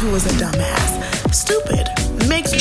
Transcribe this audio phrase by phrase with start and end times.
[0.00, 1.34] who is a dumbass.
[1.34, 1.88] Stupid
[2.28, 2.60] makes you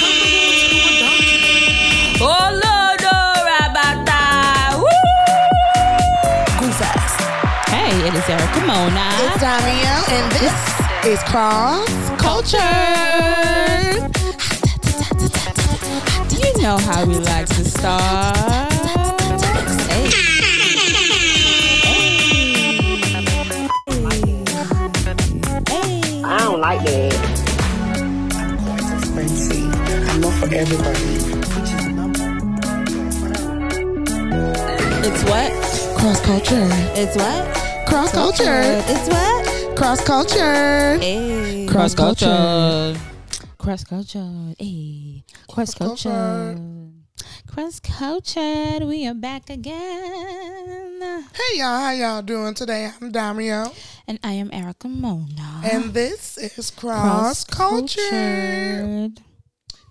[0.00, 2.16] comfortable to a donkey.
[2.20, 4.22] Oh Lord, oh Rabata.
[4.80, 4.88] Woo!
[6.60, 7.14] Goof ass.
[7.68, 9.06] Hey, it is Erica Mona.
[9.20, 10.56] It's Danielle, and this
[11.04, 12.56] is Cross Culture.
[16.40, 18.77] You know how we like to start.
[26.68, 27.12] Like that.
[29.14, 29.62] Fancy.
[29.64, 31.08] I know for everybody.
[35.08, 35.50] It's what?
[35.98, 36.68] Cross Culture.
[36.94, 37.86] It's what?
[37.88, 38.82] Cross Culture.
[38.86, 39.76] It's what?
[39.78, 40.98] Cross Culture.
[40.98, 41.66] Hey.
[41.70, 42.96] Cross culture.
[43.56, 44.54] Cross culture.
[44.58, 45.24] Hey.
[45.48, 46.58] Cross Cross culture.
[47.46, 48.86] Cross culture.
[48.86, 50.98] We are back again.
[51.00, 52.90] Hey y'all, how y'all doing today?
[53.00, 53.72] I'm Dario,
[54.08, 55.60] And I am Erica Mona.
[55.70, 59.10] and this is Cross, Culture.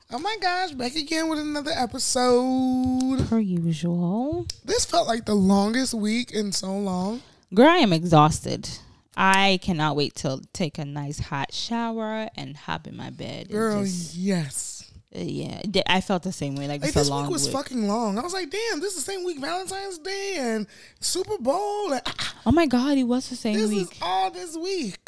[0.10, 3.28] Oh my gosh, back again with another episode.
[3.30, 4.48] Per usual.
[4.66, 7.22] This felt like the longest week in so long.
[7.54, 8.68] Girl, I am exhausted.
[9.16, 13.50] I cannot wait to take a nice hot shower and hop in my bed.
[13.52, 14.77] Girl, just- yes.
[15.26, 16.68] Yeah, I felt the same way.
[16.68, 17.54] Like, Like this long week was week.
[17.56, 18.18] fucking long.
[18.18, 20.68] I was like, damn, this is the same week Valentine's Day and
[21.00, 21.92] Super Bowl.
[21.94, 22.36] And, ah, ah.
[22.46, 23.92] Oh my God, it was the same this week.
[23.92, 25.00] is all this week.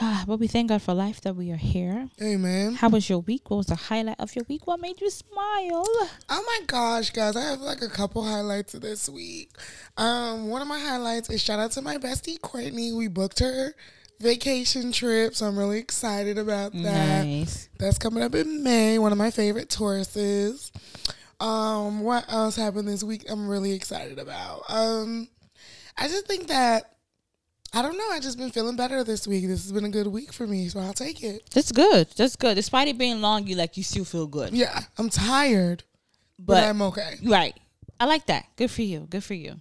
[0.00, 2.08] Ah, but we thank God for life that we are here.
[2.20, 2.74] Amen.
[2.74, 3.50] How was your week?
[3.50, 4.66] What was the highlight of your week?
[4.66, 5.84] What made you smile?
[5.86, 6.10] Oh
[6.46, 9.50] my gosh, guys, I have like a couple highlights this week.
[9.98, 12.92] Um, one of my highlights is shout out to my bestie Courtney.
[12.92, 13.74] We booked her
[14.22, 17.24] vacation trip, so I'm really excited about that.
[17.26, 17.68] Nice.
[17.78, 18.98] That's coming up in May.
[18.98, 20.70] One of my favorite Tauruses.
[21.40, 23.24] Um, what else happened this week?
[23.28, 24.62] I'm really excited about.
[24.68, 25.28] Um,
[25.98, 26.92] I just think that
[27.74, 28.08] I don't know.
[28.10, 29.46] I just been feeling better this week.
[29.46, 31.50] This has been a good week for me, so I'll take it.
[31.50, 32.08] That's good.
[32.16, 32.54] That's good.
[32.54, 34.52] Despite it being long, you like you still feel good.
[34.52, 35.82] Yeah, I'm tired,
[36.38, 37.14] but, But I'm okay.
[37.24, 37.56] Right.
[37.98, 38.46] I like that.
[38.56, 39.06] Good for you.
[39.08, 39.60] Good for you.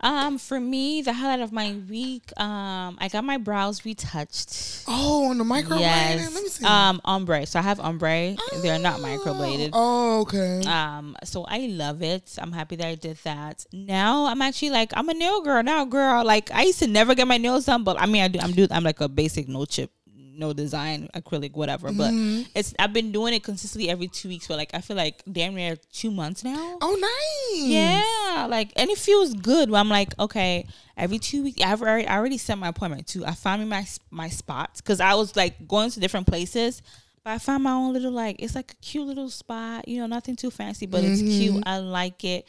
[0.00, 4.84] Um, for me, the highlight of my week, um, I got my brows retouched.
[4.86, 5.80] Oh, on the microblading.
[5.80, 6.34] yes.
[6.34, 6.64] Let me see.
[6.64, 7.46] Um, ombre.
[7.46, 8.36] So I have ombre.
[8.62, 9.70] They're not microbladed.
[9.72, 10.62] Oh, okay.
[10.66, 12.36] Um, so I love it.
[12.40, 13.66] I'm happy that I did that.
[13.72, 16.24] Now I'm actually like I'm a nail girl now, girl.
[16.24, 18.38] Like I used to never get my nails done, but I mean I do.
[18.40, 18.66] I'm do.
[18.70, 19.90] I'm like a basic nail chip,
[20.38, 21.92] no design, acrylic, whatever.
[21.92, 22.42] But Mm-hmm.
[22.54, 25.54] it's I've been doing it consistently every two weeks for like I feel like damn
[25.54, 26.78] near two months now.
[26.80, 27.64] oh, nice.
[27.68, 29.72] Yeah, like and it feels good.
[29.74, 30.66] I'm like, okay,
[30.96, 31.60] every two weeks.
[31.62, 33.24] I've already, I already set my appointment too.
[33.26, 36.80] I found me my my spots because I was like going to different places,
[37.24, 39.88] but I found my own little like it's like a cute little spot.
[39.88, 41.62] You know, nothing too fancy, but it's cute.
[41.66, 42.46] I like it.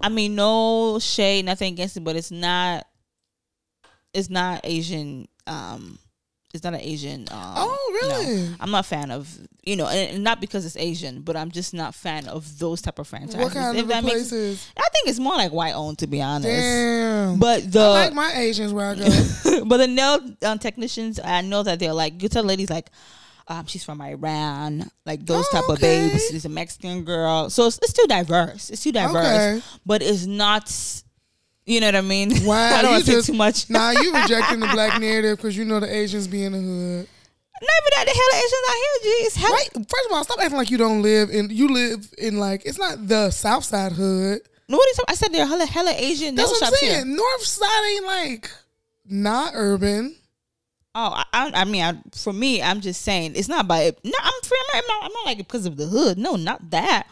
[0.00, 2.86] I mean, no shade, nothing against it, but it's not.
[4.12, 5.28] It's not Asian.
[5.46, 5.98] Um,
[6.54, 7.22] it's not an Asian.
[7.30, 8.08] Um, Oh, no.
[8.08, 8.54] really?
[8.60, 9.28] I'm not a fan of
[9.64, 12.82] you know, and, and not because it's Asian, but I'm just not fan of those
[12.82, 13.40] type of franchises.
[13.42, 14.68] What kind If of that makes- places?
[14.76, 16.48] I think it's more like white owned, to be honest.
[16.50, 17.38] Damn.
[17.38, 19.64] But the I like my Asians where I go.
[19.64, 22.90] but the nail um, technicians, I know that they're like you tell ladies like.
[23.46, 26.28] Um, she's from Iran, like those Oh, type of babes.
[26.30, 28.70] She's a Mexican girl, so it's, it's too diverse.
[28.70, 29.12] It's too diverse,
[29.58, 29.62] Okay.
[29.84, 30.72] but it's not.
[31.66, 32.30] You know what I mean?
[32.44, 33.70] Wow, I don't you want to say just- too much.
[33.70, 37.08] nah, you rejecting the black narrative because you know the Asians be in the hood.
[37.62, 39.08] Not even that the hell Asians out here, G.
[39.24, 39.52] It's hell.
[39.52, 39.68] Right?
[39.72, 41.48] First of all, stop acting like you don't live in.
[41.50, 44.40] You live in like it's not the South Side hood.
[44.68, 45.12] No, what are you talking?
[45.12, 46.92] I said they're hella, hella Asian That's what I'm shops here.
[46.94, 47.16] saying.
[47.16, 48.50] North Side ain't like
[49.06, 50.16] not urban.
[50.96, 53.92] Oh, I, I, I mean, I, for me, I'm just saying it's not by.
[54.04, 55.04] No, I'm, free, I'm, not, I'm not.
[55.06, 56.18] I'm not like it because of the hood.
[56.18, 57.06] No, not that.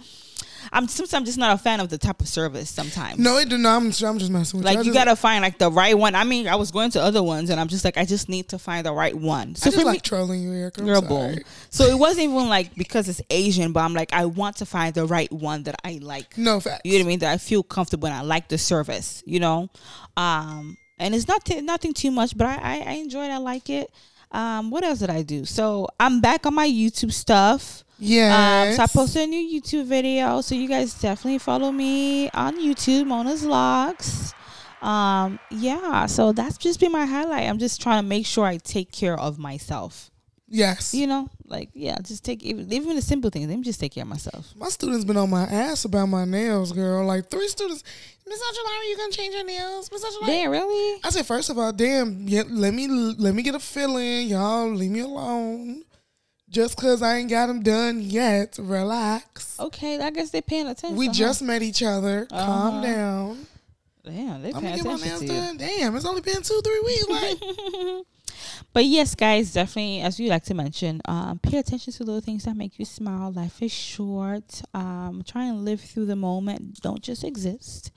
[0.73, 2.71] I'm sometimes just not a fan of the type of service.
[2.71, 3.77] Sometimes, No, it do not.
[3.77, 4.85] I'm, I'm just messing with like you.
[4.85, 6.15] You gotta find like the right one.
[6.15, 8.49] I mean, I was going to other ones, and I'm just like, I just need
[8.49, 9.55] to find the right one.
[9.55, 10.83] So I just like me, trolling you, Erica.
[10.83, 11.39] Girl, boom.
[11.71, 14.95] So it wasn't even like because it's Asian, but I'm like, I want to find
[14.95, 16.39] the right one that I like.
[16.39, 16.83] No facts.
[16.85, 17.19] You know what I mean?
[17.19, 19.69] That I feel comfortable and I like the service, you know?
[20.17, 23.31] Um, and it's not t- nothing too much, but I, I, I enjoy it.
[23.31, 23.91] I like it.
[24.31, 25.45] Um, what else did I do?
[25.45, 27.82] So I'm back on my YouTube stuff.
[28.03, 28.67] Yeah.
[28.69, 30.41] Um, so I posted a new YouTube video.
[30.41, 34.35] So you guys definitely follow me on YouTube, Mona's Vlogs.
[34.83, 37.49] Um, yeah, so that's just been my highlight.
[37.49, 40.11] I'm just trying to make sure I take care of myself.
[40.49, 40.93] Yes.
[40.93, 43.49] You know, like yeah, just take even, even the simple things.
[43.49, 44.53] Let me just take care of myself.
[44.57, 47.07] My students been on my ass about my nails, girl.
[47.07, 47.85] Like three students.
[48.27, 49.91] Miss Angelina, you gonna change your nails?
[49.93, 50.33] Miss Angelina.
[50.33, 51.01] Damn, really?
[51.05, 54.69] I said, first of all, damn, yeah, let me let me get a feeling, y'all.
[54.75, 55.85] Leave me alone.
[56.53, 58.59] Just cause I ain't got them done yet.
[58.61, 59.59] Relax.
[59.59, 60.97] Okay, I guess they're paying attention.
[60.99, 61.13] We huh?
[61.15, 62.27] just met each other.
[62.27, 62.83] Calm Uh-huh.
[62.83, 63.47] down.
[64.05, 65.33] Damn, they I'm paying gonna get my attention nails to you.
[65.33, 65.57] done.
[65.57, 67.09] Damn, it's only been two, three weeks.
[67.09, 68.05] Like,
[68.75, 72.45] But yes, guys, definitely, as we like to mention, um, pay attention to little things
[72.45, 73.31] that make you smile.
[73.33, 74.61] Life is short.
[74.75, 76.81] Um, try and live through the moment.
[76.81, 77.93] Don't just exist.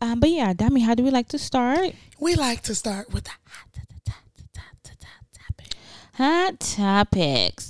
[0.00, 1.94] Um, but yeah, Dami, how do we like to start?
[2.18, 3.66] We like to start with the hot,
[6.14, 7.69] Hot topics.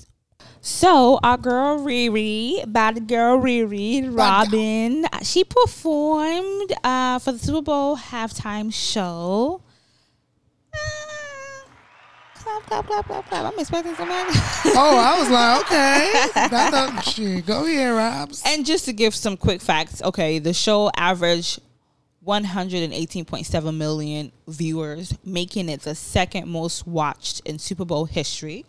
[0.62, 7.96] So our girl Riri, bad girl Riri, Robyn, she performed uh, for the Super Bowl
[7.96, 9.62] halftime show.
[10.74, 10.78] Uh,
[12.34, 13.52] clap, clap, clap, clap, clap.
[13.52, 14.30] I'm expecting somebody.
[14.72, 16.48] Oh, I was like, okay.
[16.50, 17.46] That don't, shit.
[17.46, 18.42] Go here, Robs.
[18.44, 21.60] and just to give some quick facts, okay, the show averaged
[22.26, 28.66] 118.7 million viewers, making it the second most watched in Super Bowl history.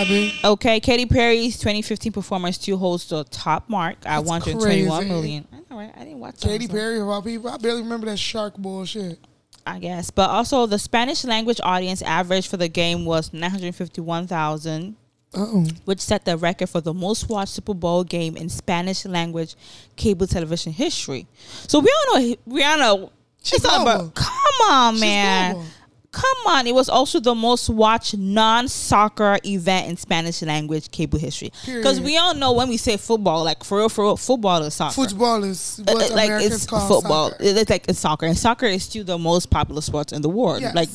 [0.00, 0.34] Abby.
[0.44, 5.08] Okay, Katy Perry's 2015 performance still holds the top mark at That's 121 crazy.
[5.12, 5.48] million.
[5.52, 5.92] I know, right?
[5.96, 7.50] I didn't watch Katy Perry of all people.
[7.50, 9.18] I barely remember that shark bullshit.
[9.66, 10.10] I guess.
[10.10, 14.96] But also, the Spanish language audience average for the game was 951,000,
[15.34, 15.66] Oh.
[15.84, 19.54] which set the record for the most watched Super Bowl game in Spanish language
[19.96, 21.26] cable television history.
[21.66, 23.10] So we all know Rihanna.
[23.42, 25.64] She's about- Come on, man.
[26.10, 26.66] Come on.
[26.66, 31.52] It was also the most watched non soccer event in Spanish language cable history.
[31.66, 34.74] Because we all know when we say football, like for real, for real, football is
[34.74, 34.94] soccer.
[34.94, 37.30] Football is Uh, what uh, like Americans it's call football.
[37.30, 37.42] soccer.
[37.44, 40.62] It's like it's soccer, and soccer is still the most popular sport in the world.
[40.62, 40.74] Yes.
[40.74, 40.88] Like,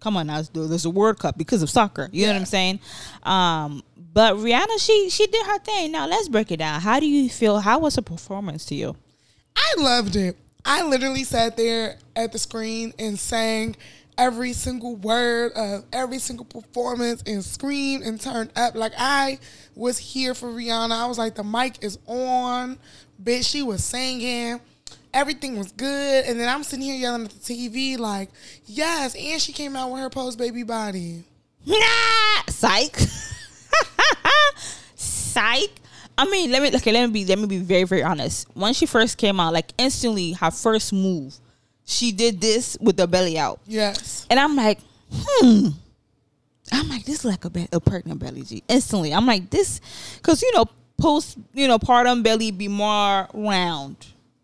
[0.00, 2.10] come on now, there's a World Cup because of soccer.
[2.12, 2.80] You know what I'm saying?
[3.22, 3.82] Um,
[4.12, 5.92] but Rihanna, she she did her thing.
[5.92, 6.80] Now let's break it down.
[6.82, 7.58] How do you feel?
[7.60, 8.96] How was her performance to you?
[9.56, 10.36] I loved it.
[10.64, 13.76] I literally sat there at the screen and sang
[14.18, 18.74] every single word of every single performance and screamed and turned up.
[18.74, 19.38] Like I
[19.74, 20.92] was here for Rihanna.
[20.92, 22.78] I was like, the mic is on.
[23.22, 24.60] Bitch, she was singing.
[25.12, 26.24] Everything was good.
[26.26, 28.30] And then I'm sitting here yelling at the TV like,
[28.66, 31.24] yes, and she came out with her post baby body.
[31.64, 32.96] Nah, psych.
[34.94, 35.70] psych.
[36.18, 38.48] I mean, let me okay, let me be let me be very, very honest.
[38.54, 41.38] When she first came out, like instantly her first move,
[41.86, 43.60] she did this with the belly out.
[43.66, 44.26] Yes.
[44.28, 44.80] And I'm like,
[45.10, 45.68] hmm.
[46.72, 48.62] I'm like, this is like a, be- a pregnant belly G.
[48.68, 49.14] Instantly.
[49.14, 49.80] I'm like, this,
[50.16, 50.66] because, you know,
[50.98, 53.96] post, you know, partum belly be more round.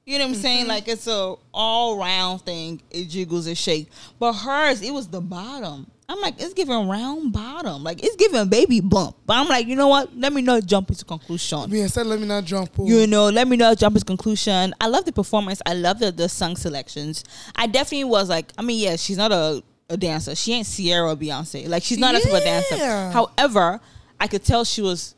[0.04, 0.66] You know what I'm saying?
[0.66, 2.80] Like it's a all round thing.
[2.90, 3.94] It jiggles and shakes.
[4.18, 5.86] But hers, it was the bottom.
[6.08, 7.82] I'm like, it's giving round bottom.
[7.82, 9.16] Like it's giving baby bump.
[9.24, 10.14] But I'm like, you know what?
[10.16, 11.64] Let me not jump into conclusion.
[11.68, 12.88] Yeah, said let me not jump pool.
[12.88, 14.74] You know, let me know Jumper's conclusion.
[14.80, 15.62] I love the performance.
[15.64, 17.24] I love the, the song selections.
[17.56, 20.34] I definitely was like, I mean, yeah, she's not a, a dancer.
[20.34, 21.68] She ain't Ciara or Beyonce.
[21.68, 23.10] Like, she's not a super dancer.
[23.10, 23.80] However,
[24.20, 25.14] I could tell she was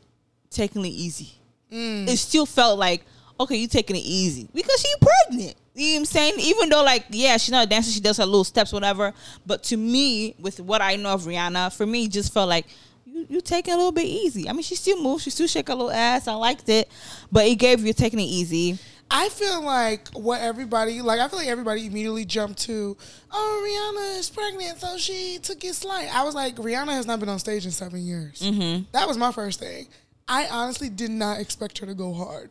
[0.49, 1.33] taking it easy.
[1.71, 2.07] Mm.
[2.07, 3.05] It still felt like,
[3.39, 5.55] okay, you taking it easy because she pregnant.
[5.75, 6.33] You know what I'm saying?
[6.39, 9.13] Even though, like, yeah, she's not a dancer, she does her little steps, whatever.
[9.45, 12.65] But to me, with what I know of Rihanna, for me, it just felt like
[13.05, 14.47] you you take it a little bit easy.
[14.49, 16.27] I mean, she still moves, she still shake her little ass.
[16.27, 16.89] I liked it,
[17.31, 18.79] but it gave you taking it easy.
[19.11, 21.19] I feel like what everybody like.
[21.19, 22.97] I feel like everybody immediately jumped to,
[23.31, 27.19] "Oh, Rihanna is pregnant, so she took it slight." I was like, Rihanna has not
[27.19, 28.41] been on stage in seven years.
[28.41, 28.85] Mm-hmm.
[28.93, 29.87] That was my first thing.
[30.27, 32.49] I honestly did not expect her to go hard.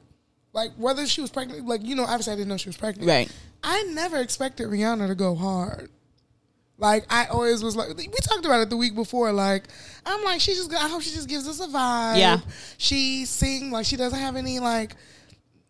[0.54, 3.06] Like whether she was pregnant, like you know, obviously I didn't know she was pregnant.
[3.08, 3.30] Right.
[3.62, 5.90] I never expected Rihanna to go hard.
[6.78, 9.32] Like I always was like we talked about it the week before.
[9.32, 9.64] Like
[10.06, 12.18] I'm like she just I hope she just gives us a vibe.
[12.18, 12.38] Yeah.
[12.78, 14.94] She sing like she doesn't have any like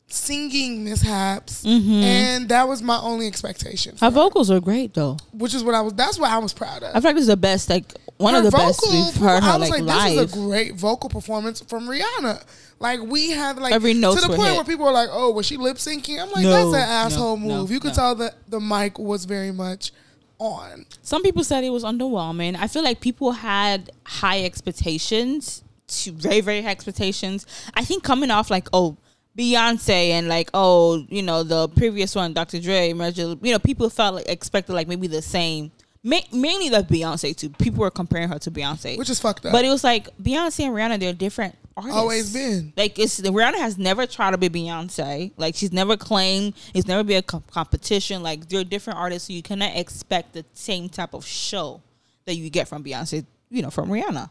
[0.07, 1.93] singing mishaps, Mm-hmm.
[1.93, 3.97] and that was my only expectation.
[3.97, 5.17] Her her, vocals are great though.
[5.33, 5.95] which is what I was.
[5.95, 6.91] That's what I was proud of.
[6.95, 9.17] I feel like this is the best, like one Her of the best vocal we've
[9.17, 10.17] heard I her was like, like, live.
[10.17, 12.45] this is a great vocal performance from Rihanna.
[12.79, 14.57] Like we have like Every notes to the point hit.
[14.57, 17.37] where people are like, "Oh, was she lip syncing?" I'm like, No, "That's an asshole
[17.39, 17.95] no, move." you could no.
[17.95, 19.93] tell that the mic was very much
[20.39, 20.87] on.
[21.03, 22.57] Some people said it was underwhelming.
[22.59, 27.47] I feel like people had high expectations, to very very high expectations.
[27.75, 28.97] I think coming off like oh
[29.39, 32.61] Beyonce and like oh you know the previous one Dr.
[32.61, 35.73] Dre, Major, you know people felt like expected like maybe the same.
[36.07, 37.49] Ma- mainly like Beyonce too.
[37.49, 39.53] People were comparing her to Beyonce, Which is fucked up.
[39.53, 41.01] but it was like Beyonce and Rihanna.
[41.01, 41.97] They're different artists.
[41.97, 42.73] Always been.
[42.77, 45.33] Like it's Rihanna has never tried to be Beyonce.
[45.39, 48.23] Like she's never claimed it's never been a com- competition.
[48.23, 51.81] Like they're different artists, so you cannot expect the same type of show
[52.27, 53.25] that you get from Beyonce.
[53.51, 54.29] You know, from Rihanna.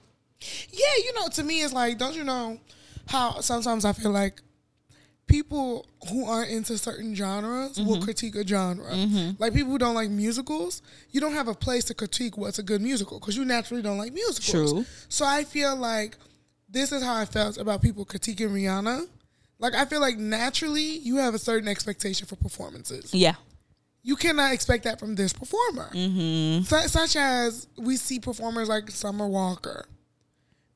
[0.69, 2.59] Yeah, you know, to me, it's like, don't you know
[3.07, 4.41] how sometimes I feel like
[5.27, 8.03] people who aren't into certain genres will Mm-hmm.
[8.03, 8.93] critique a genre.
[9.39, 12.63] Like people who don't like musicals, you don't have a place to critique what's a
[12.63, 14.71] good musical because you naturally don't like musicals.
[14.73, 14.85] True.
[15.09, 16.17] So I feel like
[16.69, 19.07] this is how I felt about people critiquing Rihanna.
[19.59, 23.13] Like I feel like naturally you have a certain expectation for performances.
[23.13, 23.35] Yeah,
[24.01, 25.89] You cannot expect that from this performer.
[25.93, 26.63] Mm-hmm.
[26.65, 29.85] Su- such as we see performers like Summer Walker.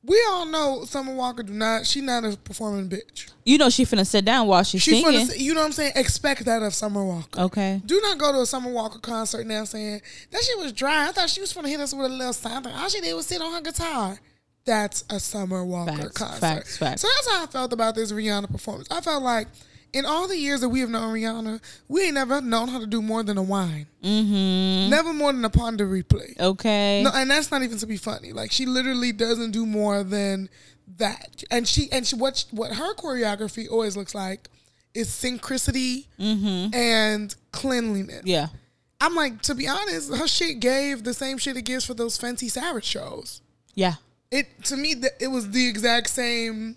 [0.08, 1.86] We all know Summer Walker do not.
[1.86, 3.30] She not a performing bitch.
[3.44, 5.26] You know she finna sit down while she's She singing.
[5.26, 5.92] finna, you know what I'm saying?
[5.96, 7.40] Expect that of Summer Walker.
[7.42, 7.80] okay.
[7.84, 10.00] Do not go to a Summer Walker concert now saying
[10.30, 11.08] that shit was dry.
[11.08, 12.72] I thought she was gonna hit us with a little something.
[12.72, 14.18] All she did was sit on her guitar.
[14.64, 16.40] That's a Summer Walker Facts, concert.
[16.40, 17.02] facts, facts.
[17.02, 18.88] So that's how I felt about this Rihanna performance.
[18.90, 19.48] I felt like
[19.92, 22.86] in all the years that we have known Rihanna, we ain't never known how to
[22.86, 23.86] do more than a whine.
[24.02, 24.90] Mm-hmm.
[24.90, 26.38] Never more than a Pon de Replay.
[26.38, 27.02] Okay.
[27.02, 28.32] No, and that's not even to be funny.
[28.32, 30.48] Like she literally doesn't do more than
[30.98, 31.42] that.
[31.50, 34.48] And she and she what what her choreography always looks like
[34.94, 36.06] is synchronicity
[36.74, 38.22] and cleanliness.
[38.24, 38.48] yeah.
[39.00, 42.18] I'm like, to be honest, her shit gave the same shit it gives for those
[42.18, 43.42] Fenty Savage shows.
[43.74, 43.94] Yeah.
[44.32, 46.76] It to me, th- it was the exact same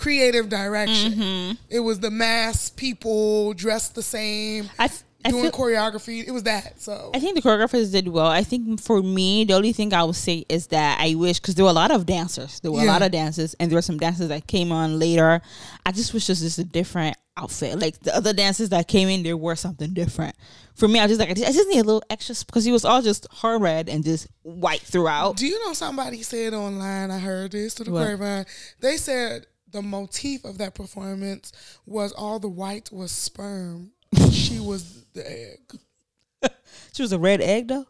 [0.00, 1.12] creative direction.
[1.12, 1.52] Mm-hmm.
[1.68, 4.88] It was the mass people dressed the same, I,
[5.24, 6.26] I doing feel, choreography.
[6.26, 6.80] It was that.
[6.80, 8.26] So I think the choreographers did well.
[8.26, 11.54] I think for me, the only thing I would say is that I wish because
[11.54, 12.60] there were a lot of dancers.
[12.60, 15.42] There were a lot of dancers, and there were some dancers that came on later.
[15.84, 17.78] I just wish it was just a different outfit.
[17.78, 20.34] Like the other dancers that came in, there were something different.
[20.74, 22.72] For me, I just like I just, I just need a little extra because he
[22.72, 25.36] was all just her red and just white throughout.
[25.36, 27.10] Do you know somebody said online?
[27.10, 28.46] I heard this to the grapevine.
[28.80, 31.52] They said the motif of that performance
[31.86, 33.92] was all the white was sperm.
[34.32, 36.50] she was the egg,
[36.92, 37.86] She was a red egg though,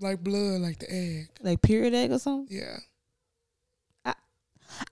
[0.00, 1.28] like blood, like the egg.
[1.40, 2.54] like period egg or something.
[2.56, 2.76] Yeah.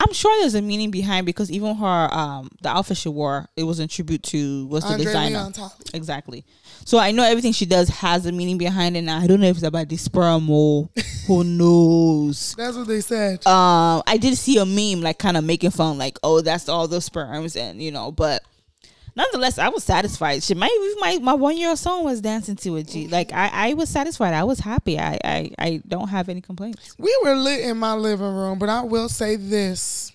[0.00, 3.64] I'm sure there's a meaning behind because even her um the outfit she wore it
[3.64, 5.38] was in tribute to was the designer.
[5.94, 6.44] Exactly.
[6.84, 9.02] So I know everything she does has a meaning behind it.
[9.02, 10.88] Now I don't know if it's about the sperm or
[11.26, 12.54] who knows.
[12.56, 13.46] That's what they said.
[13.46, 16.88] Um, I did see a meme like kind of making fun, like, oh, that's all
[16.88, 18.42] the sperms, and you know, but
[19.14, 20.42] nonetheless, I was satisfied.
[20.42, 20.68] She my
[21.00, 22.88] my my one year old son was dancing to it.
[22.88, 23.12] G, mm-hmm.
[23.12, 24.34] like I I was satisfied.
[24.34, 24.98] I was happy.
[24.98, 26.94] I I I don't have any complaints.
[26.98, 30.12] we were lit in my living room, but I will say this: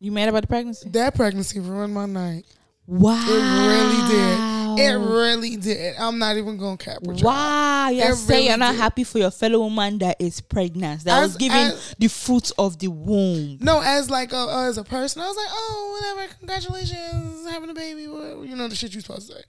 [0.00, 0.88] You mad about the pregnancy?
[0.90, 2.44] that pregnancy ruined my night.
[2.86, 3.32] Wow, It
[3.66, 4.53] really did.
[4.78, 5.94] It really did.
[5.98, 7.30] I'm not even gonna cap with y'all.
[7.30, 8.80] Wow, you're It saying you're not did.
[8.80, 11.04] happy for your fellow woman that is pregnant.
[11.04, 13.58] That As- was giving as- the fruits of the womb.
[13.60, 17.74] No, as like a, as a person, I was like, oh, whatever, congratulations, having a
[17.74, 19.42] baby, whatever, you know the shit you're supposed to say.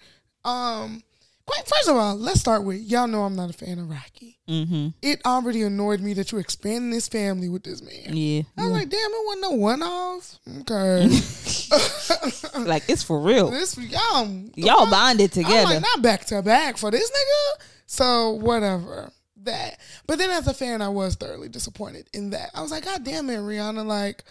[0.44, 1.02] Um,
[1.46, 4.40] quite, first of all, let's start with y'all know I'm not a fan of Rocky.
[4.48, 4.90] Mm-hmm.
[5.02, 8.16] It already annoyed me that you expanding this family with this man.
[8.16, 10.40] Yeah, I was like, damn, it wasn't no one off.
[10.62, 11.08] Okay,
[12.60, 13.50] like it's for real.
[13.50, 15.66] this y'all Y'all bonded I'm together.
[15.66, 17.64] like, not back to back for this nigga.
[17.88, 19.12] So whatever
[19.46, 19.80] that.
[20.06, 22.52] But then as a fan, I was thoroughly disappointed in that.
[22.54, 23.86] I was like, God damn it, Rihanna.
[23.86, 24.24] Like,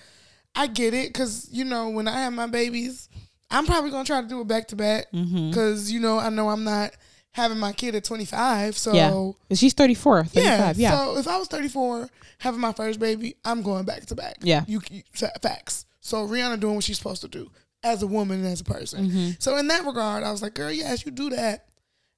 [0.54, 3.08] I get it because you know when I have my babies,
[3.54, 5.50] I'm probably gonna try to do it back to back Mm-hmm.
[5.50, 6.90] because you know I know I'm not
[7.32, 8.76] having my kid at 25.
[8.78, 10.44] So yeah, she's 34, 35.
[10.44, 12.08] yeah, Yeah, So if I was 34
[12.38, 14.36] having my first baby, I'm going back to back.
[14.42, 14.64] Yeah.
[14.68, 15.02] You, you
[15.42, 15.86] facts.
[16.00, 17.50] So Rihanna doing what she's supposed to do
[17.82, 19.08] as a woman and as a person.
[19.08, 19.30] Mm-hmm.
[19.40, 21.66] So in that regard, I was like, girl, yes, you do that.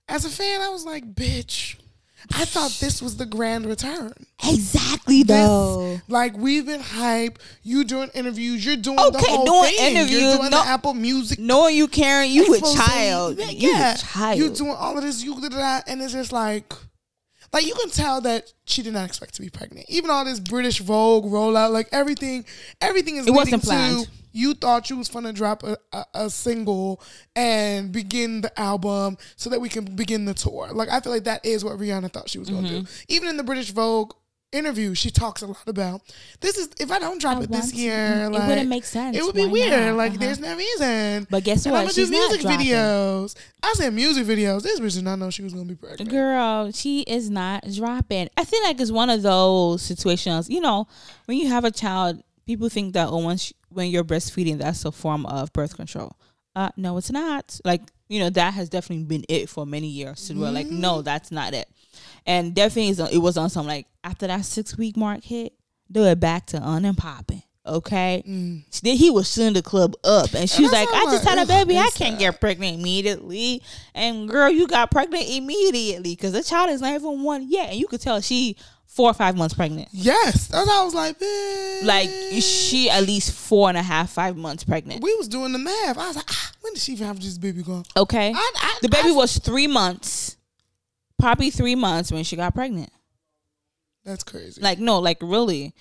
[0.08, 1.76] As a fan, I was like, bitch,
[2.32, 4.12] I thought this was the grand return.
[4.48, 7.38] exactly This, like we've been hype.
[7.62, 8.64] You doing interviews.
[8.64, 9.96] You're doing the Okay, whole doing thing.
[9.96, 13.38] interviews, You're doing no- the Apple Music Knowing you, Karen, you a child.
[13.38, 13.94] Yeah, You yeah.
[13.94, 14.38] a child.
[14.38, 16.72] You doing all of this, you did that, and it's just like,
[17.52, 19.86] like you can tell that she did not expect to be pregnant.
[19.88, 22.44] Even all this British Vogue rollout, like everything,
[22.80, 24.08] everything is It wasn't to planned.
[24.36, 27.00] You thought you was gonna drop a, a, a single
[27.34, 30.68] and begin the album so that we can begin the tour.
[30.72, 32.82] Like I feel like that is what Rihanna thought she was gonna do.
[32.82, 33.04] Mm-hmm.
[33.08, 34.12] Even in the British Vogue
[34.52, 36.00] interview, she talks a lot about
[36.40, 38.68] this is if I don't drop I it this want to- year, it like wouldn't
[38.68, 39.16] make sense.
[39.16, 39.80] It would be Why weird.
[39.80, 39.96] not?
[39.96, 40.20] Like Uh-huh.
[40.20, 41.26] there's no reason.
[41.30, 41.78] But guess And what?
[41.80, 43.34] I'm gonna She's do music videos.
[43.62, 44.62] I said music videos.
[44.62, 46.10] This bitch did not know she was gonna be pregnant.
[46.10, 48.28] Girl, she is not dropping.
[48.36, 50.48] I feel like it's one of those situations.
[50.48, 50.86] You know,
[51.26, 54.92] when you have a child, people think that oh, once when you're breastfeeding, that's a
[54.92, 56.16] form of birth control.
[56.54, 57.60] Uh, no, it's not.
[57.64, 60.20] Like you know, that has definitely been it for many years.
[60.20, 61.68] So we're like, no, that's not it.
[62.24, 65.52] And definitely, is- it was on some like after that six week mark hit,
[65.90, 67.42] do it back to on and popping.
[67.66, 71.24] Okay, then he was shooting the club up, and she And was like, "I just
[71.24, 71.76] had a baby.
[71.76, 73.60] I can't get pregnant immediately."
[73.92, 77.78] And girl, you got pregnant immediately because the child is not even one yet, and
[77.80, 78.56] you could tell she
[78.96, 79.88] four or five months pregnant.
[79.92, 81.84] Yes, that's how I was like, bitch.
[81.84, 82.08] Like
[82.42, 85.02] she at least four and a half, five months pregnant.
[85.02, 85.98] we was doing the math.
[85.98, 87.82] I was like, ah, when did she even have this baby go?
[87.96, 90.36] Okay, I, I, the baby I- was three months,
[91.18, 92.90] probably three months when she got pregnant.
[94.04, 94.60] That's crazy.
[94.60, 95.74] Like no, like really.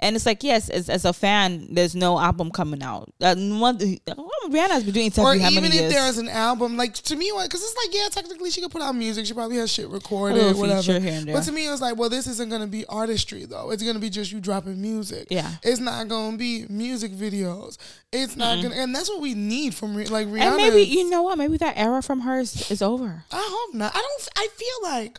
[0.00, 3.12] And it's like, yes, as, as a fan, there's no album coming out.
[3.20, 5.92] Uh, one, Rihanna's been doing Or even if years?
[5.92, 8.80] there is an album, like to me, because it's like, yeah, technically she could put
[8.80, 9.26] out music.
[9.26, 10.82] She probably has shit recorded, little whatever.
[10.82, 11.34] feature here and there.
[11.34, 13.72] But to me, it was like, well, this isn't gonna be artistry though.
[13.72, 15.26] It's gonna be just you dropping music.
[15.30, 15.50] Yeah.
[15.64, 17.76] It's not gonna be music videos.
[18.12, 20.40] It's not gonna, and that's what we need from like Rihanna.
[20.42, 21.38] and maybe you know what?
[21.38, 23.24] Maybe that era from her is, is over.
[23.32, 23.94] I hope not.
[23.96, 24.28] I don't.
[24.36, 25.18] I feel like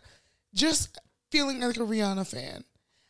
[0.53, 0.97] just
[1.31, 2.63] feeling like a Rihanna fan.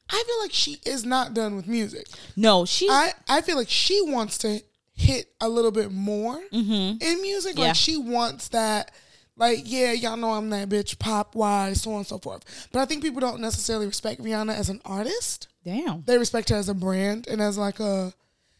[0.10, 2.08] I feel like she is not done with music.
[2.36, 2.90] No, she.
[2.90, 4.62] I, I feel like she wants to
[4.94, 7.54] hit a little bit more in music.
[7.54, 7.60] Mm-hmm.
[7.60, 7.68] Yeah.
[7.68, 8.92] Like she wants that.
[9.36, 12.68] Like yeah, y'all know I'm that bitch pop wise, so on and so forth.
[12.74, 15.48] But I think people don't necessarily respect Rihanna as an artist.
[15.64, 16.04] damn.
[16.06, 18.14] They respect her as a brand and as like a.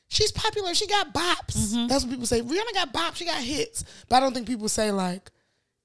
[0.08, 0.74] She's popular.
[0.74, 1.74] She got bops.
[1.74, 1.88] Mm-hmm.
[1.88, 2.42] That's what people say.
[2.42, 3.18] Rihanna got bops.
[3.18, 3.84] She got hits.
[4.08, 5.30] But I don't think people say like,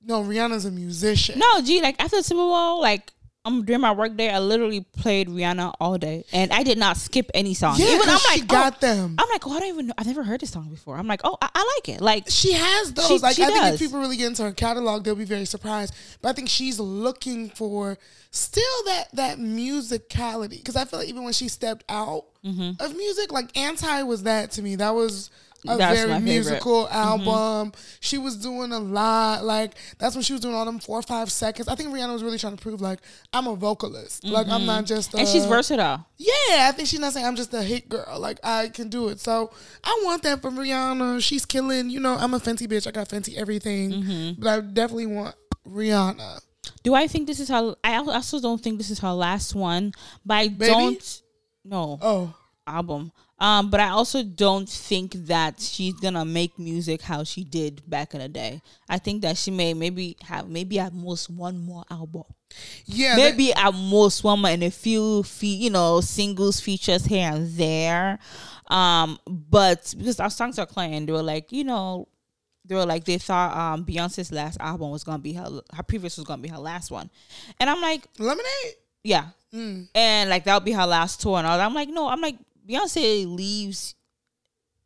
[0.01, 1.39] no, Rihanna's a musician.
[1.39, 3.11] No, gee, like after the Super Bowl, like
[3.47, 6.97] I'm during my work day, I literally played Rihanna all day, and I did not
[6.97, 7.77] skip any song.
[7.79, 9.17] Yeah, Even I'm like, she got oh, them.
[9.19, 9.95] I'm like, oh, I don't even know.
[9.99, 10.97] I've never heard this song before.
[10.97, 12.01] I'm like, oh, I, I like it.
[12.01, 13.07] Like, She has those.
[13.07, 15.45] She- like she I think if people really get into her catalog, they'll be very
[15.45, 15.95] surprised.
[16.23, 17.99] But I think she's looking for
[18.31, 22.83] still that that musicality because I feel like even when she stepped out mm-hmm.
[22.83, 24.77] of music, like Anti was that to me.
[24.77, 25.31] That was
[25.67, 27.73] a That's very musical album.
[28.01, 29.45] She was doing a lot.
[29.45, 31.69] Like that's when she was doing all them four or five seconds.
[31.69, 33.01] I think Rihanna was really trying to prove like
[33.33, 34.25] I'm a vocalist.
[34.25, 35.15] Like I'm not just.
[35.15, 36.07] A, and she's versatile.
[36.17, 38.19] yeah, I think she's not saying I'm just a hit girl.
[38.19, 39.21] Like I can do it.
[39.21, 39.51] So
[39.83, 41.23] I want that from Rihanna.
[41.23, 41.91] She's killing.
[41.91, 42.87] You know, I'm a Fenty bitch.
[42.87, 43.91] I got Fenty everything.
[43.93, 44.41] Mm-hmm.
[44.41, 45.35] But I definitely want
[45.69, 46.41] Rihanna.
[46.83, 47.75] Do I think this is her?
[47.85, 49.93] I also don't think this is her last one,
[50.25, 50.67] but I Baby?
[50.71, 51.23] don't.
[51.67, 52.35] No Oh,
[52.67, 53.13] album.
[53.39, 58.15] Um, but I also don't think that she's gonna make music how she did back
[58.15, 58.63] in the day.
[58.89, 62.25] I think that she may maybe have maybe at most one more album.
[62.87, 63.17] yeah.
[63.17, 67.29] that- maybe at most one more and a few fe- you know singles features here
[67.33, 68.19] and there
[68.69, 72.07] um but because our songs are playing they were like you know
[72.65, 76.17] they were like they thought um beyonce's last album was gonna be her her previous
[76.17, 77.11] was gonna be her last one
[77.61, 78.75] and i'm like Lemonade.
[79.03, 79.87] yeah Mm.
[79.95, 82.37] and like that'll be her last tour and all that i'm like no i'm like
[82.69, 83.95] beyonce leaves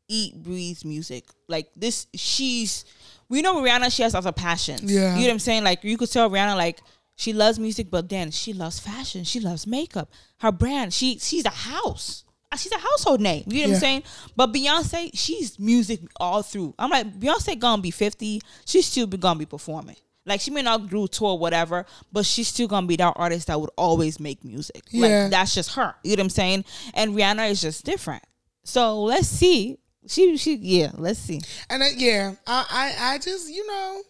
[0.09, 1.25] eat breathes music.
[1.49, 2.85] Like this she's
[3.29, 4.91] we know rihanna she has other passions.
[4.91, 5.15] Yeah.
[5.15, 5.65] you know what i'm saying?
[5.65, 6.81] Like you could tell rihanna like
[7.17, 9.25] she loves music but then she loves fashion.
[9.25, 10.11] She loves makeup.
[10.41, 12.25] Her brand she she's a house.
[12.51, 13.45] Uh, she's a household name.
[13.49, 13.75] You know what Yeah.
[13.75, 14.03] i'm saying?
[14.35, 16.75] But beyonce she's music all through.
[16.79, 19.97] I'm like beyonce gonna be 50 she's still be gonna be performing
[20.29, 23.47] like she may not do tour or whatever but she's still gonna be that artist
[23.47, 24.83] that would always make music.
[24.91, 25.23] Yeah.
[25.23, 25.95] like that's just her.
[26.03, 26.65] You know what i'm saying?
[26.95, 28.23] And rihanna is just different.
[28.65, 29.79] So let's see.
[30.07, 31.41] She she yeah let's see.
[31.71, 34.03] And yeah, I, I I just you know,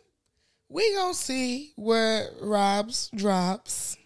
[0.68, 3.97] we gonna see what Rob's drops.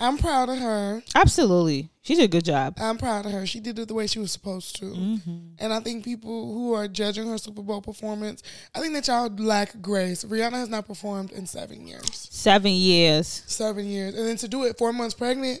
[0.00, 1.02] I'm proud of her.
[1.14, 3.46] absolutely she did a good job I'm proud of her.
[3.46, 4.86] She did it the way she was supposed to.
[4.86, 5.38] Mm-hmm.
[5.58, 8.42] And I think people who are judging her Super Bowl performance,
[8.74, 10.24] I think that y'all lack grace.
[10.24, 12.10] Rihanna has not performed in seven years.
[12.30, 14.14] seven years Seven years.
[14.14, 15.60] And then to do it four months pregnant,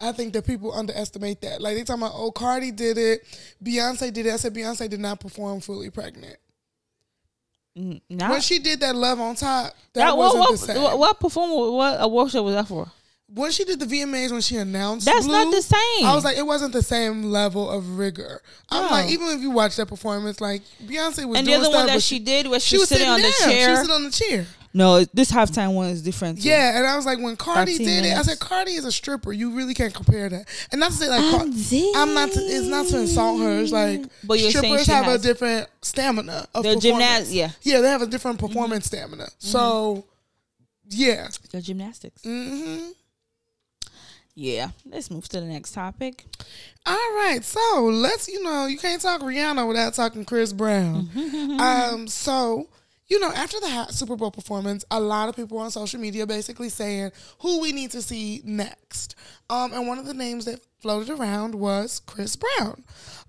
[0.00, 1.60] I think that people underestimate that.
[1.62, 3.22] Like they talking about, oh, Cardi did it,
[3.62, 4.32] Beyonce did it.
[4.32, 6.36] I said Beyonce did not perform fully pregnant.
[7.76, 10.82] N- When she did that Love on Top, that, that, wasn't what, the same.
[10.82, 12.90] what, what perform what award show was that for
[13.34, 16.04] when she did the VMAs when she announced That's not the same.
[16.06, 18.42] I was like, it wasn't the same level of rigor.
[18.70, 18.90] I'm No.
[18.90, 21.86] like, even if you watch that performance, like Beyonce was and the other stuff, one
[21.86, 23.32] that but she did was she she, was sitting, on the down.
[23.32, 24.46] She was chair sitting on the chair.
[24.74, 26.48] no this halftime one is different too.
[26.48, 28.92] Yeah, and I was like, when Cardi 13 did it, I said, Cardi is a
[28.92, 29.32] stripper.
[29.32, 30.46] You really can't compare that.
[30.70, 31.52] And not to say like, I'm
[31.96, 32.32] I'm not.
[32.32, 33.60] To, it's not to insult her.
[33.60, 37.30] It's like But you're strippers she have a different stamina of They're performance.
[37.30, 37.50] gymnast- yeah.
[37.62, 39.28] yeah, they have a different performance stamina.
[39.38, 40.04] So,
[40.90, 41.28] yeah.
[41.50, 42.90] the gymnastics hmm
[44.34, 46.24] yeah let's move to the next topic
[46.86, 51.08] All right, so let's you know you can't talk Rihanna without talking Chris Brown.
[51.60, 52.66] um, so
[53.12, 56.70] you know after the Super Bowl performance, a lot of people on social media basically
[56.70, 59.16] saying who we need to see next.
[59.50, 62.82] Um, and one of the names that floated around was Chris Brown.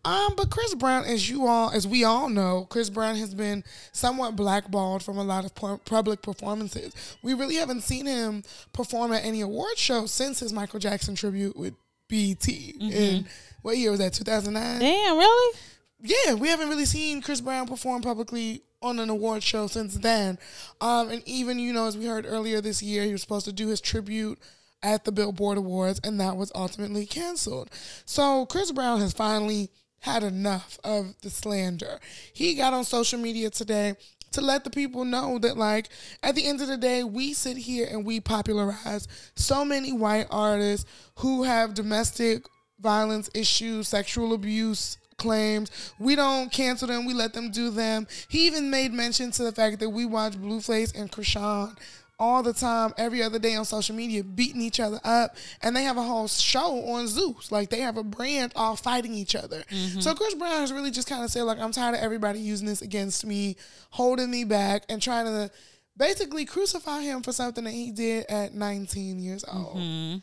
[0.06, 3.62] Um, but Chris Brown, as you all, as we all know, Chris Brown has been
[3.92, 7.18] somewhat blackballed from a lot of pu- public performances.
[7.22, 11.58] We really haven't seen him perform at any award show since his Michael Jackson tribute
[11.58, 11.74] with
[12.08, 13.26] BET in
[13.64, 14.14] what year was that?
[14.14, 14.80] Two thousand nine.
[14.80, 15.58] damn really
[16.00, 20.38] Yeah, we haven't really seen Chris Brown perform publicly on an award show since then.
[20.82, 23.54] Um, and even you know, as we heard earlier this year, he was supposed to
[23.54, 24.40] do his tribute
[24.84, 27.70] at the Billboard Awards, and that was ultimately canceled.
[28.06, 32.00] So Chris Brown has finally had enough of the slander.
[32.34, 33.96] He got on social media today
[34.34, 35.90] to let the people know that like
[36.22, 40.28] at the end of the day we sit here and we popularize so many white
[40.30, 42.46] artists who have domestic
[42.80, 45.94] violence issues, sexual abuse claims.
[46.00, 47.06] We don't cancel them.
[47.06, 48.08] We let them do them.
[48.28, 51.78] He even made mention to the fact that we watch Blueface and Chrisean
[52.20, 55.36] all the time, every other day on social media, beating each other up.
[55.62, 57.52] And they have a whole show on Zeus.
[57.52, 59.64] Like they have a brand all fighting each other.
[59.70, 60.00] Mm-hmm.
[60.00, 62.68] So Chris Brown has really just kind of said, like, I'm tired of everybody using
[62.68, 63.58] this against me,
[63.90, 65.52] holding me back, and trying to
[65.98, 69.78] basically crucify him for something that he did at 19 years old.
[69.78, 70.18] Mm-hmm.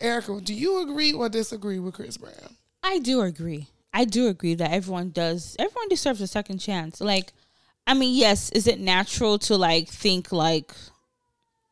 [0.00, 2.56] Erica, do you agree or disagree with Chris Brown?
[2.82, 3.66] I do agree.
[3.92, 5.56] I do agree that everyone does.
[5.58, 7.00] Everyone deserves a second chance.
[7.00, 7.32] Like,
[7.86, 10.72] I mean, yes, is it natural to like think like,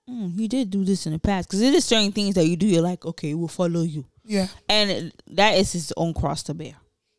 [0.08, 1.48] mm, he did do this in the past?
[1.48, 2.66] Because it is certain things that you do.
[2.66, 4.48] You're like, okay, we'll follow you, Yeah.
[4.68, 6.74] and that is his own cross to bear.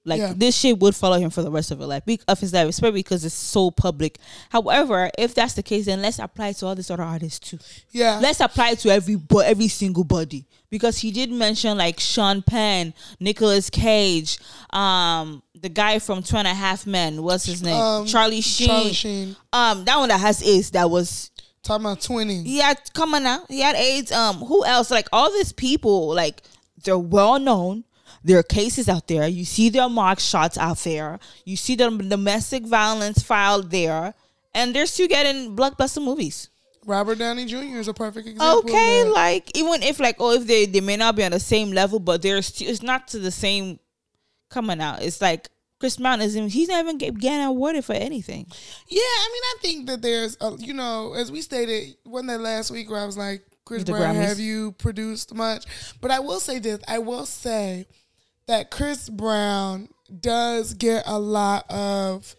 [0.05, 0.33] Like Yeah.
[0.35, 2.99] this shit would follow him for the rest of his life, of his life, especially
[2.99, 4.17] because it's so public.
[4.49, 7.59] However, if that's the case, then let's apply it to all these other artists too.
[7.91, 8.17] Yeah.
[8.21, 12.93] Let's apply it to every every single body because he did mention like Sean Penn,
[13.19, 14.39] Nicolas Cage,
[14.71, 17.23] um, the guy from Two and a Half Men.
[17.23, 17.75] What's his name?
[17.75, 18.67] Um, Charlie Sheen.
[18.67, 19.35] Charlie Sheen.
[19.51, 20.71] Um, that one that has AIDS.
[20.71, 22.43] That was Talking about twinning.
[22.45, 23.43] Yeah, come on now.
[23.49, 24.11] He had AIDS.
[24.11, 24.89] Um, who else?
[24.89, 26.41] Like all these people, like
[26.83, 27.83] they're well known.
[28.23, 29.27] There are cases out there.
[29.27, 31.19] You see their mark shots out there.
[31.45, 34.13] You see the domestic violence filed there,
[34.53, 36.49] and they're still getting blockbuster movies.
[36.89, 37.77] Robert Downey Jr.
[37.77, 38.59] is a perfect example.
[38.59, 41.71] okay like even if like oh if they they may not be on the same
[41.71, 43.79] level but they're still it's not to the same
[44.49, 45.47] coming out it's like
[45.79, 48.45] chris brown isn't he's not even get, getting awarded for anything
[48.87, 52.41] Yeah, I mean, I think that there's, a, you know, as we stated, one that
[52.41, 54.27] last week where I was like, Chris The Brown, Grammys.
[54.27, 55.65] have you produced much?
[56.01, 57.85] But I will say this: I will say
[58.47, 62.35] that Chris Brown does get a lot of.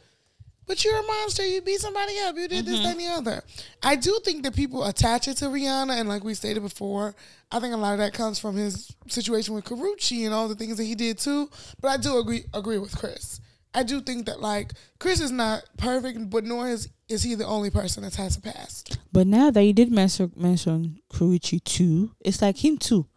[0.71, 1.45] But you're a monster.
[1.45, 2.37] You beat somebody up.
[2.37, 2.85] You did this, mm-hmm.
[2.85, 3.43] that, and the other.
[3.83, 7.17] I do think that people attach it to Rihanna, and like we stated before,
[7.51, 10.55] I think a lot of that comes from his situation with Karrueche and all the
[10.55, 11.51] things that he did too.
[11.81, 13.41] But I do agree agree with Chris.
[13.75, 17.47] I do think that like Chris is not perfect, but nor is is he the
[17.47, 18.97] only person that has a past.
[19.13, 23.09] but now that you did mention mention Karrueche too it's like him too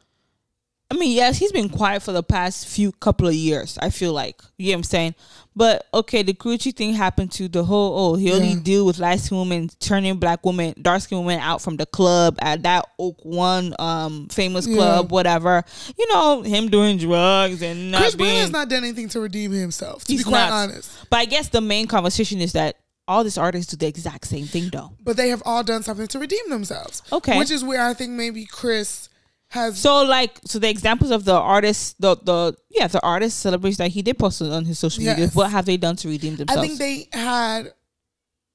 [0.94, 3.80] I mean, yes, he's been quiet for the past few couple of years.
[3.82, 5.16] I feel like you know what I'm saying,
[5.56, 7.98] but okay, the Karrueche thing happened to the whole.
[7.98, 8.60] Oh, he only Yeah.
[8.62, 12.38] deal with light skin women turning black women, dark skin women out from the club
[12.44, 14.76] at that Oak One um famous Yeah.
[14.76, 15.64] club, whatever.
[15.98, 19.52] You know, him doing drugs and not Chris Brown has not done anything to redeem
[19.52, 20.04] himself.
[20.04, 20.52] To be quite not.
[20.70, 22.76] honest, But I guess the main conversation is that
[23.08, 24.92] all these artists do the exact same thing, though.
[25.04, 27.02] but they have all done something to redeem themselves.
[27.12, 27.38] Okay.
[27.40, 29.10] which is where I think maybe Chris
[29.54, 29.80] has.
[29.80, 33.90] So like so the examples of the artists the the yeah the artist celebrities that
[33.92, 35.36] he did post on his social media Yes.
[35.36, 36.62] what have they done to redeem themselves?
[36.62, 37.74] I think they had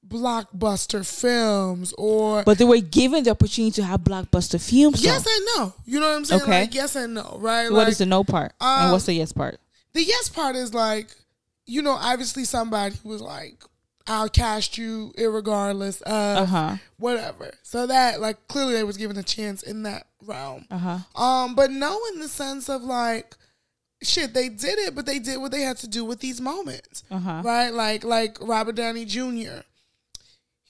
[0.07, 5.03] blockbuster films or but they were given the opportunity to have blockbuster films.
[5.03, 5.31] yes though.
[5.35, 5.73] and no.
[5.85, 6.41] You know what I'm saying?
[6.41, 6.61] Okay.
[6.61, 7.69] Like yes and no, right?
[7.69, 9.59] What like, is the no part and um, what's the yes part?
[9.93, 11.07] the yes part is like,
[11.65, 13.63] you know, obviously somebody was like,
[14.09, 16.75] I'll cast you irregardless of Uh huh.
[16.97, 17.51] whatever.
[17.63, 20.65] So that like clearly they was given a chance in that realm.
[20.71, 21.21] Uh huh.
[21.21, 23.35] Um, but no in the sense of like
[24.01, 27.03] shit, they did it, but they did what they had to do with these moments.
[27.11, 27.41] Uh huh.
[27.45, 27.69] Right?
[27.73, 29.61] Like like Robert Downey Jr.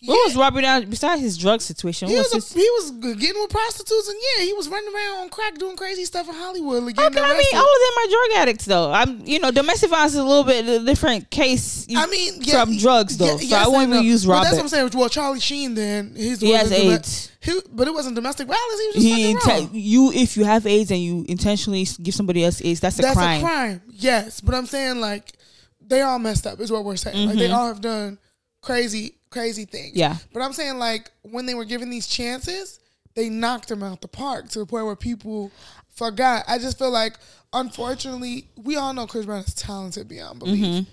[0.06, 2.08] What was Robert Downey besides his drug situation?
[2.08, 5.24] He was, was a, he was getting with prostitutes and yeah, he was running around
[5.24, 6.84] on crack doing crazy stuff in Hollywood.
[6.84, 8.92] Like, getting Okay, I mean, all of them are drug addicts, though.
[8.94, 11.86] I'm, you know, domestic violence is a little bit a different case.
[11.94, 13.26] I mean, yeah, from drugs, though.
[13.26, 14.46] yeah, so yes I won't and even use Robert.
[14.46, 14.92] that's what I'm saying.
[14.94, 17.30] Well, Charlie Sheen, then he's He has AIDS.
[17.42, 18.80] He, but it wasn't domestic violence.
[18.80, 19.70] He was just he fucking inte- wrong.
[19.74, 23.16] you if you have AIDS and you intentionally give somebody else AIDS, that's a That's
[23.16, 23.42] crime.
[23.42, 23.82] That's a crime.
[23.92, 25.34] Yes, but I'm saying like
[25.82, 26.60] they all messed up.
[26.60, 27.28] Is what we're saying.
[27.28, 27.56] Like they mm-hmm.
[27.56, 28.18] all have done
[28.62, 29.96] crazy, crazy things.
[29.96, 30.16] Yeah.
[30.34, 32.80] But I'm saying like when they were given these chances,
[33.16, 35.52] they knocked them out the park to the point where people
[35.90, 36.46] forgot.
[36.48, 37.18] I just feel like,
[37.54, 40.90] unfortunately, we all know Chris Brown is talented beyond belief, Mm-hmm.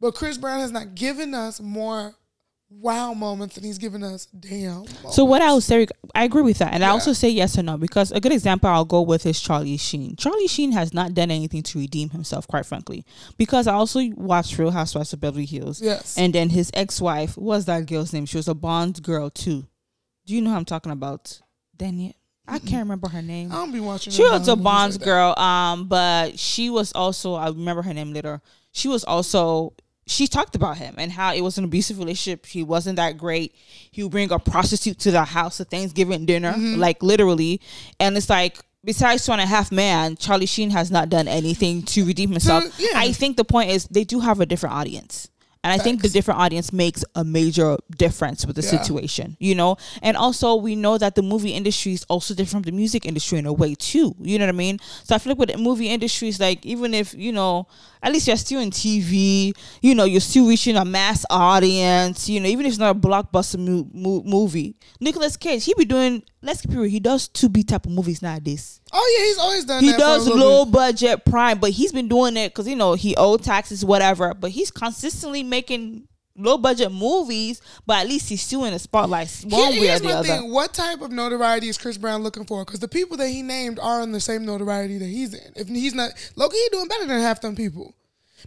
[0.00, 2.14] but Chris Brown has not given us more
[2.70, 4.74] wow moments than he's given us damn.
[4.76, 5.16] Moments.
[5.16, 7.62] So what I would say, I agree with that, and I also say yes or
[7.62, 10.16] no because a good example I'll go with is Charlie Sheen.
[10.16, 13.04] Charlie Sheen has not done anything to redeem himself, quite frankly,
[13.36, 16.16] because I also watched Real Housewives of Beverly Hills, Yes.
[16.16, 18.26] and then his ex-wife was that girl's name?
[18.26, 19.66] She was a Bond girl too.
[20.26, 21.40] Do you know who I'm talking about?
[21.76, 22.12] Daniel,
[22.46, 23.50] I can't remember her name.
[23.50, 24.12] I don't be watching.
[24.12, 28.12] She was a Bonds like girl, um, but she was also I remember her name
[28.12, 28.40] later.
[28.72, 29.74] She was also
[30.10, 32.44] she talked about him and how it was an abusive relationship.
[32.46, 33.54] He wasn't that great.
[33.90, 36.80] He would bring a prostitute to the house at Thanksgiving dinner, Mm-hmm.
[36.80, 37.60] like literally.
[38.00, 41.82] And it's like besides two and a half man, Charlie Sheen has not done anything
[41.82, 42.64] to redeem himself.
[42.78, 42.88] yeah.
[42.96, 45.28] I think the point is they do have a different audience.
[45.62, 48.70] And I think the different audience makes a major difference with the Yeah.
[48.80, 49.76] situation, you know?
[50.00, 53.38] And also, we know that the movie industry is also different from the music industry
[53.38, 54.16] in a way, too.
[54.22, 54.78] You know what I mean?
[55.04, 57.66] So I feel like with the movie industries, like, even if, you know,
[58.02, 62.40] at least you're still in TV, you know, you're still reaching a mass audience, you
[62.40, 64.74] know, even if it's not a blockbuster mo- mo- movie.
[65.00, 68.22] Nicolas Cage, he be doing, let's keep it real, he does 2B type of movies
[68.22, 69.82] nowadays Oh yeah, he's always done.
[69.84, 70.72] he that for a does low bit.
[70.72, 74.34] budget prime, but he's been doing it because you know he owed taxes, whatever.
[74.34, 79.28] But he's consistently making low budget movies, but at least he's still in the spotlight
[79.48, 80.28] one Here- way or the other.
[80.28, 80.50] thing.
[80.52, 82.64] What type of notoriety is Chris Brown looking for?
[82.64, 85.52] Because the people that he named are in the same notoriety that he's in.
[85.56, 87.94] If he's not, Loki, he doing better than half them people.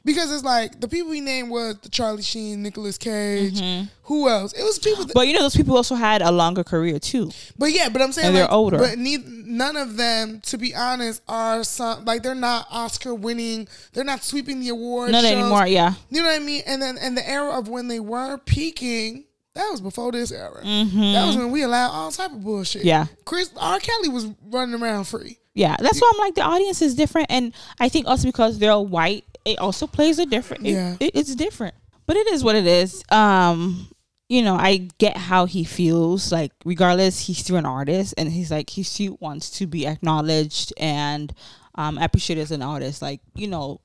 [0.05, 3.61] Because it's like the people he named was the Charlie Sheen, Nicolas Cage.
[4.03, 4.53] Who else?
[4.53, 5.03] It was people.
[5.05, 5.19] That, Mm-hmm.
[5.19, 7.31] But you know those people also had a longer career too.
[7.57, 8.77] But yeah, but I'm saying And they're older.
[8.77, 13.67] But neith- none of them, to be honest, are some like they're not Oscar winning.
[13.93, 15.11] They're not sweeping the awards.
[15.11, 15.31] Not shows.
[15.31, 15.93] anymore, yeah.
[16.09, 16.63] You know what I mean?
[16.65, 19.25] And then and the era of when they were peaking,
[19.55, 20.61] that was before this era.
[20.63, 20.99] Mm-hmm.
[21.13, 22.83] That was when we allowed all type of bullshit.
[22.85, 23.05] Yeah.
[23.25, 23.79] Chris R.
[23.79, 25.37] Kelly was running around free.
[25.53, 28.79] Yeah, that's why I'm like the audience is different, and I think also because they're
[28.79, 30.65] white, it also plays a different.
[30.65, 30.95] it- Yeah.
[30.99, 31.75] it- it's different,
[32.05, 33.03] but it is what it is.
[33.09, 33.87] Um,
[34.29, 36.31] you know, I get how he feels.
[36.31, 40.73] Like, regardless, he's still an artist, and he's like he still wants to be acknowledged
[40.77, 41.33] and
[41.75, 43.01] um appreciated as an artist.
[43.01, 43.81] Like, you know,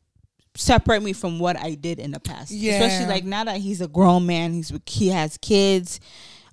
[0.54, 2.50] separate me from what I did in the past.
[2.50, 2.72] Yeah.
[2.74, 6.00] especially like now that he's a grown man, he's he has kids.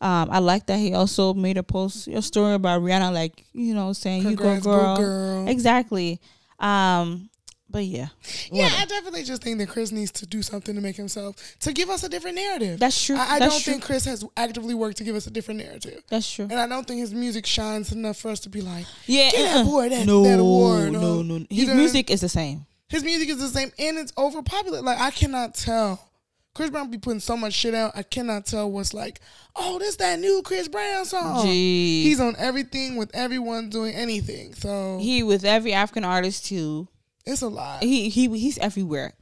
[0.01, 3.73] Um, I like that he also made a post a story about Rihanna, like you
[3.73, 5.47] know, saying you go Congrats, go girl, girl.
[5.47, 6.19] exactly.
[6.59, 7.29] Um,
[7.69, 8.07] but yeah,
[8.51, 8.81] Yeah, whatever.
[8.81, 11.89] I definitely just think that Chris needs to do something to make himself to give
[11.89, 12.79] us a different narrative.
[12.79, 13.15] That's true.
[13.17, 13.73] I, I That's don't true.
[13.73, 16.03] think Chris has actively worked to give us a different narrative.
[16.09, 16.45] that's true.
[16.49, 19.43] And I don't think his music shines enough for us to be like, Yeah, Get
[19.43, 19.63] that uh-uh.
[19.65, 21.35] boy that- no, that award, no, uh, no.
[21.37, 22.65] you His know- music is the same.
[22.87, 24.85] his music is the same and it's overpopulated.
[24.85, 25.99] Like I cannot tell.
[26.53, 27.91] Chris Brown be putting so much shit out.
[27.95, 29.19] I cannot tell what's like,
[29.57, 31.45] oh, this that new Chris Brown song.
[31.45, 32.03] Gee.
[32.03, 34.53] He's on everything with everyone doing anything.
[34.53, 36.87] So He with every African artist too.
[37.25, 37.83] It's a lot.
[37.83, 39.13] He he he's everywhere,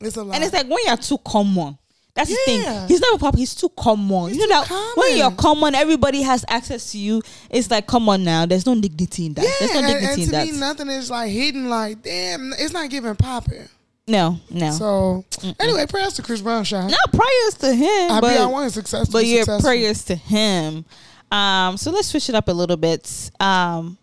[0.00, 0.34] It's a lot.
[0.34, 1.78] and it's like when you're too common.
[2.14, 2.62] That's the Yeah.
[2.80, 2.88] thing.
[2.88, 3.34] He's never pop.
[3.36, 4.28] He's too common.
[4.28, 5.36] He's you know that when you're common.
[5.72, 7.22] common, everybody has access to you.
[7.48, 8.44] It's like, come on now.
[8.44, 9.44] There's no dignity in that.
[9.44, 10.46] yeah, There's no and, dignity and in to that.
[10.48, 11.70] me, nothing is like hidden.
[11.70, 13.66] Like, damn, it's not giving popping.
[14.06, 14.70] no, no.
[14.72, 15.24] So
[15.58, 16.90] anyway, prayers to Chris Brown, shot.
[16.90, 18.10] no prayers to him.
[18.10, 19.08] I but, be I want his success.
[19.08, 20.84] But your prayers to him.
[21.30, 23.30] Um, so let's switch it up a little bit.
[23.40, 23.96] Um,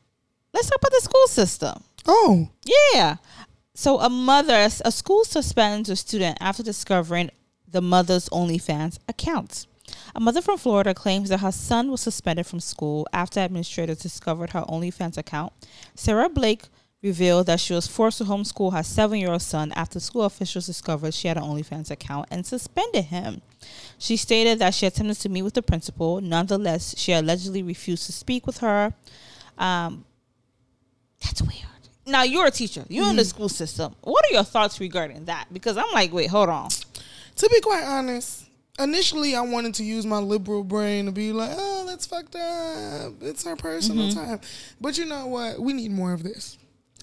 [0.51, 1.83] let's talk about the school system.
[2.07, 2.49] Oh,
[2.95, 3.17] Yeah.
[3.79, 7.31] So a mother, a school suspends a student after discovering
[7.65, 9.67] the mother's OnlyFans account.
[10.13, 14.49] A mother from Florida claims that her son was suspended from school after administrators discovered
[14.49, 15.53] her OnlyFans account.
[15.95, 16.63] Sarah Blake
[17.01, 21.29] revealed that she was forced to homeschool her seven-year-old son after school officials discovered she
[21.29, 23.41] had an OnlyFans account and suspended him.
[23.97, 26.19] She stated that she attempted to meet with the principal.
[26.19, 28.93] Nonetheless, she allegedly refused to speak with her.
[29.57, 30.03] Um,
[31.21, 31.78] that's weird.
[32.05, 32.85] Now you're a teacher.
[32.89, 33.95] You're in the school system.
[34.01, 35.45] What are your thoughts regarding that?
[35.53, 36.69] Because I'm like, wait, hold on.
[36.69, 38.45] to be quite honest,
[38.79, 43.13] initially I wanted to use my liberal brain to be like, oh, that's fucked up.
[43.21, 44.25] It's our personal Mm-hmm.
[44.25, 44.41] time.
[44.81, 45.59] But you know what?
[45.59, 46.57] We need more of this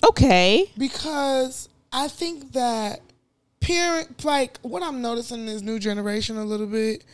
[0.05, 0.71] Okay.
[0.77, 3.01] because I think that
[3.61, 7.05] parent, like what I'm noticing in this new generation a little bit,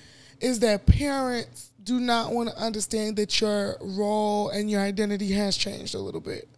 [0.41, 5.57] is that parents do not want to understand that your role and your identity has
[5.57, 6.49] changed a little bit.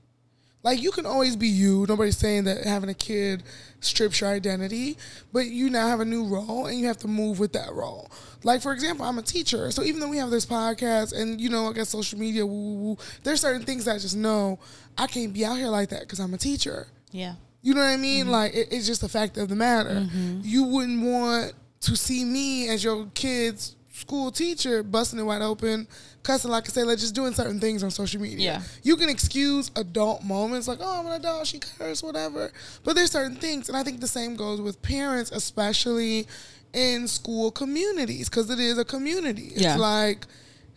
[0.64, 1.84] Like you can always be you.
[1.88, 3.42] Nobody's saying that having a kid
[3.80, 4.96] strips your identity,
[5.32, 8.10] but you now have a new role and you have to move with that role.
[8.42, 11.50] Like for example, I'm a teacher, so even though we have this podcast and you
[11.50, 14.58] know I guess social media, woo, woo, woo, there's certain things that I just know
[14.96, 16.86] I can't be out here like that because I'm a teacher.
[17.10, 17.34] Yeah.
[17.60, 18.24] You know what I mean?
[18.24, 18.32] Mm-hmm.
[18.32, 19.90] Like it, it's just a fact of the matter.
[19.90, 20.40] Mm-hmm.
[20.44, 25.86] You wouldn't want to see me as your kid's school teacher busting it wide open,
[26.24, 28.38] cussing like I say, like just doing certain things on social media.
[28.44, 28.62] Yeah.
[28.82, 32.50] You can excuse adult moments like, oh, I'm an adult, she cursed, whatever.
[32.82, 36.26] But there's certain things, and I think the same goes with parents, especially
[36.72, 39.52] in school communities, because it is a community.
[39.54, 39.76] It's Yeah.
[39.76, 40.26] like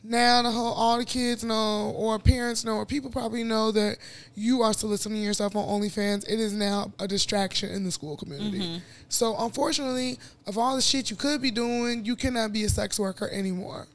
[0.07, 3.97] now the whole all the kids know or parents know or people probably know that
[4.35, 6.27] you are soliciting yourself on OnlyFans.
[6.29, 8.59] It is now a distraction in the school community.
[8.59, 8.77] Mm-hmm.
[9.09, 12.99] So unfortunately, of all the shit you could be doing, you cannot be a sex
[12.99, 13.87] worker anymore.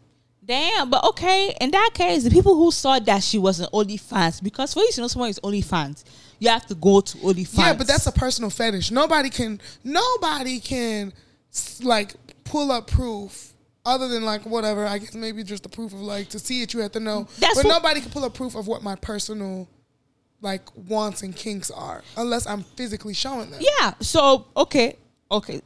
[0.44, 1.54] Damn, but okay.
[1.60, 4.90] In that case, the people who saw that she was an OnlyFans, because for you
[4.92, 6.04] to know someone is OnlyFans,
[6.40, 7.58] you have to go to OnlyFans.
[7.58, 8.90] Yeah, but that's a personal fetish.
[8.90, 11.12] Nobody can nobody can
[11.80, 13.51] like pull up proof
[13.84, 14.86] other than like whatever.
[14.86, 17.28] I guess maybe just the proof of like to see it you have to know.
[17.38, 19.68] That's but nobody can pull a proof of what my personal
[20.40, 23.60] like wants and kinks are unless I'm physically showing them.
[23.60, 23.94] Yeah.
[24.00, 24.96] So okay,
[25.30, 25.60] okay.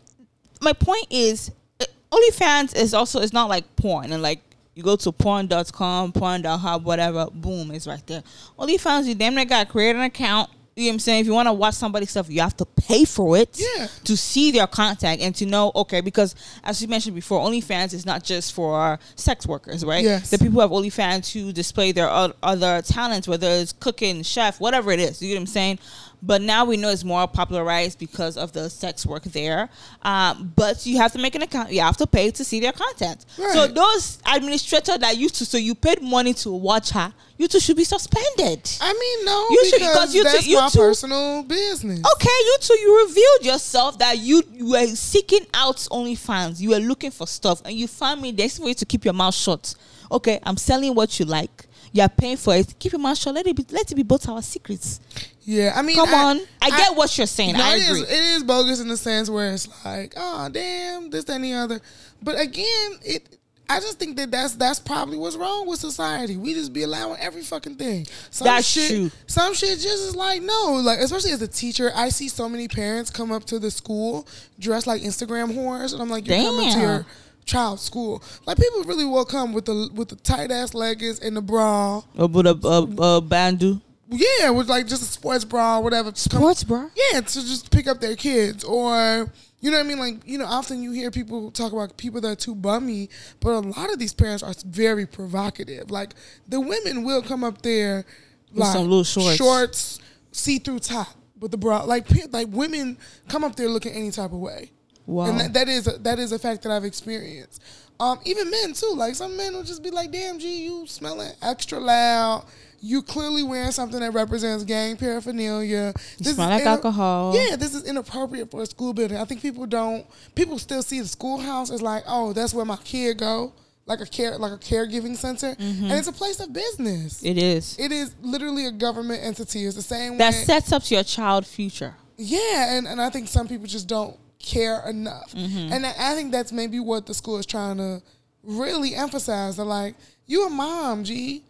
[0.61, 1.51] My point is,
[1.81, 4.41] uh, OnlyFans is also it's not like porn and like
[4.75, 8.23] you go to porn.com, porn.hub, whatever, boom, it's right there.
[8.59, 10.51] OnlyFans, you damn near gotta create an account.
[10.79, 11.21] You know what I'm saying?
[11.21, 13.87] If you want to watch somebody's stuff, you have to pay for it Yeah.
[14.05, 18.05] to see their contact and to know, okay, because as you mentioned before, OnlyFans is
[18.05, 20.05] not just for sex workers, right?
[20.05, 20.29] Yes.
[20.29, 24.93] The people who have OnlyFans who display their other talents, whether it's cooking, chef, whatever
[24.93, 25.23] it is.
[25.23, 25.79] You know what I'm saying?
[26.23, 29.69] But now we know it's more popularized because of the sex work there.
[30.03, 31.71] Um, but you have to make an account.
[31.71, 33.25] You have to pay to see their content.
[33.37, 37.61] So those administrators that used to, so you paid money to watch her, you two
[37.61, 38.61] should be suspended.
[38.81, 42.01] I mean, no, You should- because you that's two- you my two- personal business.
[42.15, 46.61] Okay, you two, you revealed yourself that you, you were seeking out OnlyFans.
[46.61, 48.33] You were looking for stuff, and you found me.
[48.33, 49.75] There's for you to keep your mouth shut.
[50.11, 51.67] Okay, I'm selling what you like.
[51.93, 52.79] You are paying for it.
[52.79, 53.35] Keep your mouth shut.
[53.35, 53.65] Let it be.
[53.71, 55.01] Let it be both our secrets.
[55.49, 57.53] Yeah, I mean, Come I- on, I get what you're saying.
[57.57, 58.17] No, I it is- agree.
[58.17, 61.53] it is bogus in the sense where it's like, oh damn, this, that, and the
[61.55, 61.81] other.
[62.23, 63.29] But again, it.
[63.69, 66.37] I just think that that's that's probably what's wrong with society.
[66.37, 68.07] We just be allowing every fucking thing.
[68.31, 69.11] Some That's shit, true.
[69.27, 72.69] Some shit just is like no, like especially as a teacher, I see so many
[72.69, 74.27] parents come up to the school
[74.61, 77.07] dressed like Instagram whores, and I'm like, you're coming to your
[77.45, 78.23] child's school?
[78.47, 81.99] Like people really will come with the with the tight ass leggings and the bra.
[82.17, 83.81] Uh, About a, a, a bandeau.
[84.09, 86.11] Yeah, with like just a sports bra, or whatever.
[86.11, 86.89] Come- Sports bra.
[87.13, 89.99] yeah, to just pick up their kids or you know what I mean?
[89.99, 93.09] Like, you know, often you hear people talk about people that are too bummy,
[93.41, 95.91] but a lot of these parents are very provocative.
[95.91, 96.15] Like
[96.47, 98.05] the women will come up there
[98.51, 99.37] With like some little shorts.
[99.37, 99.99] shorts,
[100.31, 101.09] see through top
[101.41, 101.83] with the bra.
[101.83, 104.71] Like like women come up there looking any type of way.
[105.07, 105.27] Wow.
[105.27, 107.63] And that, that is a, that is a fact that I've experienced.
[107.99, 108.93] Um, even men too.
[108.95, 112.45] Like some men will just be like, "Damn, G, you smelling extra loud.
[112.81, 115.95] You clearly wearing something that represents gang paraphernalia.
[116.19, 117.35] You smell like alcohol.
[117.37, 119.17] Yeah, this is inappropriate for a school building.
[119.17, 120.07] I think people don't.
[120.35, 123.53] People still see the schoolhouse as like, oh, that's where my kid go,
[123.87, 127.23] like a care, like a caregiving center, and it's a place of business.
[127.25, 127.77] It is.
[127.79, 129.65] it is literally a government entity.
[129.65, 130.45] It's the same that way.
[130.45, 131.95] sets up your child future.
[132.19, 135.33] Yeah, and, and I think some people just don't care enough.
[135.33, 135.73] Mm-hmm.
[135.73, 138.03] And I, I think that's maybe what the school is trying to
[138.43, 139.57] really emphasize.
[139.57, 141.43] They're like, you a mom, G.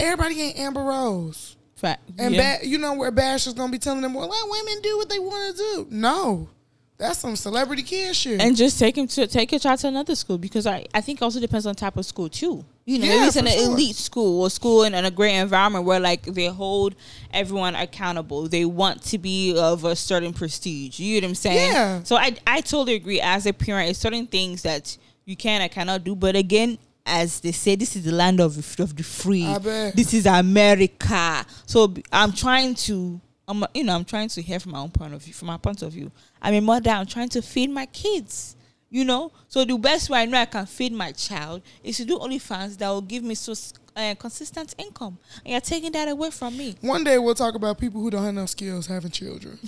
[0.00, 1.56] Everybody ain't Amber Rose.
[1.76, 2.02] Fact.
[2.18, 2.58] And yeah.
[2.58, 5.08] ba- you know where Bash is gonna be telling them, well, let women do what
[5.08, 5.86] they want to do.
[5.90, 6.50] No,
[6.98, 8.38] that's some celebrity kid shit.
[8.38, 11.22] and just take him to take your child to another school because I, I think
[11.22, 12.62] also depends on type of school too.
[12.84, 13.64] You know, Yeah, maybe it's an sure.
[13.72, 16.94] elite school or school in, in a great environment where like they hold
[17.32, 18.46] everyone accountable.
[18.48, 21.00] They want to be of a certain prestige.
[21.00, 21.72] You know what I'm saying?
[21.72, 22.02] Yeah.
[22.02, 23.22] So I I totally agree.
[23.22, 26.14] As a parent, it's certain things that you can and cannot do.
[26.14, 26.76] But again,
[27.10, 29.44] as they say, this is the land of of the free.
[29.44, 29.96] I bet.
[29.96, 31.44] This is America.
[31.66, 33.20] So I'm trying to.
[33.48, 35.34] I'm, you know, I'm trying to hear from my own point of view.
[35.34, 36.90] From my point of view, I'm a mother.
[36.90, 38.56] I'm trying to feed my kids.
[38.92, 42.04] You know, so the best way I know I can feed my child is to
[42.04, 43.54] do OnlyFans that will give me so
[43.94, 45.16] uh, consistent income.
[45.44, 46.74] And you're taking that away from me.
[46.80, 49.58] One day we'll talk about people who don't have no skills having children.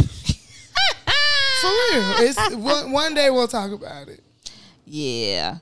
[1.60, 4.20] For real, it's one, one day we'll talk about it.
[4.84, 5.58] Yeah.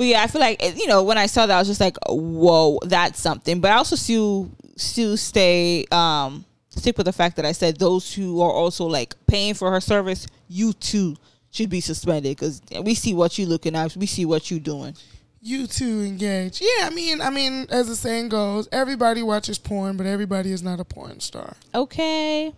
[0.00, 1.78] But yeah, I feel like eh, you know when I saw that I was just
[1.78, 3.60] like, whoa, that's something.
[3.60, 8.14] But I also still still stay um stick with the fact that I said those
[8.14, 11.16] who are also like paying for her service, you too
[11.50, 14.96] should be suspended because we see what you looking at, we see what you doing.
[15.42, 16.62] You too engage.
[16.62, 20.62] Yeah, I mean, I mean, as the saying goes, everybody watches porn, but everybody is
[20.62, 21.56] not a porn star.
[21.74, 22.54] Okay.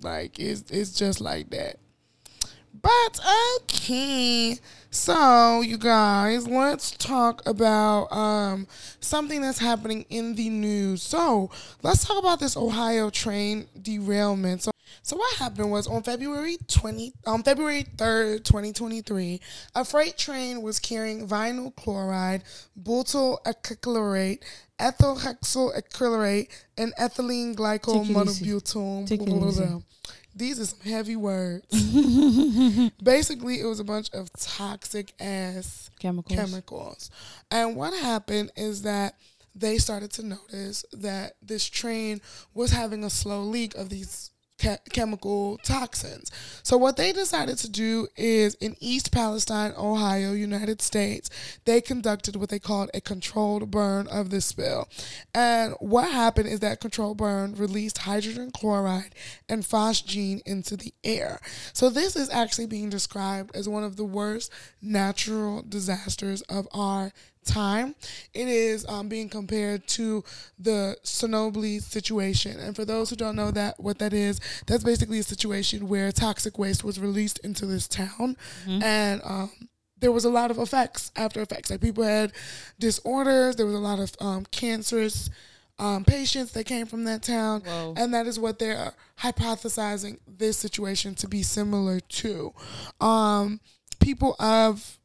[0.00, 1.80] Like it's it's just like that.
[2.80, 3.20] But
[3.56, 4.60] okay.
[4.92, 8.66] So you guys, let's talk about um
[9.00, 11.02] something that's happening in the news.
[11.02, 11.50] So
[11.82, 14.62] let's talk about this Ohio train derailment.
[14.62, 14.70] So
[15.02, 19.40] so what happened was on February twenty on February third, twenty twenty three,
[19.74, 22.42] a freight train was carrying vinyl chloride,
[22.80, 24.42] butyl acrylate,
[24.78, 28.06] ethyl hexyl acrylate, and ethylene glycol
[29.06, 29.26] Take
[30.36, 30.60] it easy.
[30.60, 30.60] monobutone.
[30.60, 30.60] Take it blah, blah, easy.
[30.60, 30.60] blah.
[30.60, 31.66] These are some heavy words.
[33.02, 36.38] Basically, it was a bunch of toxic ass Chemicals.
[36.38, 37.10] chemicals.
[37.50, 39.16] And what happened is that
[39.54, 42.20] they started to notice that this train
[42.54, 44.31] was having a slow leak of these
[44.62, 46.30] che- chemical toxins.
[46.62, 51.28] So what they decided to do is in East Palestine, Ohio, United States,
[51.64, 54.88] they conducted what they called a controlled burn of this spill.
[55.34, 59.14] And what happened is that controlled burn released hydrogen chloride
[59.48, 61.40] and phosgene into the air.
[61.72, 67.12] So this is actually being described as one of the worst natural disasters of our
[67.44, 67.94] time.
[68.34, 70.24] It is um, being compared to
[70.58, 72.58] the Chernobyl situation.
[72.58, 76.12] And for those who don't know that what that is, that's basically a situation where
[76.12, 78.36] toxic waste was released into this town
[78.82, 79.50] and um,
[79.98, 81.70] there was a lot of effects, after effects.
[81.70, 82.32] Like people had
[82.78, 83.56] disorders.
[83.56, 85.30] There was a lot of um, cancerous
[85.78, 87.94] um, patients that came from that town, Whoa.
[87.96, 92.52] and that is what they're hypothesizing this situation to be similar to.
[93.00, 93.60] Um,
[94.00, 94.98] people of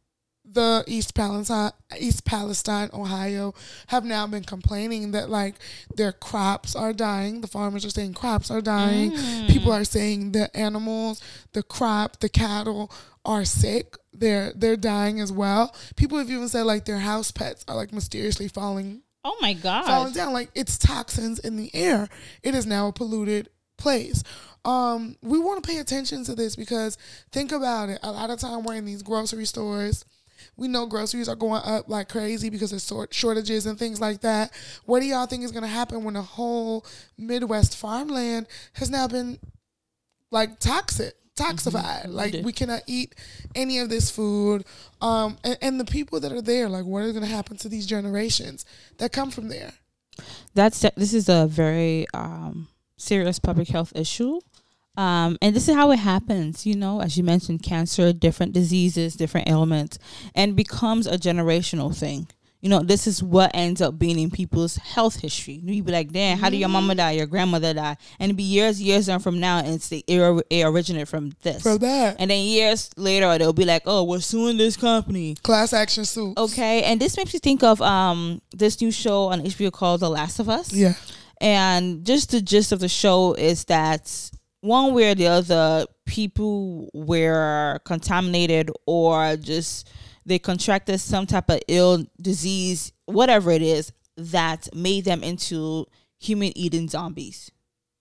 [0.49, 3.53] the East Palestine, East Palestine, Ohio,
[3.87, 5.55] have now been complaining that like
[5.95, 7.41] their crops are dying.
[7.41, 9.11] The farmers are saying crops are dying.
[9.47, 11.21] People are saying the animals,
[11.53, 12.91] the crop, the cattle
[13.25, 13.97] are sick.
[14.13, 15.75] They're they're dying as well.
[15.95, 19.85] People have even said like their house pets are like mysteriously falling Oh my god,
[19.85, 20.31] falling down.
[20.31, 22.07] Like it's toxins in the air.
[22.43, 24.23] It is now a polluted place.
[24.63, 26.97] Um, we want to pay attention to this because
[27.31, 27.99] think about it.
[28.03, 30.05] A lot of time we're in these grocery stores.
[30.57, 34.21] We know groceries are going up like crazy because of sort shortages and things like
[34.21, 34.51] that.
[34.85, 36.85] What do y'all think is going to happen when the whole
[37.17, 39.39] Midwest farmland has now been
[40.31, 42.07] like toxic, toxified?
[42.07, 43.13] Like we cannot eat
[43.53, 44.65] any of this food.
[44.99, 47.69] Um, and, and the people that are there, like what is going to happen to
[47.69, 48.65] these generations
[48.97, 49.73] that come from there?
[50.55, 54.39] That's this is a very um, serious public health issue.
[54.97, 59.15] Um, and this is how it happens, you know, as you mentioned, cancer, different diseases,
[59.15, 59.99] different ailments,
[60.33, 62.27] and becomes a generational thing.
[62.61, 65.61] You know, this is what ends up being in people's health history.
[65.63, 67.95] You be like, damn, how did your mama die, your grandmother die?
[68.19, 71.33] And it'd be years, years on from now, and it's the it, it originated from
[71.43, 71.61] this.
[71.61, 72.15] From that.
[72.17, 75.35] And then years later, they'll be like, oh, we're suing this company.
[75.43, 76.41] Class action suits.
[76.41, 80.09] Okay, and this makes me think of um this new show on HBO called The
[80.09, 80.73] Last of Us.
[80.73, 80.95] Yeah.
[81.39, 84.31] And just the gist of the show is that
[84.68, 89.89] one way or the other, people were contaminated or just
[90.26, 95.86] they contracted some type of ill disease, whatever it is, that made them into
[96.20, 97.51] human eating zombies.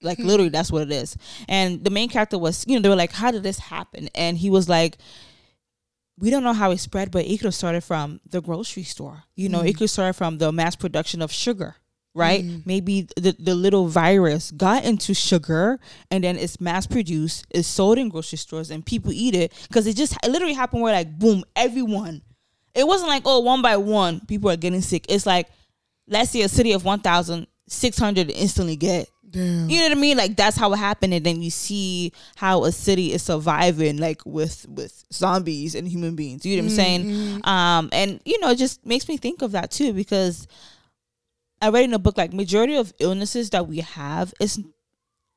[0.02, 0.26] Like hmm.
[0.26, 1.16] literally, that's what it is.
[1.48, 4.36] And the main character was, you know, they were like, "How did this happen?" And
[4.36, 4.98] he was like,
[6.18, 9.24] we don't know how it spread, but it could have started from the grocery store.
[9.34, 9.72] You know, it hmm.
[9.72, 11.76] could have started from the mass production of sugar,
[12.16, 12.44] right?
[12.64, 15.78] Maybe the, the little virus got into sugar
[16.10, 19.86] and then it's mass produced, is sold in grocery stores, and people eat it because
[19.86, 22.22] it just it literally happened where like boom, everyone.
[22.74, 25.06] It wasn't like oh one by one people are getting sick.
[25.08, 25.48] It's like
[26.08, 29.68] let's say a city of one thousand six hundred instantly get Damn.
[29.68, 30.16] you know what I mean?
[30.16, 34.22] Like that's how it happened, and then you see how a city is surviving, like
[34.24, 36.46] with with zombies and human beings.
[36.46, 37.40] You know what I'm saying?
[37.44, 40.46] Um, and you know, it just makes me think of that too because
[41.60, 44.60] I read in a book like majority of illnesses that we have is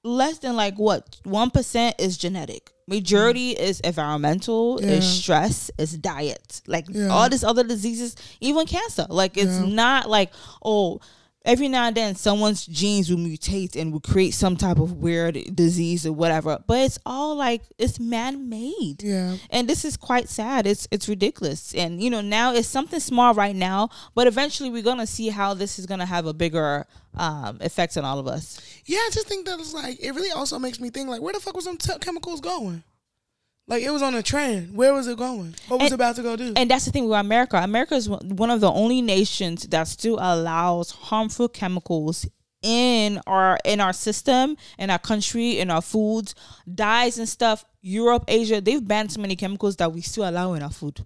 [0.03, 2.71] less than like what one percent is genetic.
[2.87, 3.59] Majority mm.
[3.59, 6.61] is environmental, is stress, is diet.
[6.65, 7.09] Like Yeah.
[7.09, 9.05] all these other diseases, even cancer.
[9.09, 9.65] Like it's Yeah.
[9.65, 10.31] not like
[10.63, 10.99] oh
[11.45, 15.55] every now and then someone's genes will mutate and will create some type of weird
[15.55, 16.59] disease or whatever.
[16.67, 19.01] But it's all like it's man made.
[19.01, 19.37] Yeah.
[19.49, 20.67] And this is quite sad.
[20.67, 21.73] It's it's ridiculous.
[21.73, 25.53] And you know, now it's something small right now, but eventually we're gonna see how
[25.53, 26.85] this is gonna have a bigger
[27.15, 28.59] um effect on all of us.
[28.85, 31.33] Yeah, I just think that it's like it really also makes me think like where
[31.33, 32.83] the fuck was them t- chemicals going?
[33.69, 34.75] Like it was on a trend.
[34.75, 35.53] Where was it going?
[35.67, 36.53] What was And- it about to go do?
[36.55, 37.57] And that's the thing with America.
[37.57, 42.25] America is one of the only nations that still allows harmful chemicals
[42.61, 46.35] in our in our system, in our country, in our foods,
[46.73, 47.63] dyes and stuff.
[47.81, 51.05] Europe, Asia, they've banned so many chemicals that we still allow in our food.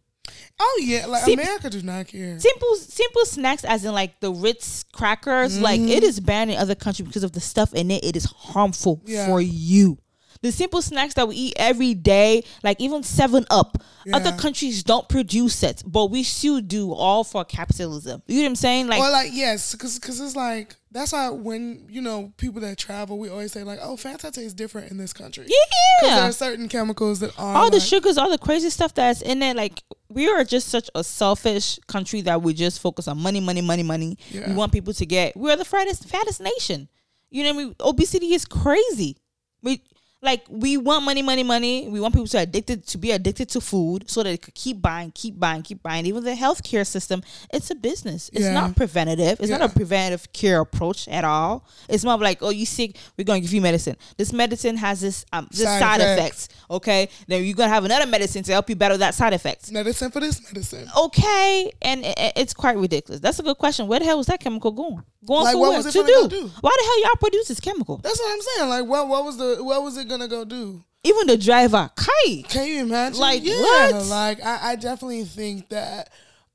[0.59, 2.39] oh yeah, like See- America does not care.
[2.39, 5.89] Simple simple snacks as in like the Ritz crackers, like Mm-hmm.
[5.97, 8.03] it is banned in other countries because of the stuff in it.
[8.03, 9.27] It is harmful Yeah.
[9.27, 9.97] for you.
[10.43, 13.81] The simple snacks that we eat every day, like even Seven Up,
[14.13, 18.21] other countries don't produce it, but we still do all for capitalism.
[18.27, 18.87] You know what I'm saying?
[18.87, 22.77] Like, or like yes, because cause it's like that's why when you know people that
[22.77, 25.45] travel, we always say like, oh, Fanta tastes different in this country.
[25.45, 25.53] 'Cause
[26.01, 28.93] there yeah, are certain chemicals that are all the like- sugars, all the crazy stuff
[28.93, 29.55] that's in it.
[29.55, 33.61] Like, we are just such a selfish country that we just focus on money, money,
[33.61, 34.17] money, money.
[34.29, 34.49] Yeah.
[34.49, 35.37] We want people to get.
[35.37, 36.89] We're the fattest, fattest nation.
[37.29, 37.75] You know what I mean?
[37.79, 39.15] Obesity is crazy.
[39.63, 39.81] We
[40.23, 41.87] like we want money, money, money.
[41.89, 44.81] We want people to addicted to be addicted to food so that they could keep
[44.81, 46.05] buying, keep buying, keep buying.
[46.05, 47.21] Even the healthcare system,
[47.53, 48.29] it's a business.
[48.33, 48.53] It's Yeah.
[48.53, 49.39] not preventative.
[49.41, 51.67] It's not a preventative care approach at all.
[51.89, 53.97] It's more like, oh, you sick, we're gonna give you medicine.
[54.17, 56.19] This medicine has this um this Side side, effect.
[56.19, 56.49] effects.
[56.71, 59.71] Okay, then you're gonna have another medicine to help you battle that side effects.
[59.71, 60.87] medicine for this medicine.
[60.97, 63.19] Okay, and i- i- it's quite ridiculous.
[63.19, 63.87] That's a good question.
[63.87, 65.03] Where the hell was that chemical going?
[65.25, 65.77] Going Like, for what what?
[65.85, 66.27] was it to do?
[66.27, 66.51] do?
[66.61, 67.97] Why the hell y'all produce this chemical?
[67.97, 68.69] That's what I'm saying.
[68.69, 70.83] Like, what what was the what was it gonna go do?
[71.03, 72.43] Even the driver, Kai.
[72.47, 73.19] Can you imagine?
[73.19, 74.05] Like, yeah, what?
[74.05, 76.09] Like I, I definitely think that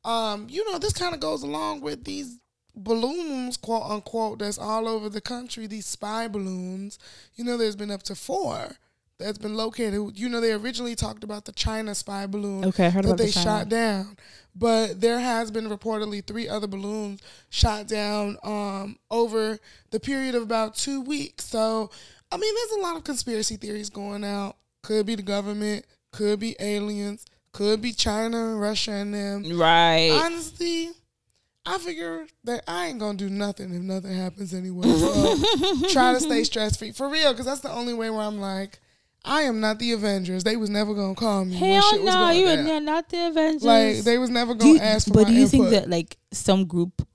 [0.05, 2.39] um, you know, this kind of goes along with these
[2.75, 6.99] balloons, quote unquote, that's all over the country, these spy balloons.
[7.35, 8.77] You know, there's been up to four
[9.19, 10.19] that's been located.
[10.19, 13.19] You know, they originally talked about the China spy balloon Okay, I heard that about
[13.19, 14.17] they the shot down.
[14.55, 19.59] But there has been reportedly three other balloons shot down um, over
[19.91, 21.45] the period of about two weeks.
[21.45, 21.91] So,
[22.31, 24.57] I mean, there's a lot of conspiracy theories going out.
[24.83, 29.59] Could be the government, could be aliens, could be China, and Russia, and them.
[29.59, 30.11] Right.
[30.25, 30.91] Honestly,
[31.67, 34.89] I figure that I ain't gonna do nothing if nothing happens anyway.
[34.89, 35.37] So
[35.93, 38.79] try to stay stress free for real, because that's the only way where I'm like,
[39.25, 40.45] I am not the Avengers.
[40.45, 41.61] They was never gonna call me.
[41.61, 42.69] when Hell shit was no, going you down.
[42.71, 43.65] are not the Avengers.
[43.65, 46.67] Like they was never gonna you- ask for but do you think that like some
[46.67, 47.07] group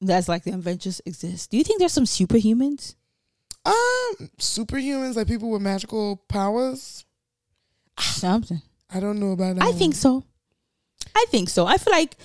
[0.00, 1.46] that's like the Avengers exists?
[1.46, 2.94] Do you think there's some superhumans?
[3.68, 7.04] Um superhumans like people with magical powers?
[7.98, 8.62] Something.
[8.92, 9.64] I don't know about that.
[9.64, 10.24] I think so.
[11.14, 11.66] I think so.
[11.66, 12.16] I feel like,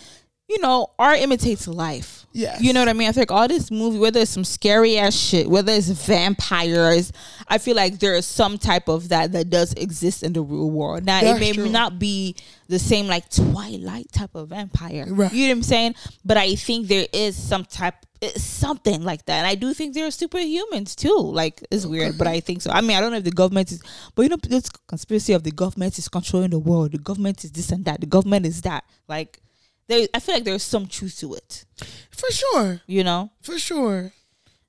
[0.48, 2.26] you know, art imitates life.
[2.32, 2.58] Yeah.
[2.60, 3.08] You know what I mean?
[3.08, 7.12] I feel like all this movie, whether it's some scary ass shit, whether it's vampires,
[7.48, 10.70] I feel like there is some type of that that does exist in the real
[10.72, 11.06] world.
[11.06, 11.70] Now That's it may true.
[11.70, 12.36] not be
[12.68, 15.06] the same like Twilight type of vampire.
[15.08, 15.32] Right.
[15.32, 15.96] You know what I'm saying?
[16.26, 19.40] But I think there is some type it's something like that.
[19.40, 21.18] And I do think there are superhumans too.
[21.18, 22.72] Like it's weird, but I think so.
[22.72, 23.82] I mean, I don't know if the government is
[24.16, 26.94] but you know this conspiracy of the government is controlling the world.
[26.94, 28.00] The government is this and that.
[28.02, 28.84] The government is that.
[29.08, 29.40] Like
[29.88, 31.66] there I feel like there's some truth to it.
[32.12, 33.32] for sure, You know?
[33.42, 34.14] for sure.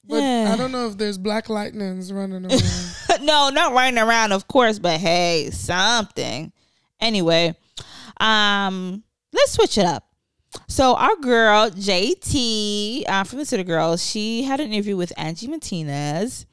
[0.07, 0.51] But Yeah.
[0.53, 3.25] I don't know if there's black lightnings running around.
[3.25, 6.53] no, not running around, of course, but hey, something.
[7.01, 7.55] Anyway,
[8.21, 9.03] um,
[9.33, 10.07] let's switch it up.
[10.69, 15.47] So our girl JT uh, from the City Girls, she had an interview with Angie
[15.49, 16.47] Martinez,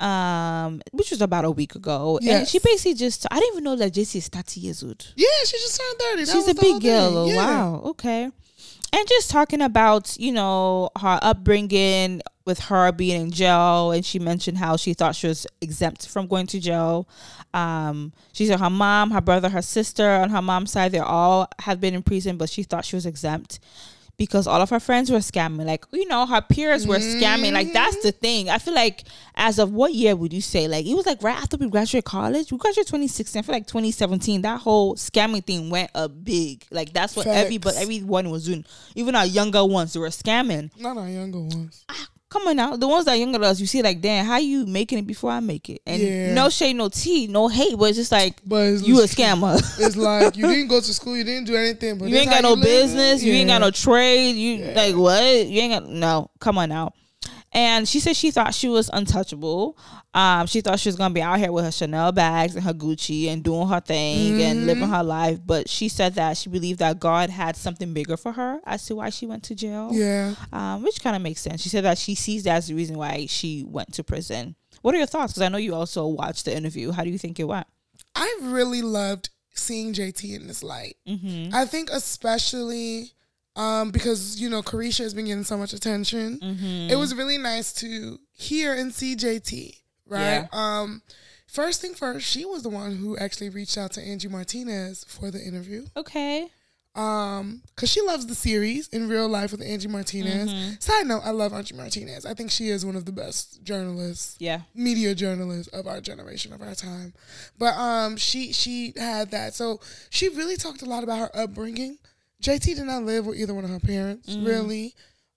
[0.00, 3.76] um, which was about a week ago, and she basically just I didn't even know
[3.76, 5.12] that JT is thirty years old.
[5.16, 6.24] yeah, she just turned thirty.
[6.24, 7.18] That She's a big girl.
[7.18, 7.36] oh, Yeah.
[7.36, 7.80] Wow.
[7.86, 8.30] Okay.
[8.96, 13.92] And just talking about, you know, her upbringing with her being in jail.
[13.92, 17.06] And she mentioned how she thought she was exempt from going to jail.
[17.52, 21.46] Um, she said her mom, her brother, her sister on her mom's side, they all
[21.58, 23.60] have been in prison, but she thought she was exempt
[24.18, 25.66] because all of her friends were scamming.
[25.66, 27.52] Like, you know, her peers were scamming.
[27.52, 28.18] Like, that's the mm-hmm.
[28.18, 28.50] thing.
[28.50, 29.04] I feel like,
[29.34, 30.68] as of what year would you say?
[30.68, 32.50] Like, it was like right after we graduated college.
[32.50, 33.38] We graduated 2016.
[33.38, 36.64] I feel like 2017, that whole scamming thing went up big.
[36.70, 37.36] Like, that's what Facts.
[37.36, 38.64] everybody, everyone was doing.
[38.94, 40.70] Even our younger ones, they were scamming.
[40.80, 41.84] Not our younger ones.
[41.88, 42.74] Ah, Come on now.
[42.76, 45.06] The ones that are younger than us, you see, like, damn, how you making it
[45.06, 45.80] before I make it?
[45.86, 46.34] And Yeah.
[46.34, 49.56] no shade, no tea, no hate, but it's just like, But you a scammer.
[49.78, 52.42] It's like you didn't go to school, you didn't do anything, but you ain't got
[52.42, 53.22] no business.
[53.22, 54.32] You ain't got no trade.
[54.34, 55.46] You like what?
[55.46, 56.30] You ain't got no.
[56.40, 56.92] Come on now.
[57.52, 59.78] And she said she thought she was untouchable.
[60.12, 62.74] Um, she thought she was gonna be out here with her Chanel bags and her
[62.74, 64.66] Gucci and doing her thing and Mm-hmm.
[64.66, 65.38] living her life.
[65.44, 68.96] But she said that she believed that God had something bigger for her as to
[68.96, 69.90] why she went to jail.
[69.92, 70.34] Yeah.
[70.52, 71.62] Um, which kind of makes sense.
[71.62, 74.54] She said that she sees that as the reason why she went to prison.
[74.82, 75.32] What are your thoughts?
[75.32, 76.92] Because I know you also watched the interview.
[76.92, 77.66] How do you think it went?
[78.14, 80.96] I really loved seeing JT in this light.
[81.08, 81.54] Mm-hmm.
[81.54, 83.12] I think especially
[83.56, 86.38] um, because you know Caresha has been getting so much attention.
[86.40, 86.90] Mm-hmm.
[86.90, 89.78] It was really nice to hear and see JT.
[90.06, 90.46] Right.
[90.52, 91.02] Um,
[91.48, 95.30] first thing first, she was the one who actually reached out to Angie Martinez for
[95.32, 95.86] the interview.
[95.96, 96.48] Okay.
[96.94, 100.50] Um, cause she loves the series in real life with Angie Martinez.
[100.50, 100.74] Mm-hmm.
[100.80, 102.24] Side note, I love Angie Martinez.
[102.24, 104.60] I think she is one of the best journalists Yeah.
[104.74, 107.12] media journalists of our generation of our time
[107.58, 109.78] but um she she had that so
[110.08, 111.98] she really talked a lot about her upbringing
[112.42, 114.94] jt did not live with either one of her parents really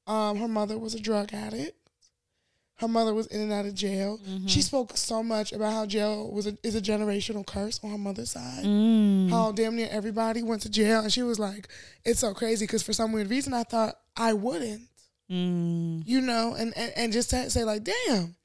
[0.07, 1.75] um her mother was a drug addict
[2.75, 6.31] her mother was in and out of jail she spoke so much about how jail
[6.31, 9.29] was a, is a generational curse on her mother's side Mm.
[9.29, 11.67] how damn near everybody went to jail and she was like
[12.05, 14.83] it's so crazy because for some weird reason i thought i wouldn't
[15.31, 16.01] Mm.
[16.07, 18.35] you know, and, and, and just to say like, damn,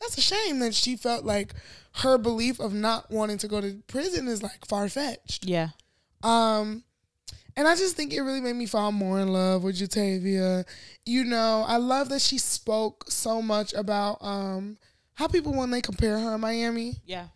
[0.00, 1.52] that's a shame that she felt like
[1.94, 5.46] her belief of not wanting to go to prison is like far fetched.
[5.46, 5.70] Yeah.
[6.22, 6.84] Um,
[7.58, 10.64] and I just think it really made me fall more in love with Jatavia.
[11.04, 14.78] You know, I love that she spoke so much about um
[15.14, 17.26] how people when they compare her in Miami Yeah.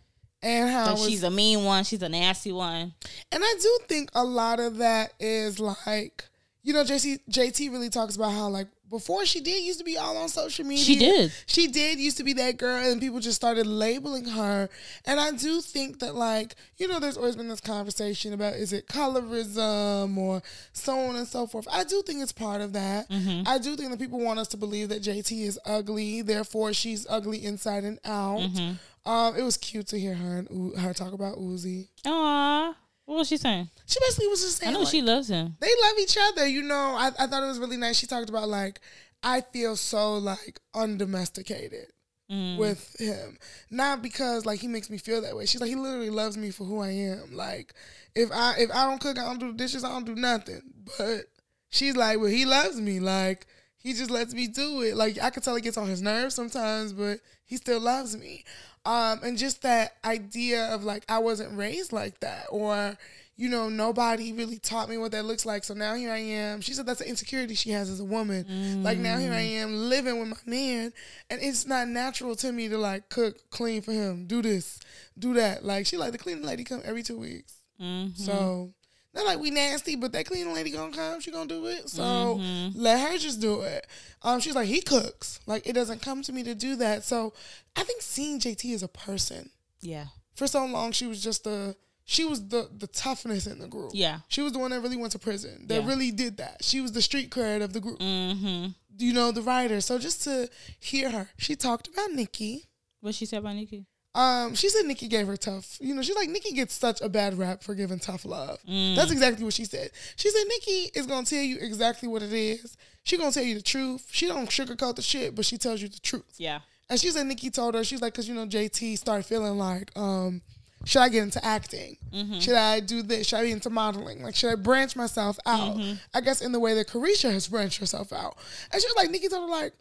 [0.41, 1.83] and how Like was- she's a mean one.
[1.83, 2.93] She's a nasty one.
[3.31, 6.23] And I do think a lot of that is like,
[6.63, 9.97] you know, JC, JT really talks about how like before she did used to be
[9.97, 10.85] all on social media.
[10.85, 11.31] She did.
[11.47, 14.69] She did used to be that girl and people just started labeling her.
[15.03, 18.71] And I do think that like, you know, there's always been this conversation about is
[18.71, 21.67] it colorism or so on and so forth.
[21.71, 23.09] I do think it's part of that.
[23.09, 23.47] Mm-hmm.
[23.47, 27.07] I do think that people want us to believe that JT is ugly, therefore she's
[27.09, 28.41] ugly inside and out.
[28.41, 29.09] Mm-hmm.
[29.09, 31.87] Um, it was cute to hear her and her talk about Uzi.
[32.05, 32.75] Aw.
[33.05, 33.69] What was she saying?
[33.85, 34.69] She basically was just saying.
[34.69, 35.55] I know like, she loves him.
[35.59, 36.47] they love each other.
[36.47, 37.97] You know, I, I thought it was really nice.
[37.97, 38.79] She talked about like,
[39.21, 41.87] I feel so like undomesticated.
[42.31, 42.57] Mm.
[42.57, 43.37] with him.
[43.69, 45.45] Not because like he makes me feel that way.
[45.45, 47.35] She's like he literally loves me for who I am.
[47.35, 47.73] Like
[48.15, 50.61] if I if I don't cook, I don't do the dishes, I don't do nothing.
[50.97, 51.25] But
[51.69, 53.01] she's like, well, he loves me.
[53.01, 53.45] Like
[53.77, 54.95] he just lets me do it.
[54.95, 58.45] Like I could tell he gets on his nerves sometimes, but he still loves me.
[58.85, 62.97] Um, and just that idea of like I wasn't raised like that, or
[63.35, 65.63] you know, nobody really taught me what that looks like.
[65.63, 66.61] So now here I am.
[66.61, 68.43] She said that's an insecurity she has as a woman.
[68.43, 68.83] Mm.
[68.83, 70.93] Like now here I am living with my man,
[71.29, 74.79] and it's not natural to me to like cook, clean for him, do this,
[75.17, 75.65] do that.
[75.65, 77.55] Like she like the cleaning lady come every two weeks.
[77.81, 78.21] Mm-hmm.
[78.21, 78.73] So
[79.13, 81.19] not like we nasty, but that cleaning lady gonna come.
[81.19, 81.89] She gonna do it.
[81.89, 82.79] So mm-hmm.
[82.79, 83.85] let her just do it.
[84.21, 85.39] Um, she's like he cooks.
[85.45, 87.03] Like it doesn't come to me to do that.
[87.03, 87.33] So
[87.75, 89.49] I think seeing JT as a person.
[89.81, 90.05] Yeah.
[90.35, 93.91] For so long, she was just the she was the the toughness in the group.
[93.93, 95.67] Yeah, she was the one that really went to prison.
[95.67, 95.87] That yeah.
[95.87, 96.63] really did that.
[96.63, 97.99] She was the street cred of the group.
[97.99, 98.67] Mm-hmm.
[98.97, 99.79] You know the writer.
[99.81, 100.49] So just to
[100.79, 102.69] hear her, she talked about Nicki.
[103.01, 103.85] What she said about Nicki?
[104.15, 105.77] Um, she said Nicki gave her tough.
[105.81, 108.59] You know, she's like Nicki gets such a bad rap for giving tough love.
[108.69, 108.95] Mm.
[108.95, 109.89] That's exactly what she said.
[110.15, 112.77] She said Nicki is gonna tell you exactly what it is.
[113.03, 114.07] She gonna tell you the truth.
[114.11, 116.35] She don't sugarcoat the shit, but she tells you the truth.
[116.37, 116.59] Yeah.
[116.89, 119.91] And she said Nicki told her she's like, cause you know JT started feeling like
[119.97, 120.41] um
[120.85, 121.97] should I get into acting?
[122.13, 122.39] Mm-hmm.
[122.39, 123.27] Should I do this?
[123.27, 124.21] Should I be into modeling?
[124.21, 125.77] Like, should I branch myself out?
[125.77, 125.93] Mm-hmm.
[126.13, 128.35] I guess in the way that Caresha has branched herself out.
[128.71, 129.73] And she was like, Nicki told her, like,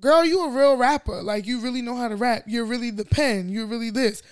[0.00, 1.22] girl, you a real rapper.
[1.22, 2.44] Like, you really know how to rap.
[2.46, 3.48] You're really the pen.
[3.48, 4.22] You're really this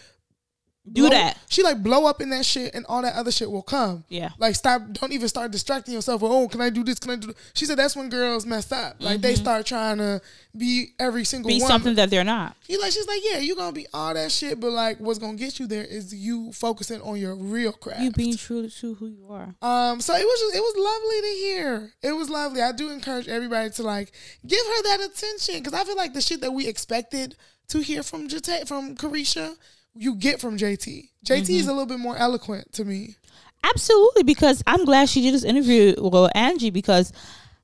[0.93, 1.39] do blow, that.
[1.49, 4.05] She like blow up in that shit, and all that other shit will come.
[4.09, 4.31] Yeah.
[4.39, 4.83] Like stop.
[4.93, 6.23] Don't even start distracting yourself.
[6.23, 6.99] With, oh, can I do this?
[6.99, 7.29] Can I do?
[7.29, 7.37] This?
[7.55, 8.97] She said that's when girls mess up.
[9.01, 9.23] Like mm-hmm.
[9.23, 10.21] they start trying to
[10.57, 11.69] be every single be woman.
[11.69, 12.57] something that they're not.
[12.67, 15.37] She like she's like yeah, you gonna be all that shit, but like what's gonna
[15.37, 18.03] get you there is you focusing on your real craft.
[18.03, 19.55] You being true to who you are.
[19.63, 20.01] Um.
[20.01, 21.93] So it was just it was lovely to hear.
[22.03, 22.63] It was lovely.
[22.63, 24.13] I do encourage everybody to like
[24.47, 27.37] give her that attention because I feel like the shit that we expected
[27.69, 29.57] to hear from Jate from Caresha
[29.99, 31.11] you get from JT.
[31.25, 31.53] JT mm-hmm.
[31.53, 33.17] is a little bit more eloquent to me.
[33.65, 37.13] Absolutely, because I'm glad she did this interview with Angie because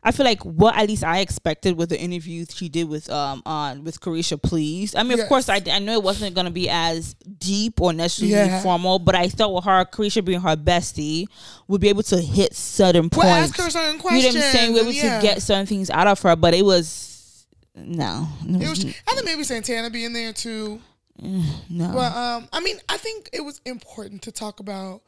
[0.04, 3.42] I feel like what at least I expected with the interview she did with um
[3.46, 4.96] on with Caresha Please.
[4.96, 5.20] I mean, yes.
[5.20, 8.62] of course, I, I know it wasn't going to be as deep or necessarily yeah.
[8.62, 11.26] formal, but I thought with her Caresha being her bestie
[11.68, 13.26] would be able to hit certain points.
[13.26, 14.34] Well, ask her certain questions.
[14.34, 14.72] You know what I'm saying?
[14.74, 15.20] We able yeah.
[15.20, 18.28] to get certain things out of her, but it was no.
[18.44, 18.84] It was.
[18.84, 20.80] I think maybe Santana being there too.
[21.18, 21.92] No.
[21.92, 25.02] But um, I mean, I think it was important to talk about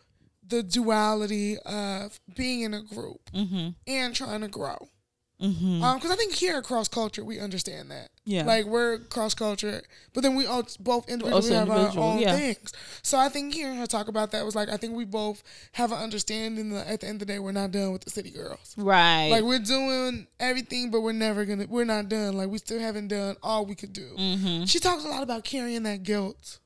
[0.47, 3.71] the duality of being in a group mm-hmm.
[3.87, 4.89] and trying to grow.
[5.43, 5.83] Mm-hmm.
[5.83, 8.11] Um, because I think here across culture we understand that.
[8.25, 8.45] Yeah.
[8.45, 9.83] Like we're cross culture,
[10.13, 12.37] but then we all both individually have individual, our own yeah.
[12.37, 12.73] things.
[13.03, 15.93] So I think hearing her talk about that was like I think we both have
[15.93, 18.31] an understanding that at the end of the day we're not done with the city
[18.31, 18.75] girls.
[18.79, 19.29] Right.
[19.31, 22.37] Like we're doing everything, but we're never gonna we're not done.
[22.37, 24.15] Like we still haven't done all we could do.
[24.17, 24.65] Mm-hmm.
[24.65, 26.61] She talks a lot about carrying that guilt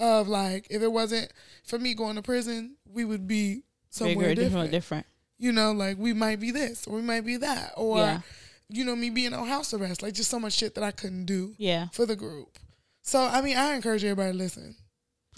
[0.00, 1.32] of like if it wasn't
[1.64, 4.70] for me going to prison, we would be somewhere Bigger, different.
[4.72, 5.06] different
[5.40, 7.72] you know, like we might be this or we might be that.
[7.76, 8.20] Or, yeah.
[8.68, 10.02] you know, me being on house arrest.
[10.02, 11.88] Like just so much shit that I couldn't do yeah.
[11.92, 12.58] for the group.
[13.02, 14.76] So, I mean, I encourage everybody to listen.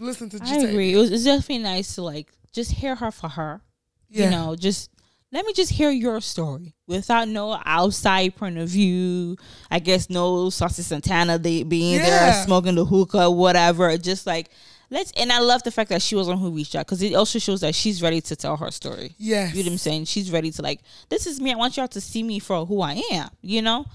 [0.01, 0.93] Listen to I agree.
[0.93, 3.63] It was, it's definitely nice to like just hear her for her.
[4.09, 4.25] Yeah.
[4.25, 4.91] You know, just
[5.31, 9.37] let me just hear your story without no outside point of view.
[9.71, 12.05] I guess no Saucy Santana they being yeah.
[12.05, 13.97] there smoking the hookah, whatever.
[13.99, 14.51] Just like
[14.93, 17.15] let's and I love the fact that she was on who reached out because it
[17.15, 19.15] also shows that she's ready to tell her story.
[19.19, 20.05] Yeah, you know what I'm saying?
[20.05, 21.53] She's ready to like, this is me.
[21.53, 23.31] I want y'all to see me for who I am.
[23.41, 23.87] You know.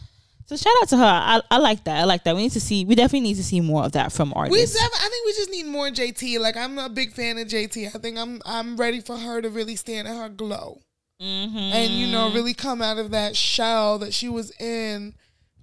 [0.48, 1.04] So shout out to her.
[1.04, 2.00] I, I like that.
[2.00, 2.34] I like that.
[2.34, 2.86] We need to see.
[2.86, 4.76] We definitely need to see more of that from artists.
[4.76, 6.40] We I think we just need more JT.
[6.40, 7.88] Like I'm a big fan of JT.
[7.88, 10.80] I think I'm I'm ready for her to really stand in her glow,
[11.22, 11.58] mm-hmm.
[11.58, 15.16] and you know really come out of that shell that she was in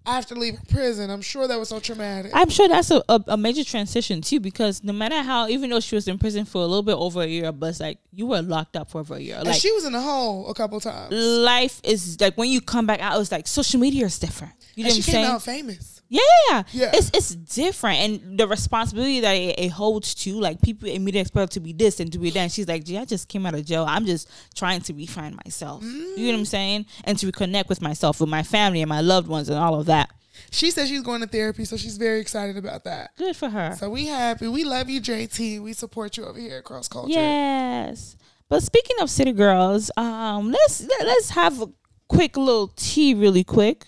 [0.07, 1.11] after leaving prison.
[1.11, 2.33] I'm sure that was so traumatic.
[2.35, 5.81] I'm sure that's a, a, a, major transition too, because no matter how, even though
[5.81, 8.27] she was in prison for a little bit over a year, but it's like you
[8.27, 9.37] were locked up for over a year.
[9.37, 11.13] And like she was in the hole a couple times.
[11.13, 14.53] Life is like when you come back out, it's like social media is different.
[14.75, 15.27] You know and what I'm saying?
[15.27, 15.94] out famous.
[16.09, 20.89] Yeah, yeah, It's it's different, and the responsibility that it, it, holds to like people
[20.89, 22.41] immediately expect to be this and to be that.
[22.41, 23.85] And she's like, "Gee, I just came out of jail.
[23.89, 26.17] I'm just trying to refine myself." Mm.
[26.17, 26.87] You know what I'm saying?
[27.05, 29.87] And to reconnect with myself, with my family and my loved ones, and all of
[29.87, 30.11] that.
[30.51, 33.11] She said she's going to therapy, so she's very excited about that.
[33.17, 33.77] Good for her.
[33.79, 34.49] So we happy.
[34.49, 35.63] We love you, JT.
[35.63, 37.13] We support you over here at Cross Culture.
[37.13, 38.17] Yes.
[38.49, 41.67] But speaking of city girls, um, let's let's have a
[42.09, 43.87] quick little tea, really quick.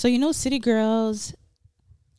[0.00, 1.34] So you know, city girls,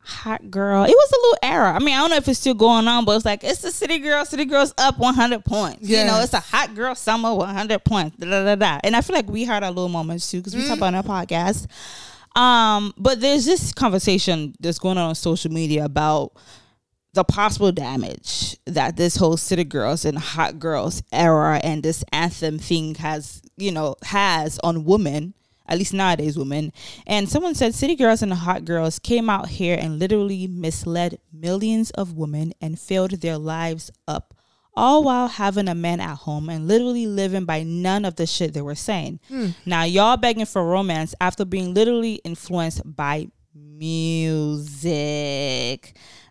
[0.04, 0.84] hot girl.
[0.84, 1.74] It was a little era.
[1.74, 3.72] I mean, I don't know if it's still going on, but it's like it's the
[3.72, 4.24] city girl.
[4.24, 5.80] City girls up one hundred points.
[5.82, 6.06] Yes.
[6.06, 8.18] You know, it's a hot girl summer one hundred points.
[8.18, 8.80] Da, da, da, da.
[8.84, 10.68] And I feel like we had our little moments too because we mm.
[10.68, 11.66] talk about on our podcast.
[12.40, 16.34] Um, but there's this conversation that's going on on social media about
[17.14, 22.60] the possible damage that this whole city girls and hot girls era and this anthem
[22.60, 25.34] thing has, you know, has on women,
[25.72, 26.74] at least nowadays women.
[27.08, 31.92] And someone said city girls and hot girls came out here and literally misled millions
[31.92, 34.36] of women and filled their lives up
[34.76, 38.54] all while having a man at home and literally living by none of the shit
[38.54, 39.22] they were saying.
[39.30, 39.52] Hmm.
[39.66, 44.94] Now, y'all begging for romance after being literally influenced by music.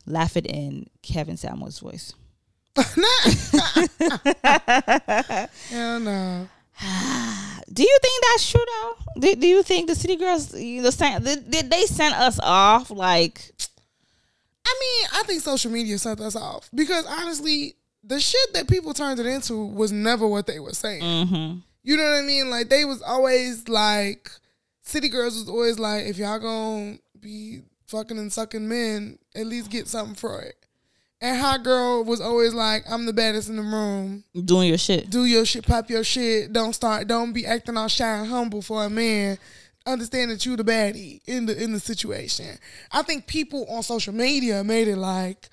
[0.05, 2.13] Laugh it in Kevin Samuels' voice.
[5.71, 6.49] Hell no.
[7.73, 8.97] Do you think that's true though?
[9.21, 12.41] Do, do you think the city girls, you know, sent, did, did they send us
[12.43, 12.91] off?
[12.91, 13.53] Like,
[14.67, 18.93] I mean, I think social media sent us off because honestly, the shit that people
[18.93, 21.03] turned it into was never what they were saying.
[21.03, 21.59] mm-hmm.
[21.83, 22.51] You know what I mean?
[22.51, 24.31] Like they was always like,
[24.83, 29.71] city girls was always like, if y'all gonna be fucking and sucking men, at least
[29.71, 30.57] get something for it.
[31.23, 34.25] And hot girl was always like, I'm the baddest in the room.
[34.45, 35.11] doing your shit.
[35.11, 36.53] Do your shit, pop your shit.
[36.53, 37.07] Don't start.
[37.09, 39.37] Don't be acting all shy and humble for a man.
[39.87, 42.59] Understand that you the baddie in the in the situation.
[42.93, 45.49] I think people on social media made it like,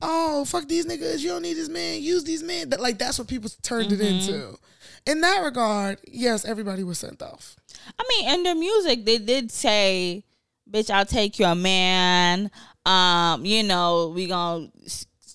[0.00, 1.20] oh fuck these niggas.
[1.20, 2.02] You don't need this man.
[2.02, 2.70] Use these men.
[2.70, 4.32] That like that's what people turned it mm-hmm.
[4.32, 4.58] into.
[5.04, 7.56] In that regard, yes, everybody was sent off.
[7.98, 10.24] I mean, in their music, they did say,
[10.70, 12.50] "Bitch, I'll take your man."
[12.84, 14.68] Um, you know, we gonna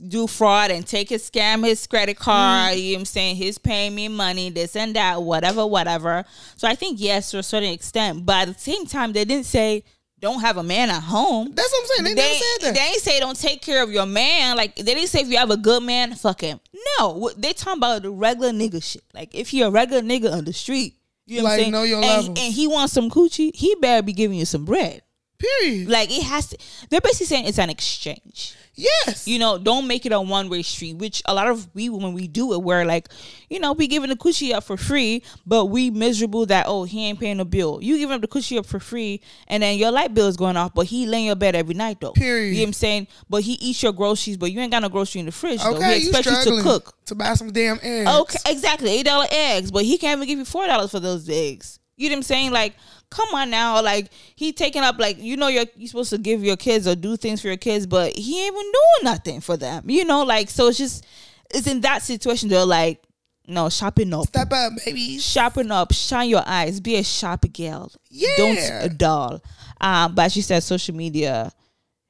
[0.07, 2.77] do fraud and take his scam his credit card.
[2.77, 3.35] You know what I'm saying?
[3.37, 6.25] He's paying me money, this and that, whatever, whatever.
[6.55, 9.45] So I think yes, to a certain extent, but at the same time, they didn't
[9.45, 9.83] say
[10.19, 11.51] don't have a man at home.
[11.53, 12.15] That's what I'm saying.
[12.15, 12.73] They, never said that.
[12.75, 14.57] They ain't say don't take care of your man.
[14.57, 16.59] Like they didn't say if you have a good man, fuck him.
[16.99, 19.03] No, they talking about the regular nigga shit.
[19.13, 20.95] Like if you're a regular nigga on the street,
[21.25, 21.71] you know what I'm saying?
[21.71, 25.01] know your and, and he wants some coochie, he better be giving you some bread.
[25.39, 25.87] Period.
[25.89, 26.57] Like it has to.
[26.89, 28.55] They're basically saying it's an exchange.
[28.73, 29.27] yes.
[29.27, 30.95] You know, don't make it a one way street.
[30.97, 33.07] Which a lot of we when we do it, we're like,
[33.49, 37.05] you know, we giving the coochie up for free, but we miserable that oh he
[37.05, 37.79] ain't paying the bill.
[37.81, 40.57] You giving up the coochie up for free, and then your light bill is going
[40.57, 42.13] off, but he laying your bed every night though.
[42.13, 42.49] Period.
[42.51, 43.07] You know what I'm saying?
[43.29, 45.75] But he eats your groceries, but you ain't got no grocery in the fridge though.
[45.75, 47.05] okay, He you expects you struggling to cook.
[47.05, 48.09] to buy some damn eggs.
[48.09, 48.89] Okay, exactly.
[48.89, 51.79] Eight dollar eggs, but he can't even give you four dollars for those eggs.
[51.99, 52.51] You know what I'm saying?
[52.51, 52.75] Like,
[53.09, 53.81] come on now.
[53.81, 56.95] Like he taking up like you know you're you supposed to give your kids or
[56.95, 59.89] do things for your kids, but he ain't even doing nothing for them.
[59.89, 61.05] You know, like so it's just
[61.53, 63.01] it's in that situation they're like,
[63.47, 64.27] no, shopping up.
[64.27, 65.17] Step up, baby.
[65.19, 67.91] Shopping up, shine your eyes, be a sharp girl.
[68.09, 68.29] Yeah.
[68.37, 69.41] Don't a doll.
[69.79, 71.51] Um, but she said social media,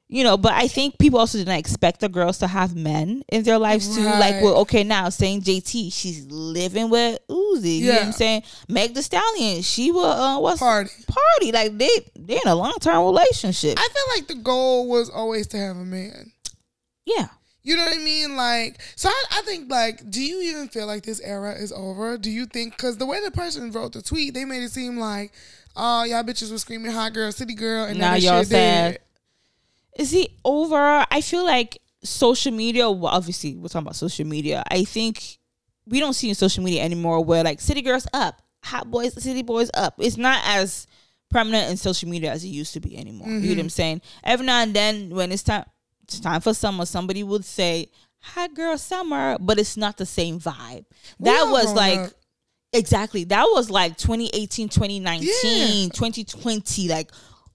[0.08, 3.42] you know, but I think people also didn't expect the girls to have men in
[3.42, 4.02] their lives too.
[4.04, 7.78] Like, well, okay, now saying JT, she's living with Uzi.
[7.80, 8.06] You know what Yeah.
[8.06, 8.42] I'm saying?
[8.68, 11.06] Meg Thee Stallion, she will uh what's Pardi.
[11.06, 11.52] party.
[11.52, 13.78] Like they they're in a long term relationship.
[13.78, 16.32] I feel like the goal was always to have a man.
[17.04, 17.28] yeah.
[17.64, 18.34] You know what I mean?
[18.34, 22.16] Like, so I, I think, like, do you even feel like this era is over?
[22.16, 24.96] Do you think, because the way the person wrote the tweet, they made it seem
[24.96, 25.32] like,
[25.76, 28.48] oh, y'all bitches were screaming hot girl, city girl, and Now now y'all sad.
[28.94, 28.98] dead.
[29.98, 31.04] Is it over?
[31.10, 32.90] I feel like social media.
[32.90, 34.62] Well, obviously, we're talking about social media.
[34.70, 35.38] I think
[35.86, 39.42] we don't see in social media anymore where like city girls up, hot boys, city
[39.42, 39.94] boys up.
[39.98, 40.86] It's not as
[41.30, 43.28] prominent in social media as it used to be anymore.
[43.28, 43.50] You know mm-hmm.
[43.50, 44.02] what I'm saying?
[44.24, 45.64] Every now and then, when it's time,
[46.02, 46.86] it's time for summer.
[46.86, 47.90] Somebody would say,
[48.20, 50.84] "Hot girl summer," but it's not the same vibe.
[51.18, 51.98] We that was like.
[51.98, 52.12] up.
[52.74, 53.24] Exactly.
[53.24, 55.88] That was like 2018, 2019, Yeah.
[55.88, 56.88] 2020.
[56.88, 57.10] Like,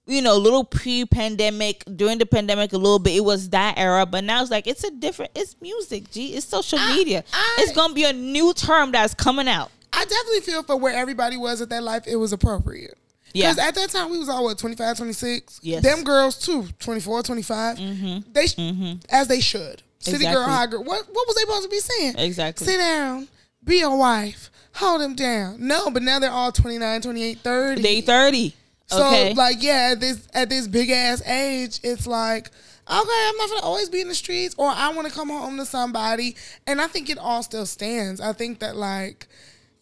[0.06, 3.14] you know, a little pre pandemic, during the pandemic, a little bit.
[3.14, 4.04] It was that era.
[4.06, 6.34] But now it's like, it's a different, it's music, G.
[6.34, 7.24] It's social media.
[7.32, 9.70] I- it's going to be a new term that's coming out.
[9.92, 12.98] I definitely feel for where everybody was at that life, it was appropriate.
[13.32, 13.52] Yeah.
[13.52, 15.60] Because at that time, we was all, what, 25, 26?
[15.62, 15.82] Yes.
[15.82, 17.78] Them girls, too, 24, 25.
[17.78, 18.32] Mm-hmm.
[18.32, 18.92] They, sh- mm-hmm.
[19.10, 19.82] As they should.
[20.00, 20.52] City girl, Exactly.
[20.54, 20.84] hot girl.
[20.84, 22.14] What, what was they supposed to be saying?
[22.18, 22.66] Exactly.
[22.66, 23.26] Sit down,
[23.64, 25.56] be a wife, hold them down.
[25.66, 27.82] No, but now they're all 29, 28, 30.
[27.82, 28.54] They 30.
[28.86, 29.34] So okay.
[29.34, 33.62] like yeah, at this at this big ass age, it's like okay, I'm not gonna
[33.62, 36.86] always be in the streets, or I want to come home to somebody, and I
[36.86, 38.20] think it all still stands.
[38.20, 39.26] I think that like.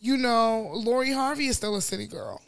[0.04, 2.42] You know, Lori Harvey is still a city girl.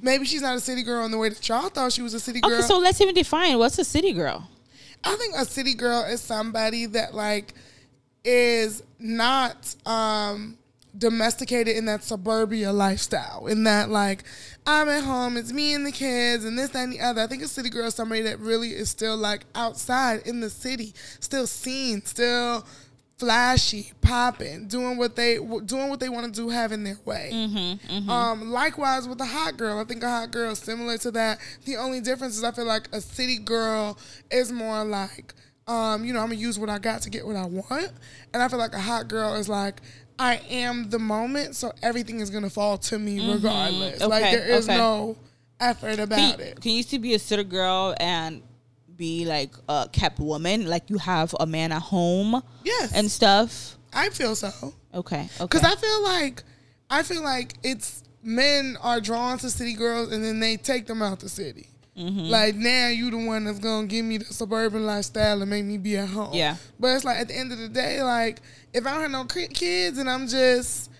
[0.00, 2.20] Maybe she's not a city girl in the way that y'all thought she was a
[2.20, 2.52] city girl.
[2.52, 4.48] okay, so let's even define what's a city girl.
[5.02, 7.54] I think a city girl is somebody that like
[8.24, 10.56] is not um
[10.96, 13.46] domesticated in that suburbia lifestyle.
[13.46, 14.24] In that like
[14.66, 17.22] I'm at home, it's me and the kids and this, that, and the other.
[17.22, 20.50] I think a city girl is somebody that really is still like outside in the
[20.50, 22.66] city, still seen, still
[23.18, 27.30] flashy, popping, doing what they doing what they want to do, having their way.
[27.32, 31.10] Mm-hmm, Um, likewise with a hot girl, I think a hot girl is similar to
[31.12, 31.38] that.
[31.66, 33.98] The only difference is I feel like a city girl
[34.30, 35.34] is more like,
[35.66, 37.92] um, you know, I'm gonna use what I got to get what I want,
[38.32, 39.80] and I feel like a hot girl is like.
[40.20, 44.00] I am the moment, so everything is gonna fall to me regardless.
[44.00, 44.26] Like Mm-hmm.
[44.26, 44.76] Okay, there is okay.
[44.78, 45.16] no
[45.58, 46.60] effort Can, about it.
[46.60, 48.42] can you still be a city girl and
[48.96, 50.66] be like a kept woman?
[50.66, 53.76] Like you have a man at home Yes, and stuff.
[53.94, 54.50] I feel so.
[54.94, 55.20] Okay.
[55.22, 55.28] Okay.
[55.40, 56.42] Because I feel like
[56.90, 61.00] I feel like it's men are drawn to city girls and then they take them
[61.00, 61.68] out the city.
[62.00, 62.30] Mm-hmm.
[62.30, 65.76] Like now you the one that's gonna give me the suburban lifestyle and make me
[65.76, 66.32] be at home.
[66.32, 66.56] Yeah.
[66.78, 68.40] But it's like at the end of the day, like
[68.72, 70.90] if I don't have no kids and I'm just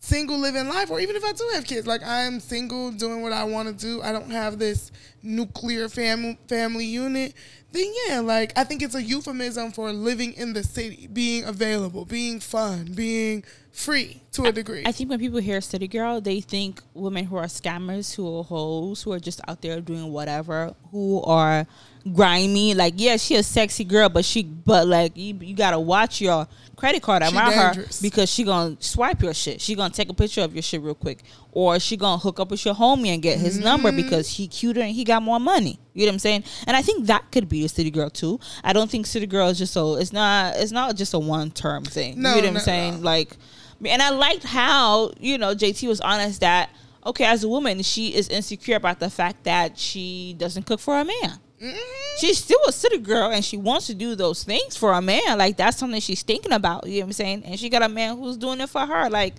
[0.00, 3.32] single living life, or even if I do have kids, like I'm single doing what
[3.32, 4.90] I want to do, I don't have this
[5.22, 7.34] nuclear family family unit.
[7.70, 12.04] Then yeah, like I think it's a euphemism for living in the city, being available,
[12.04, 13.44] being fun, being
[13.78, 14.82] free to a degree.
[14.84, 18.44] I think when people hear city girl, they think women who are scammers, who are
[18.44, 21.64] hoes, who are just out there doing whatever, who are
[22.12, 22.74] grimy.
[22.74, 26.46] Like, yeah, she a sexy girl, but she, but like, you, you gotta watch your
[26.76, 29.60] credit card around her because she gonna swipe your shit.
[29.60, 31.18] She gonna take a picture of your shit real quick,
[31.52, 34.02] or she gonna hook up with your homie and get his number Mm-hmm.
[34.02, 35.78] because he cuter and he got more money.
[35.94, 36.44] You know what I'm saying?
[36.66, 38.38] And I think that could be a city girl too.
[38.64, 39.96] I don't think city girl is just so.
[39.96, 40.56] It's not.
[40.56, 42.20] It's not just a one term thing.
[42.20, 42.94] No, you know what I'm saying?
[42.94, 43.00] all.
[43.00, 43.36] Like,
[43.84, 46.70] and I liked how you know JT was honest that
[47.06, 50.98] okay, as a woman, she is insecure about the fact that she doesn't cook for
[50.98, 51.38] a man.
[51.62, 51.76] Mhm.
[52.20, 55.38] She's still a city girl and she wants to do those things for a man.
[55.38, 56.86] Like that's something she's thinking about.
[56.86, 57.42] You know what I'm saying?
[57.44, 59.08] And she got a man who's doing it for her.
[59.10, 59.34] Like,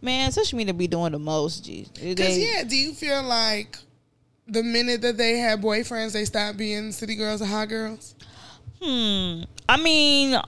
[0.00, 1.64] man, social media be doing the most.
[1.64, 1.84] G.
[1.94, 3.78] Cause They- yeah, do you feel like
[4.48, 8.14] the minute that they had boyfriends, they stopped being city girls and hot girls?
[8.80, 9.42] Hmm.
[9.68, 10.40] I mean,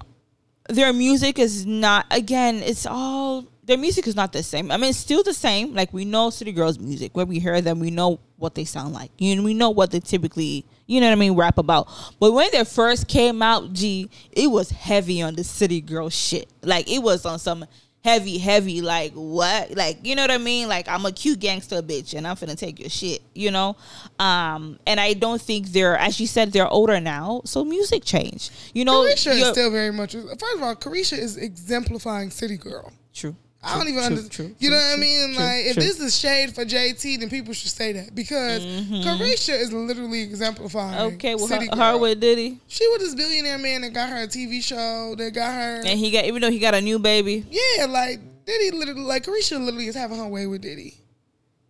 [0.68, 2.06] their music is not.
[2.10, 4.70] Again, it's all their music is not the same.
[4.70, 5.74] I mean, it's still the same.
[5.74, 7.16] Like we know City Girls music.
[7.16, 9.10] When we hear them, we know what they sound like.
[9.18, 11.88] You know, we know what they typically, you know what I mean, rap about.
[12.20, 16.48] But when they first came out, G, it was heavy on the City Girl shit.
[16.62, 17.66] Like it was on some
[18.04, 18.80] heavy, heavy.
[18.80, 19.76] Like what?
[19.76, 20.68] Like you know what I mean?
[20.68, 23.22] Like I'm a cute gangster bitch, and I'm finna take your shit.
[23.34, 23.76] You know.
[24.18, 28.52] Um, and I don't think they're, as you said, they're older now, so music changed.
[28.74, 30.14] You know, Caresha is still very much.
[30.14, 32.92] First of all, Caresha is exemplifying city girl.
[33.12, 33.36] true.
[33.62, 34.30] I don't even understand.
[34.30, 35.34] true, you true, know what I mean?
[35.34, 39.58] true, like, if this is shade for JT, then people should say that because Caresha
[39.58, 40.94] is literally exemplifying.
[40.94, 41.14] Mm-hmm.
[41.16, 44.22] Okay, well, city her, her with Diddy, She was this billionaire man that got her
[44.22, 45.14] a TV show.
[45.16, 45.82] That got her.
[45.84, 47.44] and he got even though he got a new baby.
[47.50, 50.94] Yeah, like Diddy literally, like Caresha literally is having her way with Diddy.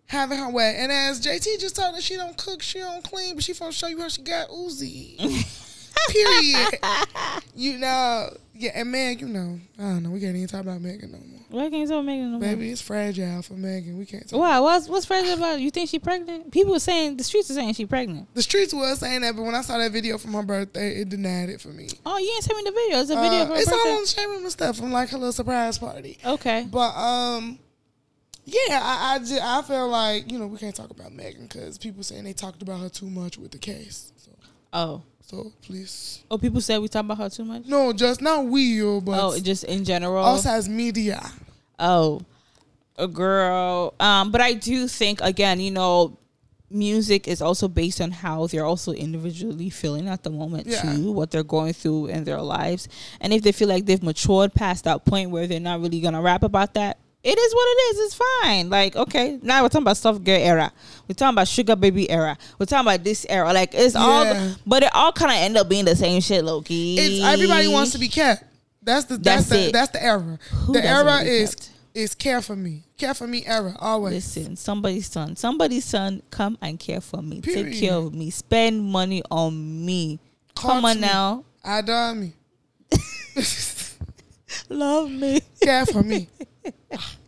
[0.06, 0.76] Having her way.
[0.78, 3.72] And as JT just told her she don't cook, she don't clean, but she gonna
[3.72, 5.16] show you how she got Uzi.
[6.10, 6.78] Period.
[7.54, 10.80] you know, yeah, and Meg, you know, I don't know, we can't even talk about
[10.80, 11.37] Megan no more.
[11.50, 12.40] Why can't you tell Megan no more?
[12.40, 13.96] Baby, it's fragile for Megan.
[13.96, 14.38] We can't talk.
[14.38, 14.58] Why?
[14.60, 15.58] What's what's fragile about?
[15.58, 15.62] it?
[15.62, 16.52] You think she pregnant?
[16.52, 18.32] People are saying the streets are saying she pregnant.
[18.34, 21.08] The streets was saying that, but when I saw that video from her birthday, it
[21.08, 21.88] denied it for me.
[22.04, 23.00] Oh, you ain't send me the video.
[23.00, 25.08] It's a video Uh, of her it's all on the Shame and stuff from like
[25.08, 26.18] her little surprise party.
[26.24, 26.66] Okay.
[26.70, 27.58] But um,
[28.44, 31.78] yeah, I I, ju- I feel like you know we can't talk about Megan because
[31.78, 34.12] people saying they talked about her too much with the case.
[34.18, 34.30] So,
[34.74, 35.02] Oh.
[35.28, 37.66] So please, Oh, people said we talk about her too much.
[37.66, 40.24] no, just not we, but Oh, just in general.
[40.24, 41.20] us as media.
[41.78, 42.20] Oh,
[42.96, 43.94] a girl.
[44.00, 46.16] Um, but I do think again, you know,
[46.70, 50.82] music is also based on how they're also individually feeling at the moment Yeah.
[50.82, 52.88] too, what they're going through in their lives,
[53.20, 56.20] and if they feel like they've matured past that point where they're not really gonna
[56.22, 56.98] rap about that.
[57.24, 57.98] It is what it is.
[57.98, 58.70] It's fine.
[58.70, 60.72] Like, okay, now we're talking about soft girl era.
[61.08, 62.38] We're talking about sugar baby era.
[62.58, 63.52] We're talking about this era.
[63.52, 64.00] Like, it's Yeah.
[64.00, 66.96] all, but it all kind of end up being the same shit, Loki.
[66.96, 68.44] It's everybody wants to be kept.
[68.82, 69.72] That's the that's, That's the it.
[69.72, 70.38] that's the era.
[70.66, 71.70] Who the era is kept?
[71.94, 74.14] is care for me, care for me era always.
[74.36, 77.40] Listen, somebody's son, somebody's son, come and care for me.
[77.40, 78.30] Take care of me.
[78.30, 80.20] Spend money on me.
[80.54, 81.00] come on me.
[81.02, 81.44] now.
[81.64, 82.32] I done me.
[84.70, 85.40] Love me.
[85.60, 86.28] care for me.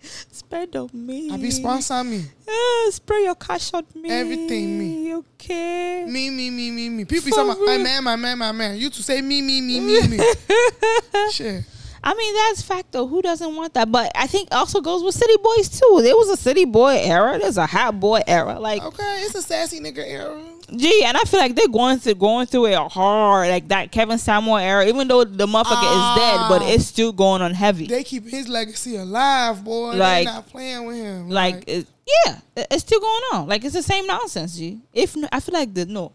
[0.03, 1.31] Spend on me.
[1.31, 2.19] I be sponsor me.
[2.49, 4.11] Yeah, spray your cash on me.
[4.11, 5.15] Everything me.
[5.15, 6.05] Okay.
[6.07, 7.05] Me, me, me, me, me.
[7.05, 8.77] People For about my man, my man, my man.
[8.77, 10.19] You to say me, me, me, me, me.
[11.33, 11.65] Shit.
[12.03, 13.07] I mean, that's fact though.
[13.07, 13.93] Who doesn't want that?
[13.93, 16.01] But I think also goes with city boys too.
[16.03, 17.39] There was a city boy era.
[17.39, 18.59] There's a hot boy era.
[18.59, 20.41] Like, Okay, it's a sassy nigga era.
[20.75, 23.49] gee, and I feel like they're going through going through it hard.
[23.51, 24.87] Like that Kevin Samuel era.
[24.87, 26.69] Even though the motherfucker is dead, but Ah.
[26.71, 27.87] it's still going on heavy.
[27.87, 29.93] They keep his legacy alive, boy.
[29.97, 31.29] Like- they not playing with him.
[31.29, 31.87] like it,
[32.27, 34.81] yeah it's still going on like it's the same nonsense G.
[34.93, 36.11] if I feel like the no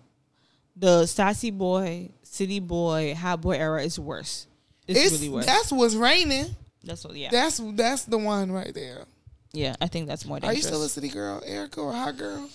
[0.75, 4.45] the sassy boy city boy hot boy era is worse
[4.87, 5.45] It's, It's, really worse.
[5.45, 6.55] that's what's raining.
[6.83, 7.15] That's what.
[7.15, 7.29] Yeah.
[7.31, 9.05] That's that's the one right there.
[9.53, 9.75] yeah.
[9.81, 12.49] I think that's more Are you still a city girl, Erica, or hot girl?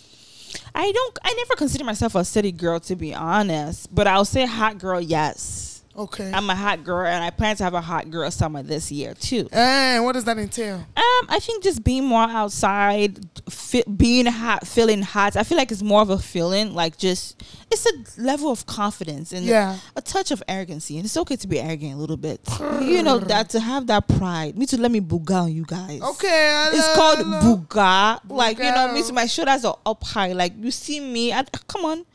[0.74, 1.18] I don't.
[1.24, 5.00] I never consider myself a city girl to be honest, but I'll say hot girl.
[5.00, 6.30] Yes, Okay.
[6.32, 9.12] I'm a hot girl, and I plan to have a hot girl summer this year
[9.14, 9.48] too.
[9.52, 10.76] and what does that entail?
[10.76, 13.18] Um, I think just being more outside,
[13.50, 15.36] fi- being hot, feeling hot.
[15.36, 19.32] I feel like it's more of a feeling, like just it's a level of confidence
[19.32, 19.78] and Yeah.
[19.96, 22.40] a touch of arrogancy, and it's okay to be arrogant a little bit.
[22.80, 24.56] you know that to have that pride.
[24.56, 26.00] Me to let me booga on you guys.
[26.00, 26.54] Okay.
[26.54, 28.20] I It's love- called booga.
[28.28, 30.32] Like you know, me to my shoulders are up high.
[30.32, 32.06] Like you see me, I, come on,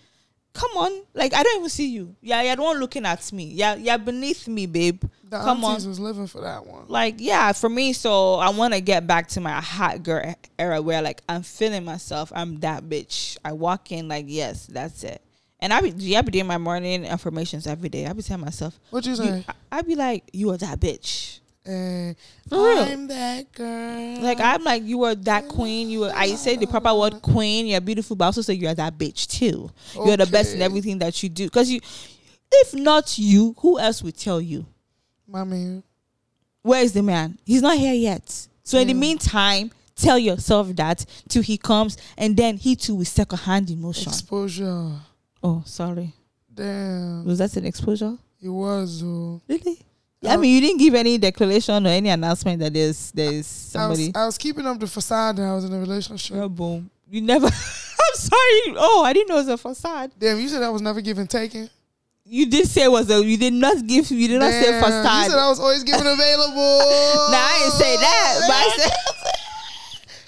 [0.56, 1.04] come on.
[1.14, 2.16] Like I don't even see you.
[2.22, 3.46] Yeah, you're the one looking at me.
[3.46, 5.04] Yeah, you're beneath me, babe.
[5.30, 6.86] The come on aunties was living for that one.
[6.88, 10.80] like yeah for me so i want to get back to my hot girl era
[10.82, 15.20] where like i'm feeling myself i'm that bitch i walk in like yes that's it
[15.60, 18.46] and i be yeah, I be doing my morning affirmations every day i be telling
[18.46, 19.46] myself What you you, say?
[19.72, 22.56] I, I be like you are that bitch For.
[22.58, 24.22] I'm that girl.
[24.22, 27.66] like i'm like you are that queen you are, i say the proper word queen
[27.66, 30.62] you're beautiful but I also say you are that bitch too you're the best in
[30.62, 31.80] everything that you do because you
[32.52, 34.68] if not you who else would tell you
[35.28, 35.84] my man.
[36.62, 37.38] where is the man?
[37.46, 38.48] He's not here yet.
[38.64, 43.06] So in the meantime, tell yourself that till he comes, and then he too will
[43.06, 44.12] second hand emotion.
[44.12, 44.92] Exposure.
[45.44, 46.14] oh, sorry.
[46.54, 47.26] Damn.
[47.26, 48.18] Was that an exposure?
[48.42, 49.04] It was.
[49.04, 49.80] Really?
[50.28, 53.88] I I mean, you didn't give any declaration or any announcement that there's there's I
[53.88, 54.12] was, somebody.
[54.16, 56.38] I was keeping up the facade that I was in a relationship.
[56.38, 56.90] Oh, boom.
[57.10, 57.46] You never.
[58.06, 58.76] I'm sorry.
[58.78, 60.12] Oh, I didn't know it was a facade.
[60.20, 61.70] Damn, you said I was never given taken.
[62.28, 63.24] You did say it was a.
[63.24, 64.10] You did not give.
[64.10, 65.26] You did not say facade.
[65.26, 66.56] You said I was always given available.
[66.56, 68.40] nah, I didn't say that.
[68.48, 68.92] But I said.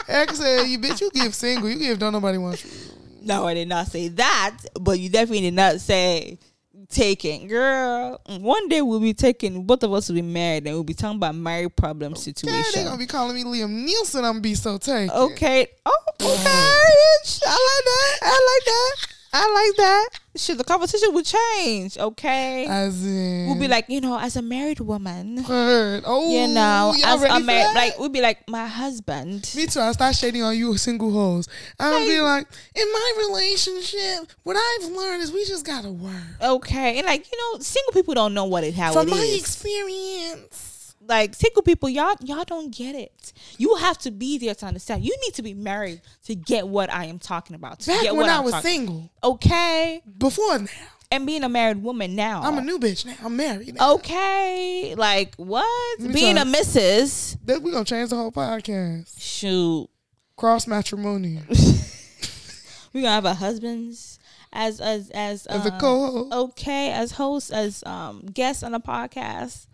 [0.16, 1.70] Eric said, "You bitch, you give single.
[1.70, 2.70] You give don't nobody want you."
[3.24, 6.38] No, I did not say that, but you definitely did not say
[6.90, 7.48] taking.
[7.48, 10.94] Girl, one day we'll be taking, both of us will be married and we'll be
[10.94, 14.24] talking about married problem God, They're gonna be calling me Liam Neeson.
[14.24, 15.16] I'm be so taken.
[15.16, 15.68] Okay.
[15.86, 16.26] Oh, okay.
[16.26, 18.18] I like that.
[18.24, 19.17] I like that.
[19.40, 20.10] I like that.
[20.36, 21.98] Shit, the conversation would change.
[21.98, 22.66] Okay.
[22.66, 26.04] As in, we'll be like, you know, as a married woman, Heard.
[26.06, 29.52] Oh, you know, as a married, like, we'll be like, my husband.
[29.56, 29.80] Me too.
[29.80, 31.48] I start shading on you single hoes.
[31.80, 36.14] I'm be like, in my relationship, what I've learned is we just gotta work.
[36.42, 36.98] Okay.
[36.98, 39.40] And like, you know, single people don't know what it how From it my is.
[39.40, 40.77] experience,
[41.08, 43.34] like single people y'all y'all don't get it.
[43.58, 45.04] You have to be there to understand.
[45.06, 48.14] You need to be married to get what i am talking about to back get
[48.16, 50.02] when what I I'm was talking- single, okay.
[50.18, 50.68] Before now,
[51.10, 52.42] and being a married woman now.
[52.42, 53.16] I'm a new bitch now.
[53.24, 53.94] I'm married now.
[53.96, 54.94] okay.
[54.98, 56.00] Like what?
[56.02, 57.38] Me being a missus.
[57.44, 59.16] Then we gonna change the whole podcast.
[59.20, 59.90] shoot.
[60.36, 61.42] Cross matrimonial
[62.94, 64.20] we gonna have our husbands
[64.54, 66.34] as as as as a um, co-host.
[66.34, 69.66] okay as hosts as um guests on the podcast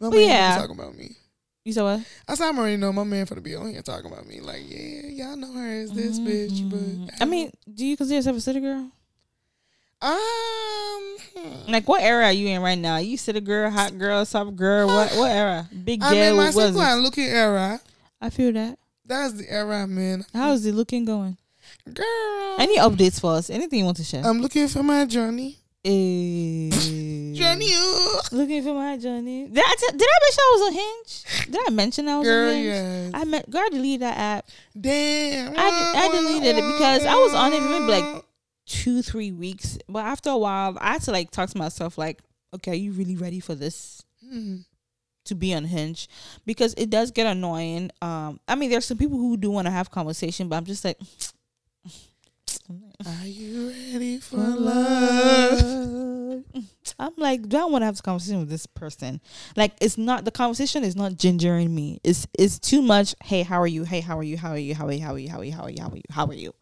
[0.00, 0.56] My but man yeah.
[0.56, 1.16] talking about me.
[1.64, 3.82] you said what I said I'm already know my man for to be on here
[3.82, 4.40] talking about me.
[4.40, 7.22] Like, yeah, y'all know her as this bitch, but Mm-hmm.
[7.22, 8.90] i mean do you consider yourself a city girl
[10.02, 11.70] um, hmm.
[11.70, 12.96] Like what era are you in right now?
[12.96, 15.68] You city girl, hot girl, soft girl, what what era?
[15.84, 16.86] Big I'm in girl, my what was single it?
[16.86, 17.80] and looking era.
[18.18, 18.78] I feel that.
[19.04, 20.24] That's the era I'm in.
[20.32, 21.36] How's the looking going?
[21.92, 23.50] Girl, Any updates for us?
[23.50, 24.24] Anything you want to share?
[24.24, 25.58] I'm looking for my Johnny.
[25.82, 26.68] Eh,
[27.32, 27.72] Johnny,
[28.32, 29.46] Looking for my Johnny.
[29.46, 31.46] Did I, t- did I mention I was on Hinge?
[31.50, 32.66] Did I mention I was girl, on Hinge?
[32.66, 33.10] yes.
[33.14, 35.54] I met girl deleted that app Damn.
[35.56, 38.24] I- I deleted it because I was on it for maybe, like,
[38.66, 39.78] two, three weeks.
[39.88, 42.20] But after a while, I had to like talk to myself like,
[42.54, 44.02] okay, are you really ready for this?
[44.32, 44.64] Mhm.
[45.24, 46.08] to be on Hinge
[46.46, 47.90] because it does get annoying.
[48.02, 50.84] Um, I mean, there's some people who do want to have conversation, but I'm just
[50.84, 50.98] like,
[53.06, 56.44] Are you ready for love?
[56.98, 59.20] I'm like, do I want to have a conversation with this person?
[59.56, 62.00] Like, it's not the conversation is not gingering me.
[62.04, 63.14] It's it's too much.
[63.22, 63.84] Hey, how are you?
[63.84, 64.36] Hey, how are you?
[64.36, 64.74] How are you?
[64.74, 65.02] How are you?
[65.02, 65.28] How are you?
[65.28, 65.52] How are you?
[65.52, 65.80] How are you?
[65.80, 66.02] How are you?
[66.10, 66.54] How are you?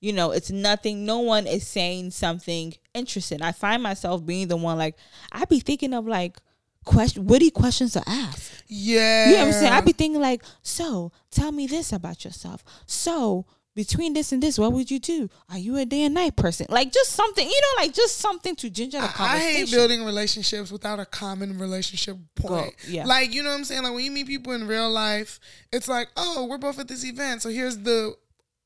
[0.00, 1.06] You know, it's nothing.
[1.06, 3.40] No one is saying something interesting.
[3.40, 4.96] I find myself being the one like
[5.32, 6.36] I be thinking of like
[6.84, 8.52] question witty questions to ask.
[8.66, 9.26] Yeah.
[9.26, 9.72] You know what I'm saying?
[9.72, 12.64] I be thinking like, so tell me this about yourself.
[12.86, 15.28] So between this and this, what would you do?
[15.50, 16.66] Are you a day and night person?
[16.68, 20.04] Like just something, you know, like just something to ginger the I, I hate building
[20.04, 22.74] relationships without a common relationship point.
[22.86, 23.04] yeah.
[23.04, 23.82] Like, you know what I'm saying?
[23.82, 25.40] Like when you meet people in real life,
[25.72, 27.42] it's like, oh, we're both at this event.
[27.42, 28.14] So here's the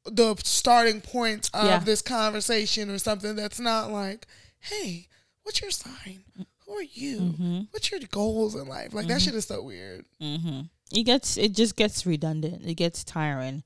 [0.05, 1.79] the starting point of Yeah.
[1.81, 4.27] this conversation or something that's not like,
[4.61, 5.09] hey,
[5.43, 6.25] what's your sign?
[6.67, 7.19] Who are you?
[7.21, 7.61] Mm-hmm.
[7.71, 8.93] What's your goals in life?
[8.95, 10.05] Like that shit is so weird.
[10.21, 10.61] Mm-hmm.
[10.93, 12.63] It gets it just gets redundant.
[12.67, 13.63] It gets tiring.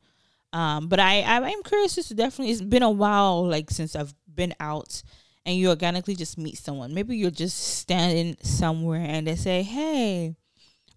[0.53, 1.97] Um, but I I am curious.
[1.99, 5.03] It's definitely it's been a while like since I've been out
[5.47, 6.93] and you organically just meet someone.
[6.95, 10.37] Maybe you're just standing somewhere and they say, "Hey,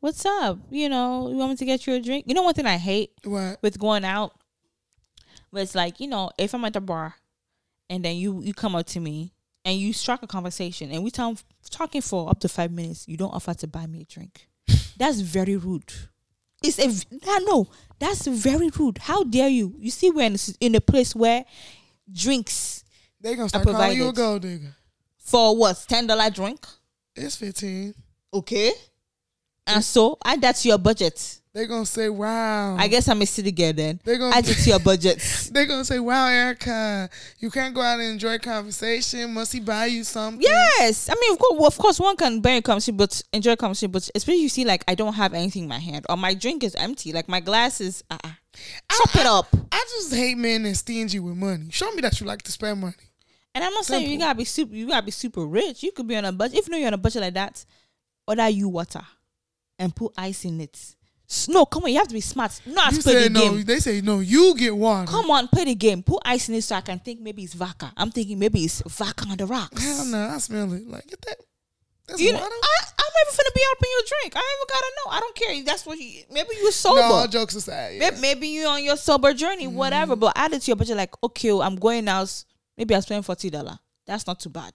[0.01, 0.60] what's up?
[0.70, 2.78] You know, you want me to get you a drink?" You know, one thing I
[2.78, 3.62] hate What?
[3.62, 4.34] with going out
[5.51, 7.16] was like, you know, if I'm at the bar
[7.89, 9.32] and then you you come up to me
[9.64, 11.38] and you strike a conversation and we talk
[11.72, 14.47] talking for up to five minutes, you don't offer to buy me a drink.
[14.97, 15.93] That's very rude.
[16.64, 16.89] It's a
[17.45, 17.68] no,
[17.99, 18.97] that's very rude.
[18.99, 19.75] How dare you?
[19.79, 21.45] You see, we're in, a- place where
[22.11, 22.83] drinks
[23.21, 24.75] They gonna start calling you a gold digger.
[25.17, 26.65] for what ten dollar drink,
[27.15, 27.93] It's fifteen.
[28.33, 28.71] okay?
[29.67, 31.39] And so add that to your budget.
[31.56, 34.01] They gonna say, "Wow." I guess I'm a city girl then.
[34.03, 35.20] They gonna Add it to your budget.
[35.53, 39.34] they gonna say, "Wow, Erica, you can't go out and enjoy conversation.
[39.34, 42.62] Must he buy you something?" Yes, I mean, of course, of course, one can bear
[42.62, 43.89] conversation, but enjoy conversation.
[43.89, 46.62] But especially you see, like, I don't have anything in my hand, or my drink
[46.62, 47.14] is empty.
[47.14, 48.32] Like my glass is, uh, uh
[48.91, 49.47] chop it up.
[49.72, 51.68] I just hate men that stingy with money.
[51.72, 52.95] Show me that you like to spend money.
[53.53, 55.84] And I'm not saying you gotta be super, you gotta be super rich.
[55.84, 56.60] You could be on a budget.
[56.60, 57.64] If you know you're on a budget like that,
[58.28, 59.03] order you water
[59.80, 60.94] and put ice in it.
[61.49, 62.59] No, come on, you have to be smart.
[62.65, 63.39] You to You play the no.
[63.41, 63.63] game.
[63.63, 64.19] They say no.
[64.19, 65.07] You get one.
[65.07, 66.03] Come on, play the game.
[66.03, 67.91] Put ice in it so I can think maybe it's vodka.
[67.97, 69.84] I'm thinking maybe it's vodka on the rocks.
[69.84, 70.88] Hell no, I smell it.
[70.88, 71.38] Like get that.
[72.07, 72.38] That's You know.
[72.39, 74.36] I, I'm never finna be up in your drink.
[74.36, 75.11] I ain't gotta know.
[75.11, 75.63] I don't care.
[75.65, 76.23] That's what you.
[76.32, 76.99] Maybe you're sober.
[76.99, 77.95] no, all jokes aside.
[77.95, 78.09] yeah.
[78.11, 79.76] Maybe, maybe you're on your sober journey, Mm-hmm.
[79.76, 80.15] whatever.
[80.15, 82.43] But add it to your budget, like okay, I'm going out.
[82.78, 83.80] Maybe I spend forty dollar.
[84.05, 84.73] That's not too bad.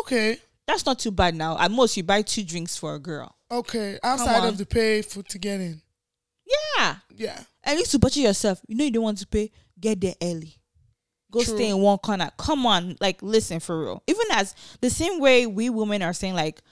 [0.00, 0.38] Okay.
[0.66, 1.56] That's not too bad now.
[1.58, 3.36] At most, you buy two drinks for a girl.
[3.52, 3.98] Okay.
[4.02, 5.82] Outside of the pay for to get in.
[6.78, 7.40] Yeah, Yeah.
[7.64, 8.60] at least to budget yourself.
[8.68, 9.50] You know you don't want to pay.
[9.80, 10.56] Get there early.
[11.30, 11.56] Go True.
[11.56, 12.30] stay in one corner.
[12.38, 14.02] Come on, like listen for real.
[14.06, 16.62] Even as the same way we women are saying, like,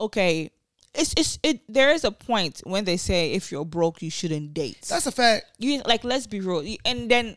[0.00, 0.50] okay,
[0.94, 1.60] it's it's it.
[1.68, 4.82] There is a point when they say if you're broke, you shouldn't date.
[4.88, 5.46] That's a fact.
[5.58, 7.36] you like let's be real and then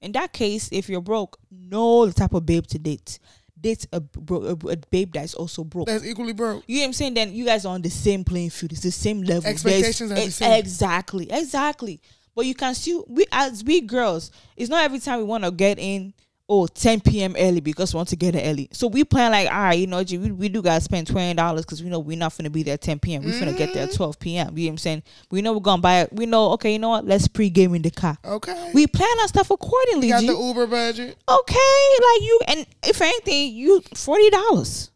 [0.00, 3.18] in that case if you're broke know the type of babe to date
[3.60, 5.86] date a, bro- a, a babe that is also broke.
[5.86, 6.62] That's equally broke.
[6.66, 7.14] you know what i'm saying?
[7.14, 8.72] Then you guys are on the same playing field.
[8.72, 9.42] It's the same level.
[9.42, 10.52] There's- Expectations are the same.
[10.52, 11.30] exactly.
[11.30, 12.00] Exactly.
[12.34, 15.50] But you can still we as we girls it's not every time we want to
[15.50, 16.12] get in
[16.48, 19.50] oh 10 p.m early because we want to get it early so we plan like
[19.50, 22.36] all right you know we, we do gotta spend $20 because we know we're not
[22.36, 23.96] gonna be there 10 p.m we're gonna get there at mm-hmm.
[23.96, 26.52] 12 p.m you know what i'm saying we know we're gonna buy it we know
[26.52, 28.70] okay you know what let's pre-game in the car Okay.
[28.74, 30.08] we plan our stuff accordingly.
[30.08, 30.26] You got G.
[30.26, 34.90] the Uber budget, okay, like you, and if anything, you forty dollars.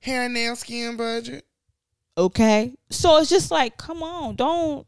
[0.00, 1.44] hair and nail skin budget.
[2.18, 4.86] Okay, so it's just like, come on, don't.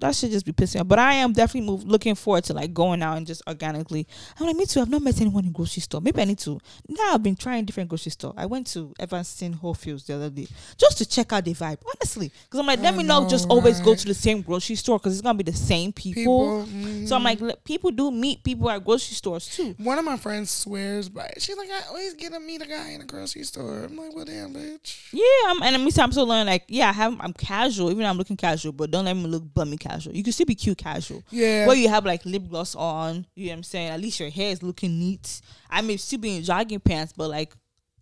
[0.00, 0.88] That should just be pissing off.
[0.88, 4.06] But I am definitely move, looking forward to like going out and just organically.
[4.38, 4.80] I'm like, me too.
[4.80, 6.00] I've not met anyone in grocery store.
[6.00, 6.58] Maybe I need to.
[6.88, 8.32] Now I've been trying different grocery store.
[8.36, 10.46] I went to Evanston Whole Foods the other day
[10.78, 11.78] just to check out the vibe.
[11.94, 14.40] Honestly, because I'm like, let I me not just know, always go to the same
[14.42, 16.20] grocery store because it's gonna be the same people.
[16.20, 16.66] People.
[16.66, 17.06] mhm.
[17.08, 19.74] So I'm like, let- people do meet people at grocery stores too.
[19.78, 21.42] One of my friends swears by it.
[21.42, 23.84] She's like, I always get to meet a guy in a grocery store.
[23.84, 25.08] I'm like, well, damn, bitch.
[25.12, 26.46] Yeah, I'm, and me, I'm so learning.
[26.46, 27.16] Like, yeah, I have.
[27.20, 29.89] I'm casual, even though I'm looking casual, but don't let me look bummy casual.
[30.12, 31.22] You can still be cute casual.
[31.30, 31.66] Yeah.
[31.66, 33.90] Where you have like lip gloss on, you know what I'm saying?
[33.90, 35.40] At least your hair is looking neat.
[35.68, 37.54] I may still be in jogging pants, but like,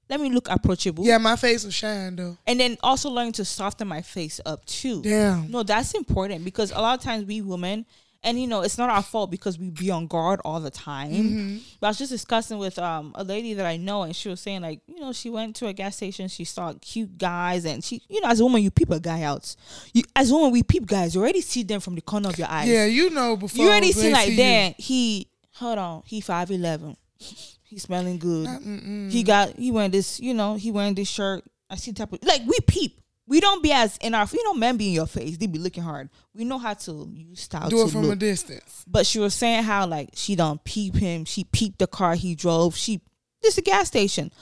[0.09, 1.05] let me look approachable.
[1.05, 2.37] yeah, my face will shine though.
[2.47, 5.03] And then also learning to soften my face up too.
[5.03, 5.51] Damn.
[5.51, 7.85] No, that's important because a lot of times we women,
[8.23, 11.11] and you know, it's not our fault because we be on guard all the time.
[11.13, 11.57] Mm-hmm.
[11.81, 14.41] But I was just discussing with um a lady that I know, and she was
[14.41, 17.83] saying like, you know, she went to a gas station, she saw cute guys, and
[17.83, 19.55] she, you know, as a woman, you peep a guy out.
[19.93, 21.15] You, as a woman, we peep guys.
[21.15, 22.69] You already see them from the corner of your eyes.
[22.69, 23.65] Yeah, you know before.
[23.65, 28.49] you already they see like, damn, he, hold on, he five eleven, he smelling good.
[28.49, 29.11] Mm-mm.
[29.13, 31.45] He got he wearing this, you know, he wearing this shirt.
[31.71, 33.01] I see type of like we peep.
[33.29, 35.37] We don't be as in our you know men be in your face.
[35.37, 36.09] They be looking hard.
[36.35, 38.15] We know how to use style Do it from look.
[38.15, 38.85] a distance.
[38.87, 41.27] But she was saying how like she don't peep him.
[41.27, 42.75] She peeped the car he drove.
[42.75, 43.03] She
[43.43, 44.33] this a gas station.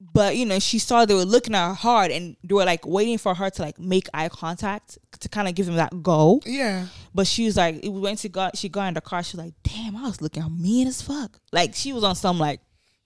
[0.00, 2.86] But you know, she saw they were looking at her hard and they were like
[2.86, 6.40] waiting for her to like make eye contact to kind of give them that go.
[6.46, 6.86] Yeah.
[7.14, 9.22] But she was like, it went to got she got in the car.
[9.22, 11.38] She was like, damn, I was looking mean as fuck.
[11.52, 12.62] Like she was on some like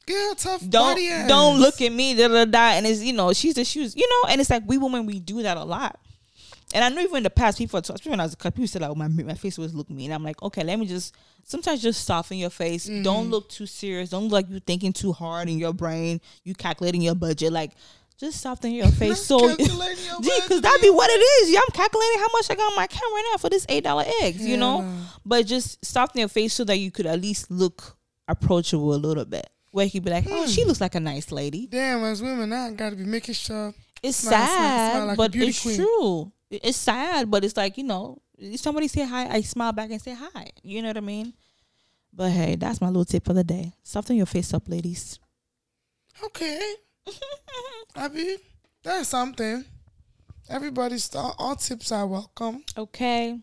[0.06, 2.72] Girl, tough don't don't look at me, da da da.
[2.72, 5.06] And it's you know she's the she was you know, and it's like we women
[5.06, 5.98] we do that a lot.
[6.74, 8.66] And I know even in the past people, especially when I was a kid, people
[8.66, 10.10] said like oh, my my face was look mean.
[10.12, 11.14] I'm like okay, let me just
[11.44, 12.88] sometimes just soften your face.
[12.88, 13.02] Mm-hmm.
[13.02, 14.10] Don't look too serious.
[14.10, 16.20] Don't look like you're thinking too hard in your brain.
[16.42, 17.52] You calculating your budget.
[17.52, 17.72] Like
[18.18, 19.22] just soften your face.
[19.24, 20.22] so your Gee, budget.
[20.42, 21.50] because that be what it is.
[21.50, 23.84] Yeah, I'm calculating how much I got on my account right now for this eight
[23.84, 24.44] dollar eggs.
[24.44, 24.90] you know,
[25.24, 27.96] but just soften your face so that you could at least look
[28.28, 29.48] approachable a little bit.
[29.74, 30.48] Where you could be like, oh, Hmm.
[30.50, 31.66] she looks like a nice lady.
[31.66, 33.74] Damn, as women, I gotta be making sure.
[34.00, 35.76] It's Smile, sad, smile like but it's queen.
[35.78, 36.32] true.
[36.48, 40.00] It's sad, but it's like you know, if somebody say hi, I smile back and
[40.00, 40.50] say hi.
[40.62, 41.32] You know what I mean?
[42.12, 43.72] But hey, that's my little tip for the day.
[43.82, 45.18] Soften your face up, ladies.
[46.22, 46.74] Okay.
[47.96, 48.38] I mean,
[48.84, 49.64] that's something.
[50.48, 52.62] Everybody's all, all tips are welcome.
[52.78, 53.40] Okay.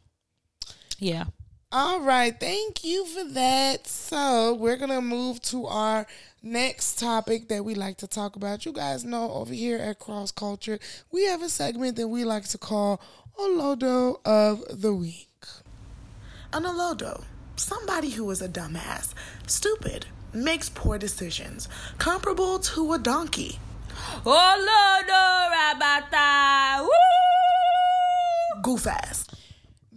[0.97, 1.25] Yeah.
[1.73, 3.87] All right, thank you for that.
[3.87, 6.05] So we're gonna move to our
[6.43, 8.65] next topic that we like to talk about.
[8.65, 10.79] You guys know over here at Cross Culture,
[11.13, 13.01] we have a segment that we like to call
[13.39, 15.29] Olodo of the Week.
[16.51, 17.23] An Olodo,
[17.55, 19.13] somebody who is a dumbass,
[19.47, 23.59] stupid, makes poor decisions, comparable to a donkey.
[24.25, 26.81] Olodo Rabata.
[26.81, 26.89] Woo!
[28.61, 29.25] Goof ass.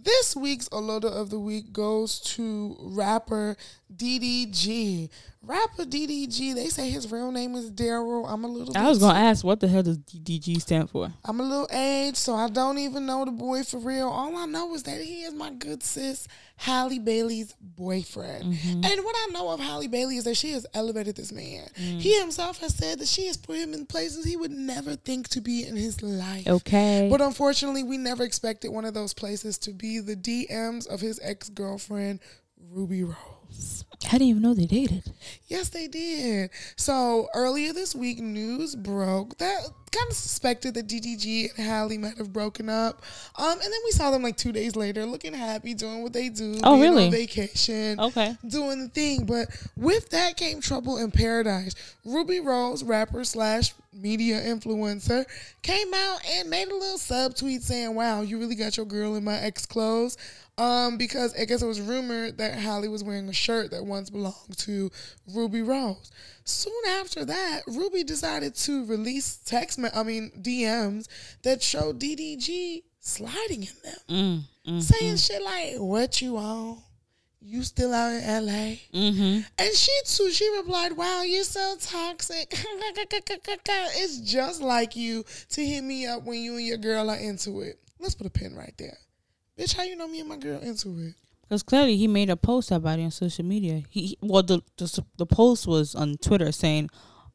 [0.05, 3.57] This week's Olodo of the Week goes to rapper
[3.91, 5.09] DDG.
[5.41, 8.23] Rapper DDG, they say his real name is Daryl.
[8.31, 11.11] I'm a little I was gonna ask what the hell does DDG stand for?
[11.25, 14.07] I'm a little aged, so I don't even know the boy for real.
[14.07, 16.27] All I know is that he is my good sis,
[16.57, 18.53] Halle Bailey's boyfriend.
[18.53, 18.85] Mm-hmm.
[18.85, 21.67] And what I know of Halle Bailey is that she has elevated this man.
[21.77, 21.99] Mm.
[21.99, 25.27] He himself has said that she has put him in places he would never think
[25.29, 26.47] to be in his life.
[26.47, 27.07] Okay.
[27.11, 31.19] But unfortunately, we never expected one of those places to be the DMs of his
[31.21, 32.19] ex girlfriend,
[32.71, 33.85] Rubi Rose.
[34.07, 35.11] I didn't even know they dated.
[35.47, 36.51] Yes, they did.
[36.75, 42.17] So earlier this week, news broke that kind of suspected that DDG and Halle might
[42.17, 43.01] have broken up.
[43.37, 46.29] Um, and then we saw them like two days later, looking happy, doing what they
[46.29, 46.59] do.
[46.63, 47.05] Oh, really?
[47.05, 47.99] On vacation.
[47.99, 48.35] Okay.
[48.47, 51.75] Doing the thing, but with that came trouble in paradise.
[52.03, 55.25] Rubi Rose, rapper slash media influencer,
[55.61, 59.23] came out and made a little subtweet saying, "Wow, you really got your girl in
[59.23, 60.17] my ex clothes."
[60.57, 64.09] Um, because I guess it was rumored that Halle was wearing a shirt that once
[64.09, 64.89] belonged to
[65.33, 66.11] Rubi Rose.
[66.47, 71.07] Soon after that, Rubi decided to release text, me- I mean DMs
[71.41, 76.83] that showed DDG sliding in them, Mm, mm, saying shit like, "What you on?
[77.41, 79.39] You still out in LA?" mm-hmm.
[79.57, 82.51] And she too, she replied, "Wow, you're so toxic.
[82.53, 87.61] it's just like you to hit me up when you and your girl are into
[87.61, 87.79] it.
[87.99, 88.97] Let's put a pin right there,
[89.57, 89.75] bitch.
[89.75, 91.15] How you know me and my girl into it?
[91.47, 93.83] Because clearly he made a post about it on social media.
[93.89, 96.89] He well the the, the post was on Twitter saying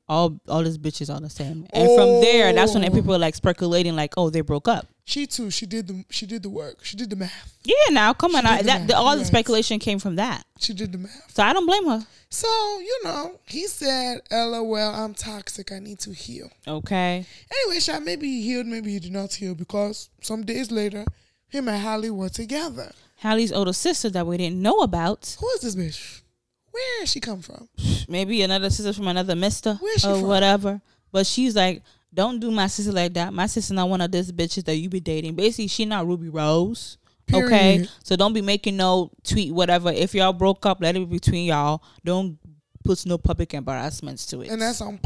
[0.09, 2.91] all all these bitches are the same, and from there that's when Oh.
[2.91, 4.87] people were like speculating like oh they broke up.
[5.05, 6.85] She too, she did the she did the work.
[6.85, 7.57] She did the math.
[7.65, 10.45] Yeah, now come on, She I, that the, all the speculation came from that.
[10.59, 11.33] She did the math.
[11.33, 12.05] So I don't blame her.
[12.31, 12.49] So
[12.81, 15.71] you know, he said, "LOL, I'm toxic.
[15.73, 17.25] I need to heal." Okay.
[17.53, 21.05] Anyway, shot maybe he healed, maybe he did not heal because some days later,
[21.49, 22.93] him and Halle were together.
[23.21, 25.37] Halle's older sister that we didn't know about.
[25.41, 26.23] Who is this bitch?
[26.71, 27.69] Where she come from?
[28.09, 30.23] Maybe another sister from another mister or from?
[30.23, 30.81] whatever.
[31.13, 31.83] But she's like,
[32.15, 33.35] don't do my sister like that.
[33.35, 35.35] My sister not one of these bitches that you be dating.
[35.35, 36.97] Basically, she not Rubi Rose.
[37.31, 37.87] Okay.
[38.03, 39.93] So don't be making no tweet, whatever.
[39.93, 41.83] If y'all broke up, let it be between y'all.
[42.03, 42.39] Don't
[42.85, 44.49] put no public embarrassments to it.
[44.49, 44.99] And that's on.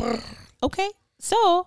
[0.63, 0.89] okay.
[1.19, 1.67] So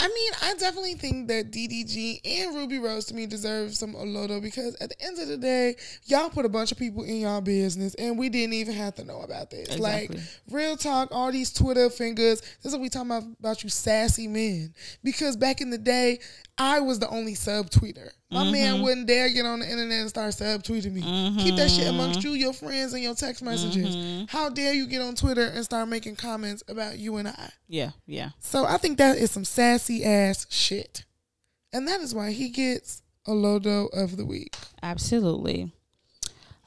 [0.00, 4.40] I mean, I definitely think that DDG and Rubi Rose to me deserve some Olodo
[4.40, 7.40] because at the end of the day, y'all put a bunch of people in y'all
[7.40, 9.68] business and we didn't even have to know about this.
[9.74, 10.16] Exactly.
[10.16, 13.70] Like, real talk, all these Twitter fingers, this is what we talking about, about you
[13.70, 14.72] sassy men.
[15.02, 16.20] Because back in the day,
[16.58, 18.10] I was the only subtweeter.
[18.30, 18.52] My Mm-hmm.
[18.52, 21.00] man wouldn't dare get on the internet and start subtweeting me.
[21.42, 23.94] Keep that shit amongst you, your friends, and your text messages.
[23.96, 24.24] Mm-hmm.
[24.28, 27.50] How dare you get on Twitter and start making comments about you and I?
[27.68, 28.30] yeah, yeah.
[28.40, 31.04] So I think that is some sassy ass shit.
[31.72, 34.56] And that is why he gets a Lodo of the week.
[34.82, 35.72] Absolutely.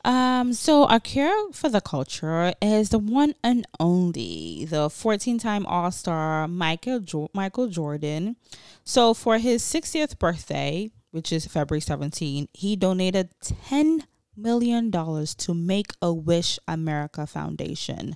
[0.03, 6.47] Um, so our cure for the culture is the one and only, the 14-time All-Star
[6.47, 8.35] Michael jo- Michael Jordan.
[8.83, 14.05] So for his 60th birthday, which is February 17, he donated 10
[14.35, 18.15] million dollars to Make a Wish America Foundation.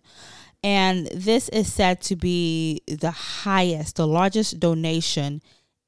[0.63, 5.43] And this is said to be the highest, the largest donation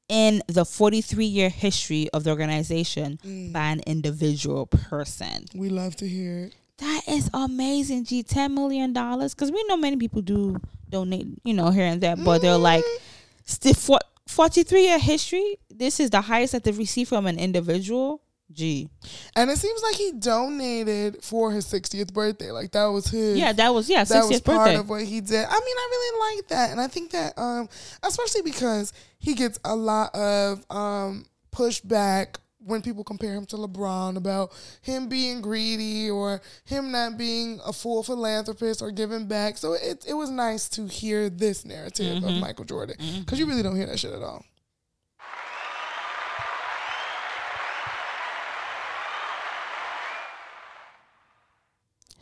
[0.10, 3.52] in the 43 year history of the organization mm.
[3.52, 5.46] by an individual person.
[5.54, 6.56] We love to hear it.
[6.78, 8.24] That is amazing, G.
[8.24, 8.94] $10 million.
[8.94, 10.58] Because we know many people do
[10.90, 13.00] donate, you know, here and there, but they're like, mm.
[13.46, 18.22] still 43 year history, this is the highest that they've received from an individual.
[18.52, 18.90] G.
[19.36, 22.52] And it seems like he donated for his 60th birthday.
[22.52, 23.38] Like that was his.
[23.38, 24.76] Yeah, that was, yeah, 60th that was part birthday.
[24.76, 25.46] of what he did.
[25.46, 27.70] I mean, I really like that, and I think that, um,
[28.04, 34.18] especially because he gets a lot of um pushback when people compare him to LeBron
[34.18, 34.52] about
[34.82, 39.58] him being greedy or him not being a full philanthropist or giving back.
[39.58, 43.64] So it it was nice to hear this narrative of Michael Jordan because you really
[43.64, 44.44] don't hear that shit at all.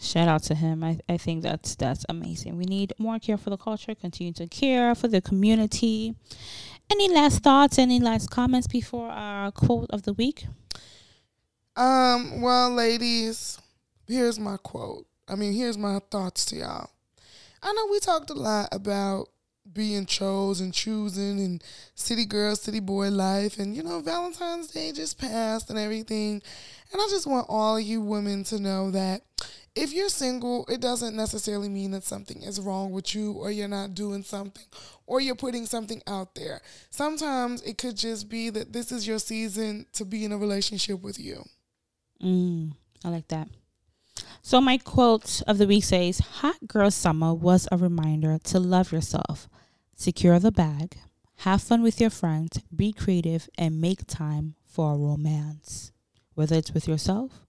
[0.05, 0.83] Shout out to him.
[0.83, 2.57] I, I think that's that's amazing.
[2.57, 6.15] We need more care for the culture, continue to care for the community.
[6.91, 10.45] Any last thoughts, any last comments before our quote of the week?
[11.75, 13.59] Um, well, ladies,
[14.07, 15.07] here's my quote.
[15.27, 16.91] I mean, here's my thoughts to y'all.
[17.63, 19.29] I know we talked a lot about
[19.71, 21.63] being chose and choosing and
[21.95, 23.57] city girl, city boy life.
[23.57, 26.41] And, you know, Valentine's Day just passed and everything.
[26.91, 29.21] And I just want all you women to know that
[29.75, 33.67] if you're single, it doesn't necessarily mean that something is wrong with you or you're
[33.67, 34.63] not doing something
[35.05, 36.61] or you're putting something out there.
[36.89, 41.01] Sometimes it could just be that this is your season to be in a relationship
[41.01, 41.43] with you.
[42.23, 42.71] Mm,
[43.03, 43.49] I like that.
[44.41, 48.91] So, my quote of the week says Hot Girl Summer was a reminder to love
[48.91, 49.49] yourself,
[49.95, 50.97] secure the bag,
[51.37, 55.91] have fun with your friends, be creative, and make time for a romance,
[56.33, 57.45] whether it's with yourself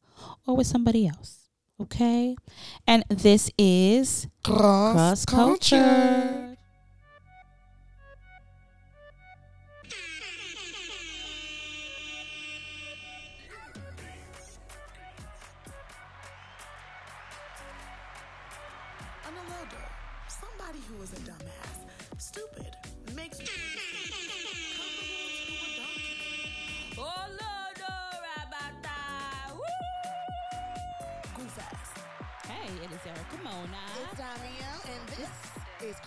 [0.47, 1.51] or with somebody else.
[1.81, 2.37] Okay?
[2.87, 5.77] And this is Cross, Cross culture.
[5.77, 6.46] Culture.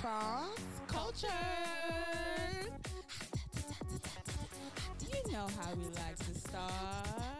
[0.10, 0.50] Cross
[0.88, 1.28] Culture.
[5.02, 7.39] You know how we like to start.